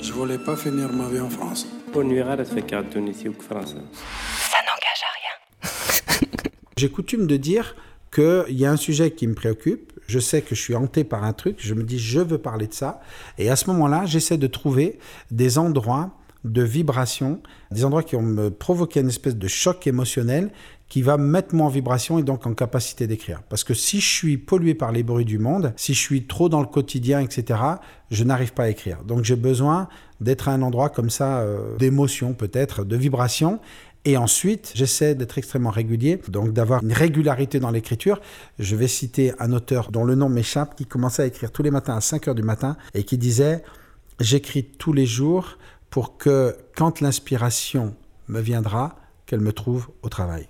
Je 0.00 0.12
voulais 0.12 0.38
pas 0.38 0.56
finir 0.56 0.92
ma 0.92 1.08
vie 1.08 1.20
en 1.20 1.30
France. 1.30 1.66
Ça 4.32 4.58
n'engage 4.66 5.02
à 5.02 5.12
rien. 5.18 5.70
J'ai 6.76 6.90
coutume 6.90 7.26
de 7.26 7.36
dire 7.36 7.76
qu'il 8.12 8.44
y 8.58 8.64
a 8.64 8.70
un 8.70 8.76
sujet 8.76 9.10
qui 9.10 9.26
me 9.26 9.34
préoccupe. 9.34 9.92
Je 10.06 10.18
sais 10.18 10.40
que 10.42 10.54
je 10.54 10.60
suis 10.60 10.74
hanté 10.74 11.04
par 11.04 11.24
un 11.24 11.32
truc. 11.32 11.56
Je 11.58 11.74
me 11.74 11.82
dis, 11.82 11.98
je 11.98 12.20
veux 12.20 12.38
parler 12.38 12.66
de 12.66 12.74
ça. 12.74 13.00
Et 13.36 13.50
à 13.50 13.56
ce 13.56 13.68
moment-là, 13.70 14.06
j'essaie 14.06 14.38
de 14.38 14.46
trouver 14.46 14.98
des 15.30 15.58
endroits 15.58 16.12
de 16.44 16.62
vibrations, 16.62 17.42
des 17.70 17.84
endroits 17.84 18.02
qui 18.02 18.14
vont 18.14 18.22
me 18.22 18.50
provoquer 18.50 19.00
une 19.00 19.08
espèce 19.08 19.36
de 19.36 19.48
choc 19.48 19.86
émotionnel 19.86 20.50
qui 20.88 21.02
va 21.02 21.18
me 21.18 21.26
mettre 21.26 21.54
moi 21.54 21.66
en 21.66 21.70
vibration 21.70 22.18
et 22.18 22.22
donc 22.22 22.46
en 22.46 22.54
capacité 22.54 23.06
d'écrire. 23.06 23.42
Parce 23.48 23.64
que 23.64 23.74
si 23.74 24.00
je 24.00 24.08
suis 24.08 24.38
pollué 24.38 24.74
par 24.74 24.90
les 24.90 25.02
bruits 25.02 25.24
du 25.24 25.38
monde, 25.38 25.72
si 25.76 25.92
je 25.92 26.00
suis 26.00 26.26
trop 26.26 26.48
dans 26.48 26.60
le 26.60 26.66
quotidien, 26.66 27.20
etc., 27.20 27.60
je 28.10 28.24
n'arrive 28.24 28.54
pas 28.54 28.64
à 28.64 28.68
écrire. 28.68 29.02
Donc 29.04 29.24
j'ai 29.24 29.36
besoin 29.36 29.88
d'être 30.20 30.48
à 30.48 30.52
un 30.52 30.62
endroit 30.62 30.88
comme 30.88 31.10
ça, 31.10 31.40
euh, 31.40 31.76
d'émotion 31.76 32.32
peut-être, 32.32 32.84
de 32.84 32.96
vibration, 32.96 33.60
et 34.04 34.16
ensuite, 34.16 34.72
j'essaie 34.74 35.14
d'être 35.14 35.36
extrêmement 35.36 35.70
régulier, 35.70 36.20
donc 36.28 36.52
d'avoir 36.52 36.82
une 36.82 36.92
régularité 36.92 37.60
dans 37.60 37.70
l'écriture. 37.70 38.20
Je 38.58 38.74
vais 38.76 38.88
citer 38.88 39.32
un 39.38 39.52
auteur 39.52 39.90
dont 39.90 40.04
le 40.04 40.14
nom 40.14 40.28
m'échappe, 40.28 40.76
qui 40.76 40.86
commençait 40.86 41.24
à 41.24 41.26
écrire 41.26 41.50
tous 41.52 41.62
les 41.62 41.70
matins 41.70 41.96
à 41.96 42.00
5 42.00 42.28
heures 42.28 42.34
du 42.34 42.42
matin 42.42 42.76
et 42.94 43.04
qui 43.04 43.18
disait 43.18 43.62
J'écris 44.20 44.64
tous 44.64 44.92
les 44.92 45.04
jours 45.04 45.58
pour 45.90 46.16
que 46.16 46.56
quand 46.74 47.00
l'inspiration 47.00 47.94
me 48.28 48.40
viendra, 48.40 48.96
qu'elle 49.26 49.40
me 49.40 49.52
trouve 49.52 49.88
au 50.02 50.08
travail. 50.08 50.48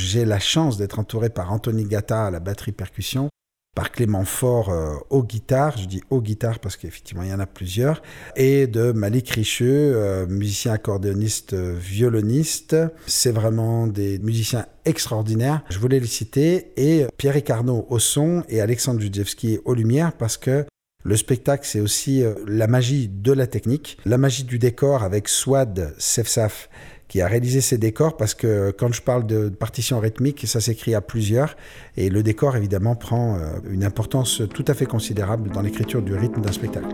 J'ai 0.00 0.24
la 0.24 0.38
chance 0.38 0.76
d'être 0.76 0.98
entouré 0.98 1.30
par 1.30 1.52
Anthony 1.52 1.84
Gatta 1.84 2.26
à 2.26 2.30
la 2.30 2.40
batterie 2.40 2.72
percussion, 2.72 3.28
par 3.74 3.90
Clément 3.90 4.24
Faure 4.24 4.68
euh, 4.70 4.96
aux 5.10 5.22
guitares, 5.22 5.78
je 5.78 5.86
dis 5.86 6.02
aux 6.10 6.20
guitares 6.20 6.58
parce 6.58 6.76
qu'effectivement 6.76 7.22
il 7.22 7.30
y 7.30 7.32
en 7.32 7.40
a 7.40 7.46
plusieurs, 7.46 8.02
et 8.36 8.66
de 8.66 8.92
Malik 8.92 9.30
Richeux, 9.30 9.92
euh, 9.94 10.26
musicien 10.26 10.72
accordéoniste, 10.72 11.54
euh, 11.54 11.74
violoniste. 11.78 12.76
C'est 13.06 13.32
vraiment 13.32 13.86
des 13.86 14.18
musiciens 14.18 14.66
extraordinaires. 14.84 15.62
Je 15.70 15.78
voulais 15.78 16.00
les 16.00 16.06
citer, 16.06 16.72
et 16.76 17.06
Pierre 17.16 17.40
Arnaud 17.48 17.86
au 17.88 17.98
son 17.98 18.44
et 18.48 18.60
Alexandre 18.60 19.00
Judjewski 19.00 19.60
aux 19.64 19.74
lumières 19.74 20.12
parce 20.12 20.36
que 20.36 20.66
le 21.04 21.16
spectacle, 21.16 21.66
c'est 21.66 21.80
aussi 21.80 22.22
euh, 22.22 22.34
la 22.46 22.68
magie 22.68 23.08
de 23.08 23.32
la 23.32 23.48
technique, 23.48 23.98
la 24.04 24.18
magie 24.18 24.44
du 24.44 24.60
décor 24.60 25.02
avec 25.02 25.28
Swad 25.28 25.94
Sefsaf 25.98 26.68
qui 27.12 27.20
a 27.20 27.26
réalisé 27.26 27.60
ces 27.60 27.76
décors 27.76 28.16
parce 28.16 28.32
que 28.32 28.70
quand 28.70 28.90
je 28.90 29.02
parle 29.02 29.26
de 29.26 29.50
partition 29.50 30.00
rythmique, 30.00 30.46
ça 30.46 30.62
s'écrit 30.62 30.94
à 30.94 31.02
plusieurs 31.02 31.58
et 31.98 32.08
le 32.08 32.22
décor 32.22 32.56
évidemment 32.56 32.94
prend 32.94 33.36
euh, 33.36 33.50
une 33.70 33.84
importance 33.84 34.40
tout 34.54 34.64
à 34.66 34.72
fait 34.72 34.86
considérable 34.86 35.50
dans 35.50 35.60
l'écriture 35.60 36.00
du 36.00 36.14
rythme 36.14 36.40
d'un 36.40 36.52
spectacle. 36.52 36.88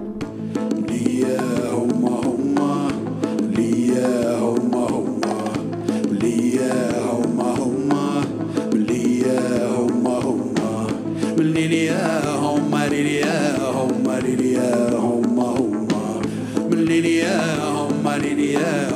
Sham 18.59 18.88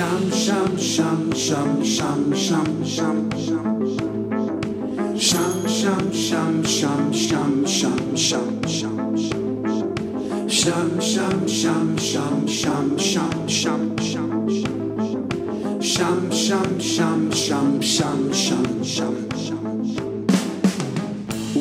sham 0.00 0.30
sham 0.32 0.78
sham 0.78 1.30
sham 1.34 1.84
sham 1.84 2.34
sham 2.34 2.84
sham 2.84 3.30
Sham 5.18 5.68
sham 5.68 6.12
sham 6.14 6.64
sham 6.64 7.12
sham 7.12 7.66
sham 7.66 8.16
sham 8.16 8.66
sham 8.66 9.14
Sham 10.48 11.00
sham 11.00 11.46
sham 11.46 11.98
sham 11.98 12.48
sham 12.48 12.96
sham 12.96 13.46
sham 13.46 13.98
sham 13.98 14.48
Sham 15.82 16.30
sham 16.32 16.80
sham 16.80 17.30
sham 17.30 17.82
sham 17.82 18.32
sham 18.32 18.32
sham 18.32 19.30
sham 19.36 19.66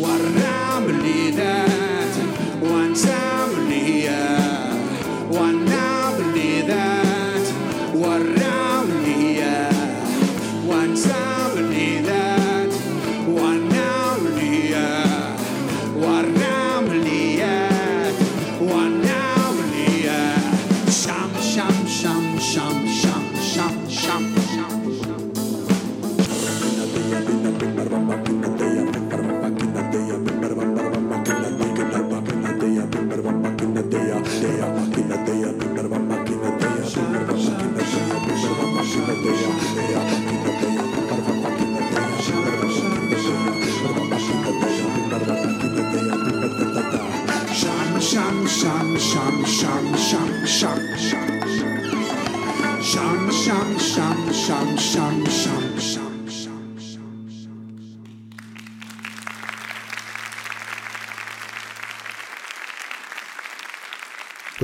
Waram 0.01 0.85
lidat 1.03 2.15
One 2.61 2.95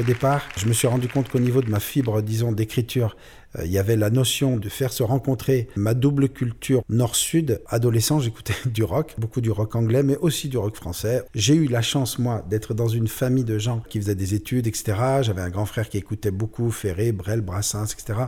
départ, 0.05 0.41
je 0.57 0.67
me 0.67 0.73
suis 0.73 0.87
rendu 0.87 1.07
compte 1.07 1.29
qu'au 1.29 1.39
niveau 1.39 1.61
de 1.61 1.69
ma 1.69 1.79
fibre, 1.79 2.21
disons, 2.21 2.51
d'écriture, 2.51 3.15
Euh, 3.59 3.65
Il 3.65 3.71
y 3.71 3.77
avait 3.77 3.95
la 3.95 4.09
notion 4.09 4.57
de 4.57 4.69
faire 4.69 4.93
se 4.93 5.03
rencontrer 5.03 5.67
ma 5.75 5.93
double 5.93 6.29
culture 6.29 6.83
nord-sud. 6.89 7.61
Adolescent, 7.67 8.19
j'écoutais 8.19 8.53
du 8.65 8.83
rock, 8.83 9.15
beaucoup 9.17 9.41
du 9.41 9.51
rock 9.51 9.75
anglais, 9.75 10.03
mais 10.03 10.17
aussi 10.17 10.49
du 10.49 10.57
rock 10.57 10.75
français. 10.75 11.23
J'ai 11.33 11.55
eu 11.55 11.67
la 11.67 11.81
chance, 11.81 12.19
moi, 12.19 12.43
d'être 12.49 12.73
dans 12.73 12.87
une 12.87 13.07
famille 13.07 13.43
de 13.43 13.57
gens 13.57 13.81
qui 13.89 13.99
faisaient 13.99 14.15
des 14.15 14.33
études, 14.33 14.67
etc. 14.67 14.97
J'avais 15.21 15.41
un 15.41 15.49
grand 15.49 15.65
frère 15.65 15.89
qui 15.89 15.97
écoutait 15.97 16.31
beaucoup 16.31 16.71
Ferré, 16.71 17.11
Brel, 17.11 17.41
Brassens, 17.41 17.85
etc. 17.93 18.19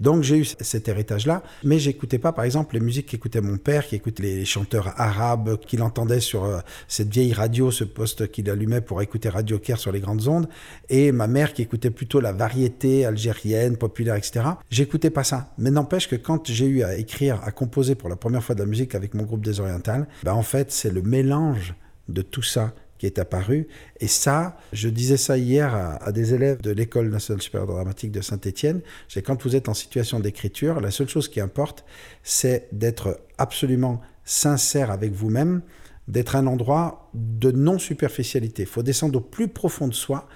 Donc 0.00 0.22
j'ai 0.22 0.38
eu 0.38 0.44
cet 0.44 0.88
héritage-là, 0.88 1.42
mais 1.64 1.78
j'écoutais 1.78 2.18
pas, 2.18 2.32
par 2.32 2.44
exemple, 2.44 2.74
les 2.74 2.80
musiques 2.80 3.06
qu'écoutait 3.06 3.40
mon 3.40 3.56
père, 3.56 3.86
qui 3.86 3.96
écoutait 3.96 4.22
les 4.22 4.44
chanteurs 4.44 4.92
arabes, 5.00 5.58
qu'il 5.66 5.82
entendait 5.82 6.20
sur 6.20 6.44
euh, 6.44 6.60
cette 6.88 7.10
vieille 7.12 7.32
radio, 7.32 7.70
ce 7.70 7.84
poste 7.84 8.30
qu'il 8.30 8.48
allumait 8.50 8.80
pour 8.80 9.02
écouter 9.02 9.28
Radio 9.28 9.58
Caire 9.58 9.78
sur 9.78 9.92
les 9.92 10.00
grandes 10.00 10.28
ondes, 10.28 10.48
et 10.88 11.12
ma 11.12 11.23
mère 11.26 11.52
qui 11.52 11.62
écoutait 11.62 11.90
plutôt 11.90 12.20
la 12.20 12.32
variété 12.32 13.04
algérienne, 13.04 13.76
populaire, 13.76 14.16
etc. 14.16 14.46
J'écoutais 14.70 15.10
pas 15.10 15.24
ça. 15.24 15.52
Mais 15.58 15.70
n'empêche 15.70 16.08
que 16.08 16.16
quand 16.16 16.50
j'ai 16.50 16.66
eu 16.66 16.82
à 16.82 16.96
écrire, 16.96 17.40
à 17.44 17.50
composer 17.50 17.94
pour 17.94 18.08
la 18.08 18.16
première 18.16 18.42
fois 18.42 18.54
de 18.54 18.60
la 18.60 18.66
musique 18.66 18.94
avec 18.94 19.14
mon 19.14 19.24
groupe 19.24 19.44
des 19.44 19.60
Orientales, 19.60 20.06
ben 20.22 20.32
en 20.32 20.42
fait, 20.42 20.70
c'est 20.70 20.90
le 20.90 21.02
mélange 21.02 21.74
de 22.08 22.22
tout 22.22 22.42
ça 22.42 22.74
qui 22.98 23.06
est 23.06 23.18
apparu. 23.18 23.66
Et 24.00 24.06
ça, 24.06 24.56
je 24.72 24.88
disais 24.88 25.16
ça 25.16 25.36
hier 25.36 25.74
à, 25.74 25.96
à 25.96 26.12
des 26.12 26.34
élèves 26.34 26.60
de 26.60 26.70
l'École 26.70 27.10
nationale 27.10 27.42
supérieure 27.42 27.68
dramatique 27.68 28.12
de 28.12 28.20
Saint-Étienne, 28.20 28.80
c'est 29.08 29.22
quand 29.22 29.42
vous 29.42 29.56
êtes 29.56 29.68
en 29.68 29.74
situation 29.74 30.20
d'écriture, 30.20 30.80
la 30.80 30.90
seule 30.90 31.08
chose 31.08 31.28
qui 31.28 31.40
importe, 31.40 31.84
c'est 32.22 32.68
d'être 32.72 33.20
absolument 33.38 34.00
sincère 34.24 34.90
avec 34.90 35.12
vous-même, 35.12 35.62
d'être 36.08 36.36
un 36.36 36.46
endroit 36.46 37.10
de 37.14 37.50
non-superficialité. 37.50 38.62
Il 38.62 38.68
faut 38.68 38.82
descendre 38.82 39.18
au 39.18 39.22
plus 39.22 39.48
profond 39.48 39.88
de 39.88 39.94
soi. 39.94 40.28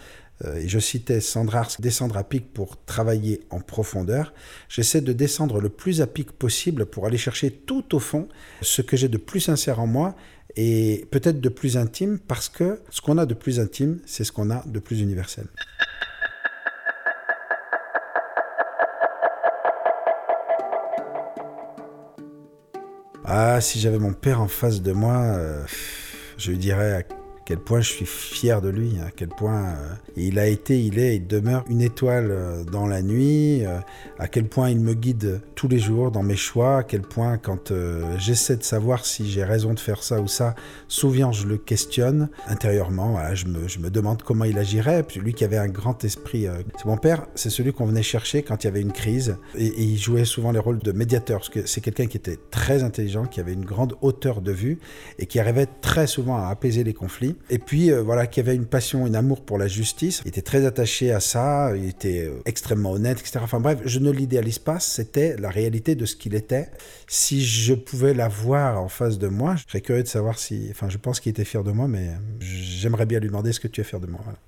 Euh, 0.44 0.62
je 0.66 0.78
citais 0.78 1.20
Sandra 1.20 1.60
Ars, 1.60 1.76
descendre 1.80 2.16
à 2.16 2.24
pic 2.24 2.52
pour 2.52 2.82
travailler 2.84 3.40
en 3.50 3.60
profondeur. 3.60 4.32
J'essaie 4.68 5.00
de 5.00 5.12
descendre 5.12 5.60
le 5.60 5.68
plus 5.68 6.00
à 6.00 6.06
pic 6.06 6.32
possible 6.32 6.86
pour 6.86 7.06
aller 7.06 7.18
chercher 7.18 7.50
tout 7.50 7.94
au 7.94 7.98
fond 7.98 8.28
ce 8.62 8.82
que 8.82 8.96
j'ai 8.96 9.08
de 9.08 9.18
plus 9.18 9.40
sincère 9.40 9.80
en 9.80 9.86
moi 9.86 10.14
et 10.56 11.06
peut-être 11.10 11.40
de 11.40 11.48
plus 11.48 11.76
intime 11.76 12.18
parce 12.18 12.48
que 12.48 12.80
ce 12.90 13.00
qu'on 13.00 13.18
a 13.18 13.26
de 13.26 13.34
plus 13.34 13.60
intime, 13.60 13.98
c'est 14.06 14.24
ce 14.24 14.32
qu'on 14.32 14.50
a 14.50 14.62
de 14.66 14.78
plus 14.78 15.00
universel. 15.00 15.46
Ah, 23.24 23.60
si 23.60 23.78
j'avais 23.78 23.98
mon 23.98 24.14
père 24.14 24.40
en 24.40 24.48
face 24.48 24.80
de 24.80 24.92
moi, 24.92 25.16
euh, 25.16 25.62
je 26.38 26.50
lui 26.50 26.58
dirais 26.58 26.94
à 26.94 27.02
quel 27.48 27.60
point 27.60 27.80
je 27.80 27.88
suis 27.88 28.04
fier 28.04 28.60
de 28.60 28.68
lui, 28.68 28.98
à 29.00 29.10
quel 29.10 29.28
point 29.28 29.68
euh, 29.68 29.94
il 30.18 30.38
a 30.38 30.46
été, 30.46 30.78
il 30.84 30.98
est, 30.98 31.16
il 31.16 31.26
demeure 31.26 31.64
une 31.70 31.80
étoile 31.80 32.28
euh, 32.30 32.62
dans 32.62 32.86
la 32.86 33.00
nuit, 33.00 33.64
euh, 33.64 33.78
à 34.18 34.28
quel 34.28 34.44
point 34.44 34.68
il 34.68 34.80
me 34.80 34.92
guide 34.92 35.40
tous 35.54 35.66
les 35.66 35.78
jours 35.78 36.10
dans 36.10 36.22
mes 36.22 36.36
choix, 36.36 36.80
à 36.80 36.82
quel 36.82 37.00
point 37.00 37.38
quand 37.38 37.72
j'essaie 38.18 38.56
de 38.58 38.62
savoir 38.62 39.06
si 39.06 39.30
j'ai 39.30 39.44
raison 39.44 39.72
de 39.72 39.80
faire 39.80 40.02
ça 40.02 40.20
ou 40.20 40.28
ça, 40.28 40.54
souvent 40.88 41.32
je 41.32 41.46
le 41.46 41.56
questionne. 41.56 42.28
Intérieurement, 42.48 43.18
je, 43.34 43.46
me, 43.46 43.66
je 43.66 43.78
me 43.78 43.88
demande 43.88 44.22
comment 44.22 44.44
il 44.44 44.58
agirait, 44.58 45.02
puis 45.02 45.18
lui 45.18 45.32
qui 45.32 45.44
avait 45.44 45.56
un 45.56 45.68
grand 45.68 46.04
esprit, 46.04 46.46
c'est 46.76 46.84
mon 46.84 46.98
père, 46.98 47.26
c'est 47.34 47.50
celui 47.50 47.72
qu'on 47.72 47.86
venait 47.86 48.02
chercher 48.02 48.42
quand 48.42 48.62
il 48.62 48.66
y 48.66 48.70
avait 48.70 48.82
une 48.82 48.92
crise, 48.92 49.38
et 49.56 49.72
il 49.82 49.96
jouait 49.96 50.26
souvent 50.26 50.52
les 50.52 50.58
rôles 50.58 50.80
de 50.80 50.92
médiateur, 50.92 51.38
parce 51.38 51.48
que 51.48 51.66
c'est 51.66 51.80
quelqu'un 51.80 52.06
qui 52.06 52.18
était 52.18 52.38
très 52.50 52.82
intelligent, 52.82 53.24
qui 53.24 53.40
avait 53.40 53.54
une 53.54 53.64
grande 53.64 53.96
hauteur 54.02 54.42
de 54.42 54.52
vue, 54.52 54.78
et 55.18 55.26
qui 55.26 55.40
arrivait 55.40 55.66
très 55.80 56.06
souvent 56.06 56.36
à 56.36 56.48
apaiser 56.48 56.84
les 56.84 56.94
conflits. 56.94 57.37
Et 57.50 57.58
puis, 57.58 57.90
euh, 57.90 58.02
voilà, 58.02 58.26
qui 58.26 58.40
avait 58.40 58.54
une 58.54 58.66
passion, 58.66 59.06
un 59.06 59.14
amour 59.14 59.44
pour 59.44 59.58
la 59.58 59.68
justice. 59.68 60.22
Il 60.24 60.28
était 60.28 60.42
très 60.42 60.66
attaché 60.66 61.12
à 61.12 61.20
ça, 61.20 61.72
il 61.76 61.88
était 61.88 62.26
euh, 62.26 62.40
extrêmement 62.44 62.92
honnête, 62.92 63.20
etc. 63.20 63.40
Enfin 63.42 63.60
bref, 63.60 63.80
je 63.84 63.98
ne 63.98 64.10
l'idéalise 64.10 64.58
pas, 64.58 64.80
c'était 64.80 65.36
la 65.36 65.50
réalité 65.50 65.94
de 65.94 66.04
ce 66.04 66.16
qu'il 66.16 66.34
était. 66.34 66.70
Si 67.06 67.44
je 67.44 67.74
pouvais 67.74 68.14
la 68.14 68.28
voir 68.28 68.82
en 68.82 68.88
face 68.88 69.18
de 69.18 69.28
moi, 69.28 69.56
je 69.56 69.64
serais 69.68 69.80
curieux 69.80 70.02
de 70.02 70.08
savoir 70.08 70.38
si... 70.38 70.68
Enfin, 70.70 70.88
je 70.88 70.98
pense 70.98 71.20
qu'il 71.20 71.30
était 71.30 71.44
fier 71.44 71.64
de 71.64 71.72
moi, 71.72 71.88
mais 71.88 72.10
j'aimerais 72.40 73.06
bien 73.06 73.20
lui 73.20 73.28
demander 73.28 73.52
ce 73.52 73.60
que 73.60 73.68
tu 73.68 73.80
es 73.80 73.84
fier 73.84 74.00
de 74.00 74.06
moi. 74.06 74.20
Voilà. 74.22 74.38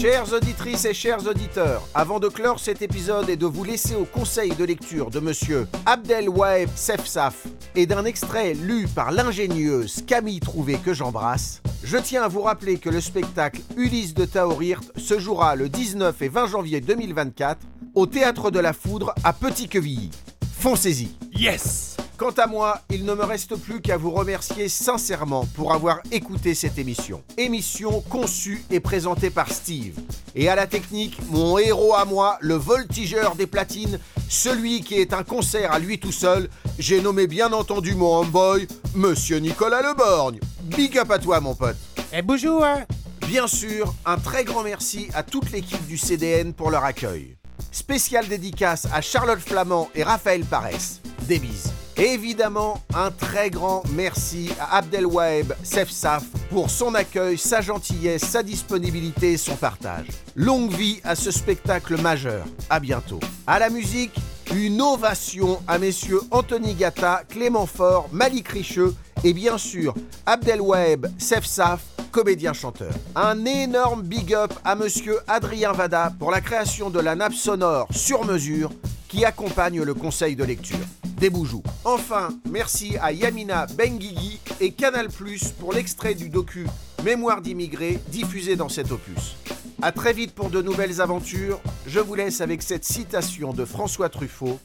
Chères 0.00 0.32
auditrices 0.32 0.84
et 0.84 0.94
chers 0.94 1.26
auditeurs, 1.26 1.82
avant 1.92 2.20
de 2.20 2.28
clore 2.28 2.60
cet 2.60 2.82
épisode 2.82 3.28
et 3.28 3.36
de 3.36 3.46
vous 3.46 3.64
laisser 3.64 3.96
au 3.96 4.04
conseil 4.04 4.54
de 4.54 4.64
lecture 4.64 5.10
de 5.10 5.18
monsieur 5.18 5.66
Abdel 5.86 6.28
Waeb 6.28 6.68
Sefsaf 6.76 7.48
et 7.74 7.84
d'un 7.84 8.04
extrait 8.04 8.54
lu 8.54 8.86
par 8.86 9.10
l'ingénieuse 9.10 10.04
Camille 10.06 10.38
Trouvé 10.38 10.76
que 10.76 10.94
j'embrasse, 10.94 11.62
je 11.82 11.96
tiens 11.96 12.22
à 12.22 12.28
vous 12.28 12.42
rappeler 12.42 12.78
que 12.78 12.90
le 12.90 13.00
spectacle 13.00 13.60
Ulysse 13.76 14.14
de 14.14 14.24
Taourirt 14.24 14.84
se 14.96 15.18
jouera 15.18 15.56
le 15.56 15.68
19 15.68 16.22
et 16.22 16.28
20 16.28 16.46
janvier 16.46 16.80
2024 16.80 17.58
au 17.96 18.06
Théâtre 18.06 18.52
de 18.52 18.60
la 18.60 18.72
Foudre 18.72 19.12
à 19.24 19.32
Petit-Quevilly. 19.32 20.12
Foncez-y 20.60 21.08
Yes 21.34 21.96
Quant 22.18 22.30
à 22.30 22.48
moi, 22.48 22.80
il 22.90 23.04
ne 23.04 23.14
me 23.14 23.22
reste 23.22 23.54
plus 23.54 23.80
qu'à 23.80 23.96
vous 23.96 24.10
remercier 24.10 24.68
sincèrement 24.68 25.46
pour 25.54 25.72
avoir 25.72 26.00
écouté 26.10 26.52
cette 26.52 26.76
émission. 26.76 27.22
Émission 27.36 28.00
conçue 28.00 28.64
et 28.72 28.80
présentée 28.80 29.30
par 29.30 29.52
Steve. 29.52 29.94
Et 30.34 30.48
à 30.48 30.56
la 30.56 30.66
technique, 30.66 31.16
mon 31.30 31.58
héros 31.58 31.94
à 31.94 32.04
moi, 32.04 32.36
le 32.40 32.54
voltigeur 32.54 33.36
des 33.36 33.46
platines, 33.46 34.00
celui 34.28 34.80
qui 34.80 34.96
est 34.96 35.12
un 35.12 35.22
concert 35.22 35.70
à 35.70 35.78
lui 35.78 36.00
tout 36.00 36.10
seul, 36.10 36.50
j'ai 36.76 37.00
nommé 37.00 37.28
bien 37.28 37.52
entendu 37.52 37.94
mon 37.94 38.18
homeboy, 38.18 38.66
Monsieur 38.96 39.38
Nicolas 39.38 39.82
Leborgne. 39.82 40.40
Big 40.62 40.98
up 40.98 41.12
à 41.12 41.20
toi 41.20 41.38
mon 41.38 41.54
pote. 41.54 41.76
Et 42.12 42.22
bonjour 42.22 42.64
hein 42.64 42.84
Bien 43.28 43.46
sûr, 43.46 43.94
un 44.04 44.16
très 44.16 44.42
grand 44.42 44.64
merci 44.64 45.08
à 45.14 45.22
toute 45.22 45.52
l'équipe 45.52 45.86
du 45.86 45.96
CDN 45.96 46.52
pour 46.52 46.72
leur 46.72 46.82
accueil. 46.82 47.36
Spéciale 47.70 48.26
dédicace 48.26 48.88
à 48.92 49.02
Charlotte 49.02 49.38
Flamand 49.38 49.88
et 49.94 50.02
Raphaël 50.02 50.44
Parès. 50.44 51.00
Des 51.28 51.38
bises. 51.38 51.70
Évidemment, 51.98 52.80
un 52.94 53.10
très 53.10 53.50
grand 53.50 53.82
merci 53.92 54.50
à 54.60 54.76
Abdelwaeb 54.76 55.52
Sefsaf 55.64 56.22
pour 56.48 56.70
son 56.70 56.94
accueil, 56.94 57.36
sa 57.36 57.60
gentillesse, 57.60 58.22
sa 58.22 58.44
disponibilité 58.44 59.32
et 59.32 59.36
son 59.36 59.56
partage. 59.56 60.06
Longue 60.36 60.70
vie 60.70 61.00
à 61.02 61.16
ce 61.16 61.32
spectacle 61.32 62.00
majeur. 62.00 62.46
À 62.70 62.78
bientôt. 62.78 63.18
À 63.48 63.58
la 63.58 63.68
musique, 63.68 64.14
une 64.54 64.80
ovation 64.80 65.60
à 65.66 65.78
messieurs 65.78 66.20
Anthony 66.30 66.74
Gatta, 66.74 67.22
Clément 67.28 67.66
Faure, 67.66 68.08
Malik 68.12 68.46
Richeux 68.50 68.94
et 69.24 69.32
bien 69.32 69.58
sûr 69.58 69.92
Abdelwaeb 70.24 71.08
Sefsaf, 71.18 71.80
comédien-chanteur. 72.12 72.92
Un 73.16 73.44
énorme 73.44 74.02
big 74.02 74.34
up 74.34 74.52
à 74.64 74.76
monsieur 74.76 75.18
Adrien 75.26 75.72
Vada 75.72 76.12
pour 76.16 76.30
la 76.30 76.40
création 76.40 76.90
de 76.90 77.00
la 77.00 77.16
nappe 77.16 77.34
sonore 77.34 77.88
sur 77.90 78.24
mesure 78.24 78.70
qui 79.08 79.24
accompagne 79.24 79.82
le 79.82 79.94
conseil 79.94 80.36
de 80.36 80.44
lecture. 80.44 80.78
Des 81.18 81.30
boujoux. 81.30 81.64
Enfin, 81.84 82.28
merci 82.48 82.96
à 83.00 83.10
Yamina 83.10 83.66
Benguigui 83.66 84.38
et 84.60 84.70
Canal 84.70 85.08
Plus 85.08 85.50
pour 85.50 85.72
l'extrait 85.72 86.14
du 86.14 86.28
docu 86.28 86.66
Mémoire 87.04 87.42
d'immigrés 87.42 87.98
diffusé 88.08 88.54
dans 88.54 88.68
cet 88.68 88.92
opus. 88.92 89.36
A 89.82 89.90
très 89.90 90.12
vite 90.12 90.32
pour 90.32 90.50
de 90.50 90.62
nouvelles 90.62 91.00
aventures. 91.00 91.60
Je 91.86 91.98
vous 91.98 92.14
laisse 92.14 92.40
avec 92.40 92.62
cette 92.62 92.84
citation 92.84 93.52
de 93.52 93.64
François 93.64 94.08
Truffaut. 94.08 94.60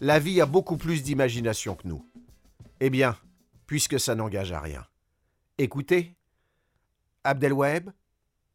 La 0.00 0.18
vie 0.18 0.42
a 0.42 0.46
beaucoup 0.46 0.76
plus 0.76 1.02
d'imagination 1.02 1.74
que 1.74 1.88
nous. 1.88 2.04
Eh 2.80 2.90
bien, 2.90 3.16
puisque 3.66 3.98
ça 3.98 4.14
n'engage 4.14 4.52
à 4.52 4.60
rien. 4.60 4.84
Écoutez, 5.56 6.14
Abdelwaheb 7.24 7.90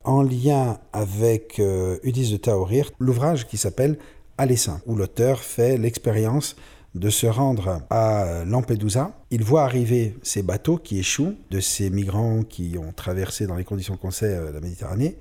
En 0.04 0.22
lien 0.22 0.80
avec 0.92 1.60
euh, 1.60 2.00
de 2.04 2.38
Taorir, 2.38 2.92
l'ouvrage 3.00 3.48
qui 3.48 3.58
s'appelle 3.58 3.98
Aller 4.38 4.58
simple, 4.58 4.82
où 4.88 4.96
l'auteur 4.96 5.40
fait 5.40 5.78
l'expérience 5.78 6.56
de 6.96 7.10
se 7.10 7.26
rendre 7.26 7.82
à 7.90 8.44
Lampedusa. 8.46 9.18
Il 9.32 9.44
voit 9.44 9.64
arriver 9.64 10.16
ces 10.22 10.44
bateaux 10.44 10.78
qui 10.78 11.00
échouent, 11.00 11.36
de 11.50 11.60
ces 11.60 11.90
migrants 11.90 12.44
qui 12.44 12.78
ont 12.78 12.92
traversé 12.92 13.48
dans 13.48 13.56
les 13.56 13.64
conditions 13.64 13.98
qu'on 13.98 14.12
sait 14.12 14.36
euh, 14.36 14.52
la 14.52 14.60
Méditerranée, 14.60 15.18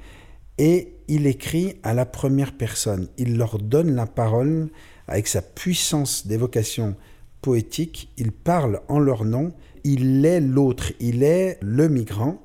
et 0.59 0.95
il 1.09 1.27
écrit 1.27 1.77
à 1.83 1.95
la 1.95 2.05
première 2.05 2.53
personne. 2.53 3.09
Il 3.17 3.37
leur 3.39 3.59
donne 3.59 3.95
la 3.95 4.07
parole 4.07 4.69
avec 5.09 5.27
sa 5.27 5.43
puissance 5.43 6.27
d'évocation 6.27 6.95
poétique. 7.41 8.11
Il 8.19 8.33
parle 8.33 8.81
en 8.89 8.99
leur 8.99 9.25
nom. 9.25 9.53
Il 9.85 10.25
est 10.25 10.41
l'autre, 10.41 10.93
il 11.01 11.23
est 11.23 11.59
le 11.61 11.89
migrant, 11.89 12.41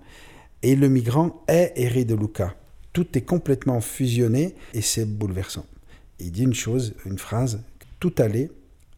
et 0.64 0.76
le 0.76 0.90
migrant 0.90 1.44
est 1.48 1.74
Eri 1.76 2.06
de 2.06 2.16
Luca. 2.16 2.56
Tout 2.94 3.16
est 3.16 3.22
complètement 3.22 3.80
fusionné 3.80 4.56
et 4.74 4.82
c'est 4.82 5.06
bouleversant. 5.06 5.66
Il 6.20 6.32
dit 6.32 6.44
une 6.44 6.56
chose, 6.56 6.96
une 7.06 7.20
phrase, 7.20 7.62
tout 8.00 8.14
aller 8.18 8.50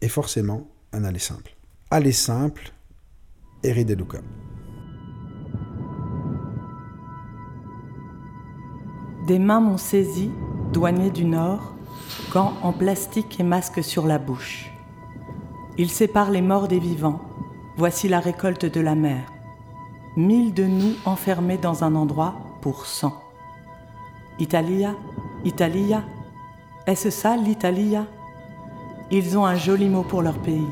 est 0.01 0.07
forcément 0.07 0.67
un 0.93 1.03
aller 1.03 1.19
simple. 1.19 1.55
Aller 1.91 2.11
simple, 2.11 2.71
Eri. 3.63 3.85
Des 9.27 9.39
mains 9.39 9.59
m'ont 9.59 9.77
saisi, 9.77 10.31
douanier 10.73 11.09
du 11.11 11.25
Nord, 11.25 11.75
gants 12.31 12.53
en 12.63 12.73
plastique 12.73 13.39
et 13.39 13.43
masque 13.43 13.83
sur 13.83 14.07
la 14.07 14.17
bouche. 14.17 14.71
Ils 15.77 15.91
séparent 15.91 16.31
les 16.31 16.41
morts 16.41 16.67
des 16.67 16.79
vivants. 16.79 17.21
Voici 17.77 18.09
la 18.09 18.19
récolte 18.19 18.65
de 18.65 18.81
la 18.81 18.95
mer. 18.95 19.31
Mille 20.17 20.53
de 20.53 20.65
nous 20.65 20.93
enfermés 21.05 21.57
dans 21.57 21.83
un 21.83 21.95
endroit 21.95 22.35
pour 22.61 22.85
cent. 22.85 23.21
Italia, 24.39 24.95
Italia, 25.45 26.03
Est-ce 26.85 27.11
ça 27.11 27.37
l'Italia? 27.37 28.07
Ils 29.11 29.39
ont 29.39 29.45
un 29.45 29.55
joli 29.55 29.89
mot 29.89 30.03
pour 30.03 30.21
leur 30.21 30.37
pays, 30.37 30.67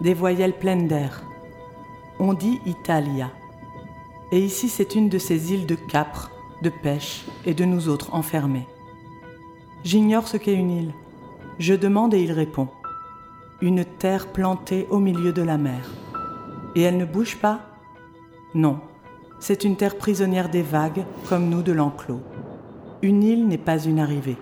des 0.00 0.14
voyelles 0.14 0.58
pleines 0.58 0.88
d'air. 0.88 1.22
On 2.18 2.32
dit 2.32 2.58
Italia. 2.64 3.30
Et 4.30 4.38
ici, 4.38 4.70
c'est 4.70 4.94
une 4.94 5.10
de 5.10 5.18
ces 5.18 5.52
îles 5.52 5.66
de 5.66 5.74
capre, 5.74 6.30
de 6.62 6.70
pêche 6.70 7.26
et 7.44 7.52
de 7.52 7.66
nous 7.66 7.90
autres 7.90 8.14
enfermés. 8.14 8.66
J'ignore 9.84 10.26
ce 10.26 10.38
qu'est 10.38 10.54
une 10.54 10.70
île. 10.70 10.92
Je 11.58 11.74
demande 11.74 12.14
et 12.14 12.22
il 12.22 12.32
répond. 12.32 12.68
Une 13.60 13.84
terre 13.84 14.28
plantée 14.28 14.86
au 14.88 14.98
milieu 14.98 15.34
de 15.34 15.42
la 15.42 15.58
mer. 15.58 15.90
Et 16.74 16.80
elle 16.80 16.96
ne 16.96 17.04
bouge 17.04 17.36
pas? 17.36 17.60
Non, 18.54 18.80
c'est 19.38 19.64
une 19.64 19.76
terre 19.76 19.98
prisonnière 19.98 20.48
des 20.48 20.62
vagues, 20.62 21.04
comme 21.28 21.50
nous 21.50 21.62
de 21.62 21.72
l'enclos. 21.72 22.22
Une 23.02 23.22
île 23.22 23.46
n'est 23.46 23.58
pas 23.58 23.78
une 23.78 24.00
arrivée. 24.00 24.38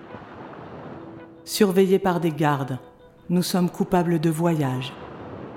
Surveillée 1.43 1.99
par 1.99 2.21
des 2.21 2.31
gardes, 2.31 2.79
nous 3.31 3.43
sommes 3.43 3.69
coupables 3.69 4.19
de 4.19 4.29
voyage. 4.29 4.91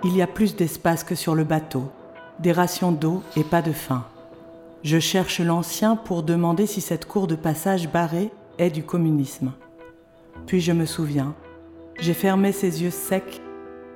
Il 0.05 0.16
y 0.16 0.22
a 0.22 0.29
plus 0.29 0.55
d'espace 0.55 1.03
que 1.03 1.16
sur 1.16 1.35
le 1.35 1.43
bateau, 1.43 1.91
des 2.39 2.53
rations 2.53 2.93
d'eau 2.93 3.20
et 3.37 3.43
pas 3.43 3.62
de 3.62 3.72
faim. 3.72 4.05
Je 4.85 5.01
cherche 5.01 5.41
l'ancien 5.41 5.97
pour 5.97 6.22
demander 6.22 6.66
si 6.66 6.81
cette 6.81 7.05
cour 7.05 7.27
de 7.27 7.35
passage 7.35 7.91
barrée 7.91 8.31
est 8.59 8.70
du 8.70 8.85
communisme. 8.85 9.55
Puis 10.47 10.61
je 10.61 10.70
me 10.70 10.87
souviens, 10.87 11.35
j'ai 11.99 12.14
fermé 12.14 12.53
ses 12.53 12.85
yeux 12.85 12.93
secs 12.93 13.43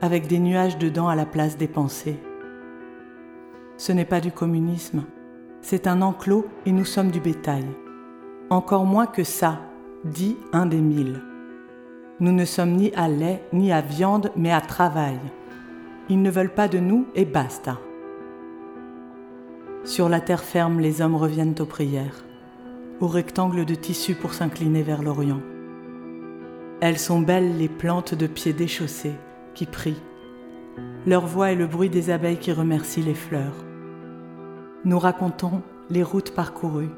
avec 0.01 0.26
des 0.26 0.41
nuages 0.41 0.76
dedans 0.76 1.07
à 1.07 1.14
la 1.14 1.26
place 1.26 1.57
des 1.57 1.68
pensées. 1.68 2.18
Ce 3.76 3.93
n'est 3.93 4.05
pas 4.05 4.20
du 4.20 4.33
communisme, 4.33 5.05
c'est 5.61 5.87
un 5.87 6.03
enclos 6.03 6.47
et 6.66 6.72
nous 6.72 6.85
sommes 6.85 7.12
du 7.12 7.20
bétail. 7.20 7.66
Encore 8.51 8.87
moins 8.87 9.07
que 9.07 9.22
ça, 9.22 9.61
dit 10.05 10.37
un 10.53 10.66
des 10.66 10.81
mille. 10.81 11.28
Nous 12.21 12.33
ne 12.33 12.45
sommes 12.45 12.73
ni 12.73 12.93
à 12.97 13.07
lait 13.07 13.45
ni 13.53 13.71
à 13.71 13.81
viande, 13.81 14.33
mais 14.37 14.53
à 14.53 14.61
travail. 14.61 15.19
Ils 16.09 16.21
ne 16.21 16.31
veulent 16.31 16.55
pas 16.55 16.66
de 16.66 16.79
nous 16.79 17.07
et 17.14 17.25
basta. 17.25 17.79
Sur 19.85 20.09
la 20.09 20.21
terre 20.21 20.43
ferme, 20.43 20.81
les 20.81 21.01
hommes 21.01 21.14
reviennent 21.14 21.55
aux 21.61 21.64
prières, 21.64 22.25
au 23.01 23.07
rectangle 23.07 23.64
de 23.64 23.75
tissu 23.77 24.14
pour 24.14 24.35
s'incliner 24.35 24.83
vers 24.83 25.03
l'Orient. 25.03 25.41
Elles 26.81 26.99
sont 26.99 27.21
belles 27.21 27.57
les 27.57 27.69
plantes 27.69 28.14
de 28.14 28.27
pieds 28.27 28.53
déchaussés 28.53 29.14
qui 29.55 29.66
prient. 29.66 30.03
Leur 31.07 31.25
voix 31.25 31.53
est 31.53 31.57
le 31.57 31.66
bruit 31.69 31.89
des 31.89 32.11
abeilles 32.11 32.39
qui 32.39 32.51
remercient 32.51 33.03
les 33.03 33.14
fleurs. 33.14 33.64
Nous 34.85 34.99
racontons 34.99 35.62
les 35.89 36.03
routes 36.03 36.35
parcourues, 36.35 36.91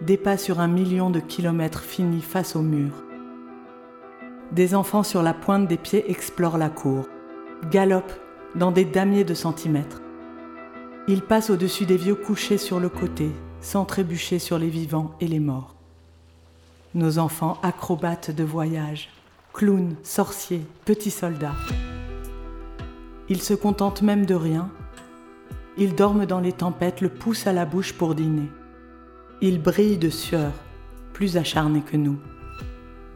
des 0.00 0.16
pas 0.16 0.38
sur 0.38 0.60
un 0.60 0.68
million 0.68 1.10
de 1.10 1.20
kilomètres 1.20 1.82
finis 1.82 2.22
face 2.22 2.56
au 2.56 2.62
mur. 2.62 3.04
Des 4.52 4.74
enfants 4.74 5.02
sur 5.02 5.22
la 5.22 5.32
pointe 5.32 5.66
des 5.66 5.78
pieds 5.78 6.10
explorent 6.10 6.58
la 6.58 6.68
cour, 6.68 7.06
galopent 7.70 8.20
dans 8.54 8.70
des 8.70 8.84
damiers 8.84 9.24
de 9.24 9.32
centimètres. 9.32 10.02
Ils 11.08 11.22
passent 11.22 11.48
au-dessus 11.48 11.86
des 11.86 11.96
vieux 11.96 12.14
couchés 12.14 12.58
sur 12.58 12.78
le 12.78 12.90
côté, 12.90 13.30
sans 13.62 13.86
trébucher 13.86 14.38
sur 14.38 14.58
les 14.58 14.68
vivants 14.68 15.12
et 15.20 15.26
les 15.26 15.40
morts. 15.40 15.74
Nos 16.94 17.18
enfants 17.18 17.56
acrobates 17.62 18.30
de 18.30 18.44
voyage, 18.44 19.08
clowns, 19.54 19.96
sorciers, 20.02 20.66
petits 20.84 21.10
soldats. 21.10 21.56
Ils 23.30 23.40
se 23.40 23.54
contentent 23.54 24.02
même 24.02 24.26
de 24.26 24.34
rien. 24.34 24.70
Ils 25.78 25.94
dorment 25.94 26.26
dans 26.26 26.40
les 26.40 26.52
tempêtes, 26.52 27.00
le 27.00 27.08
pouce 27.08 27.46
à 27.46 27.54
la 27.54 27.64
bouche 27.64 27.94
pour 27.94 28.14
dîner. 28.14 28.50
Ils 29.40 29.62
brillent 29.62 29.96
de 29.96 30.10
sueur, 30.10 30.52
plus 31.14 31.38
acharnés 31.38 31.80
que 31.80 31.96
nous. 31.96 32.18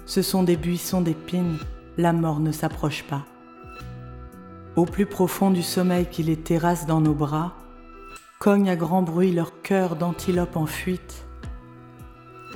Ce 0.07 0.23
sont 0.23 0.45
des 0.45 0.57
buissons 0.57 1.01
d'épines, 1.01 1.59
la 1.99 2.13
mort 2.13 2.39
ne 2.39 2.53
s'approche 2.53 3.03
pas. 3.03 3.25
Au 4.77 4.85
plus 4.85 5.05
profond 5.05 5.51
du 5.51 5.65
sommeil 5.65 6.07
qui 6.07 6.23
les 6.23 6.37
terrasse 6.37 6.87
dans 6.87 7.01
nos 7.01 7.13
bras, 7.13 7.57
cognent 8.39 8.71
à 8.71 8.77
grand 8.77 9.03
bruit 9.03 9.33
leur 9.33 9.63
cœur 9.63 9.97
d'antilope 9.97 10.57
en 10.57 10.67
fuite. 10.67 11.27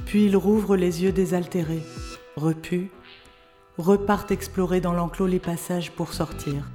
Puis 0.07 0.27
ils 0.27 0.37
rouvrent 0.37 0.77
les 0.77 1.03
yeux 1.03 1.11
désaltérés, 1.11 1.83
repus, 2.37 2.89
repartent 3.79 4.31
explorer 4.31 4.81
dans 4.81 4.93
l'enclos 4.93 5.27
les 5.27 5.41
passages 5.41 5.91
pour 5.91 6.13
sortir. 6.13 6.71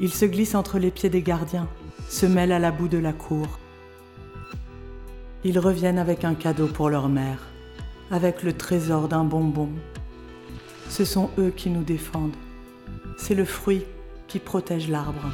Ils 0.00 0.12
se 0.12 0.24
glissent 0.24 0.54
entre 0.54 0.78
les 0.78 0.90
pieds 0.90 1.10
des 1.10 1.22
gardiens, 1.22 1.68
se 2.08 2.24
mêlent 2.24 2.52
à 2.52 2.58
la 2.58 2.70
boue 2.70 2.88
de 2.88 2.98
la 2.98 3.12
cour. 3.12 3.58
Ils 5.44 5.58
reviennent 5.58 5.98
avec 5.98 6.24
un 6.24 6.34
cadeau 6.34 6.66
pour 6.66 6.88
leur 6.88 7.10
mère 7.10 7.40
avec 8.10 8.42
le 8.42 8.52
trésor 8.52 9.08
d'un 9.08 9.24
bonbon. 9.24 9.68
Ce 10.88 11.04
sont 11.04 11.30
eux 11.38 11.52
qui 11.54 11.70
nous 11.70 11.82
défendent. 11.82 12.36
C'est 13.18 13.34
le 13.34 13.44
fruit 13.44 13.84
qui 14.28 14.38
protège 14.38 14.88
l'arbre. 14.88 15.32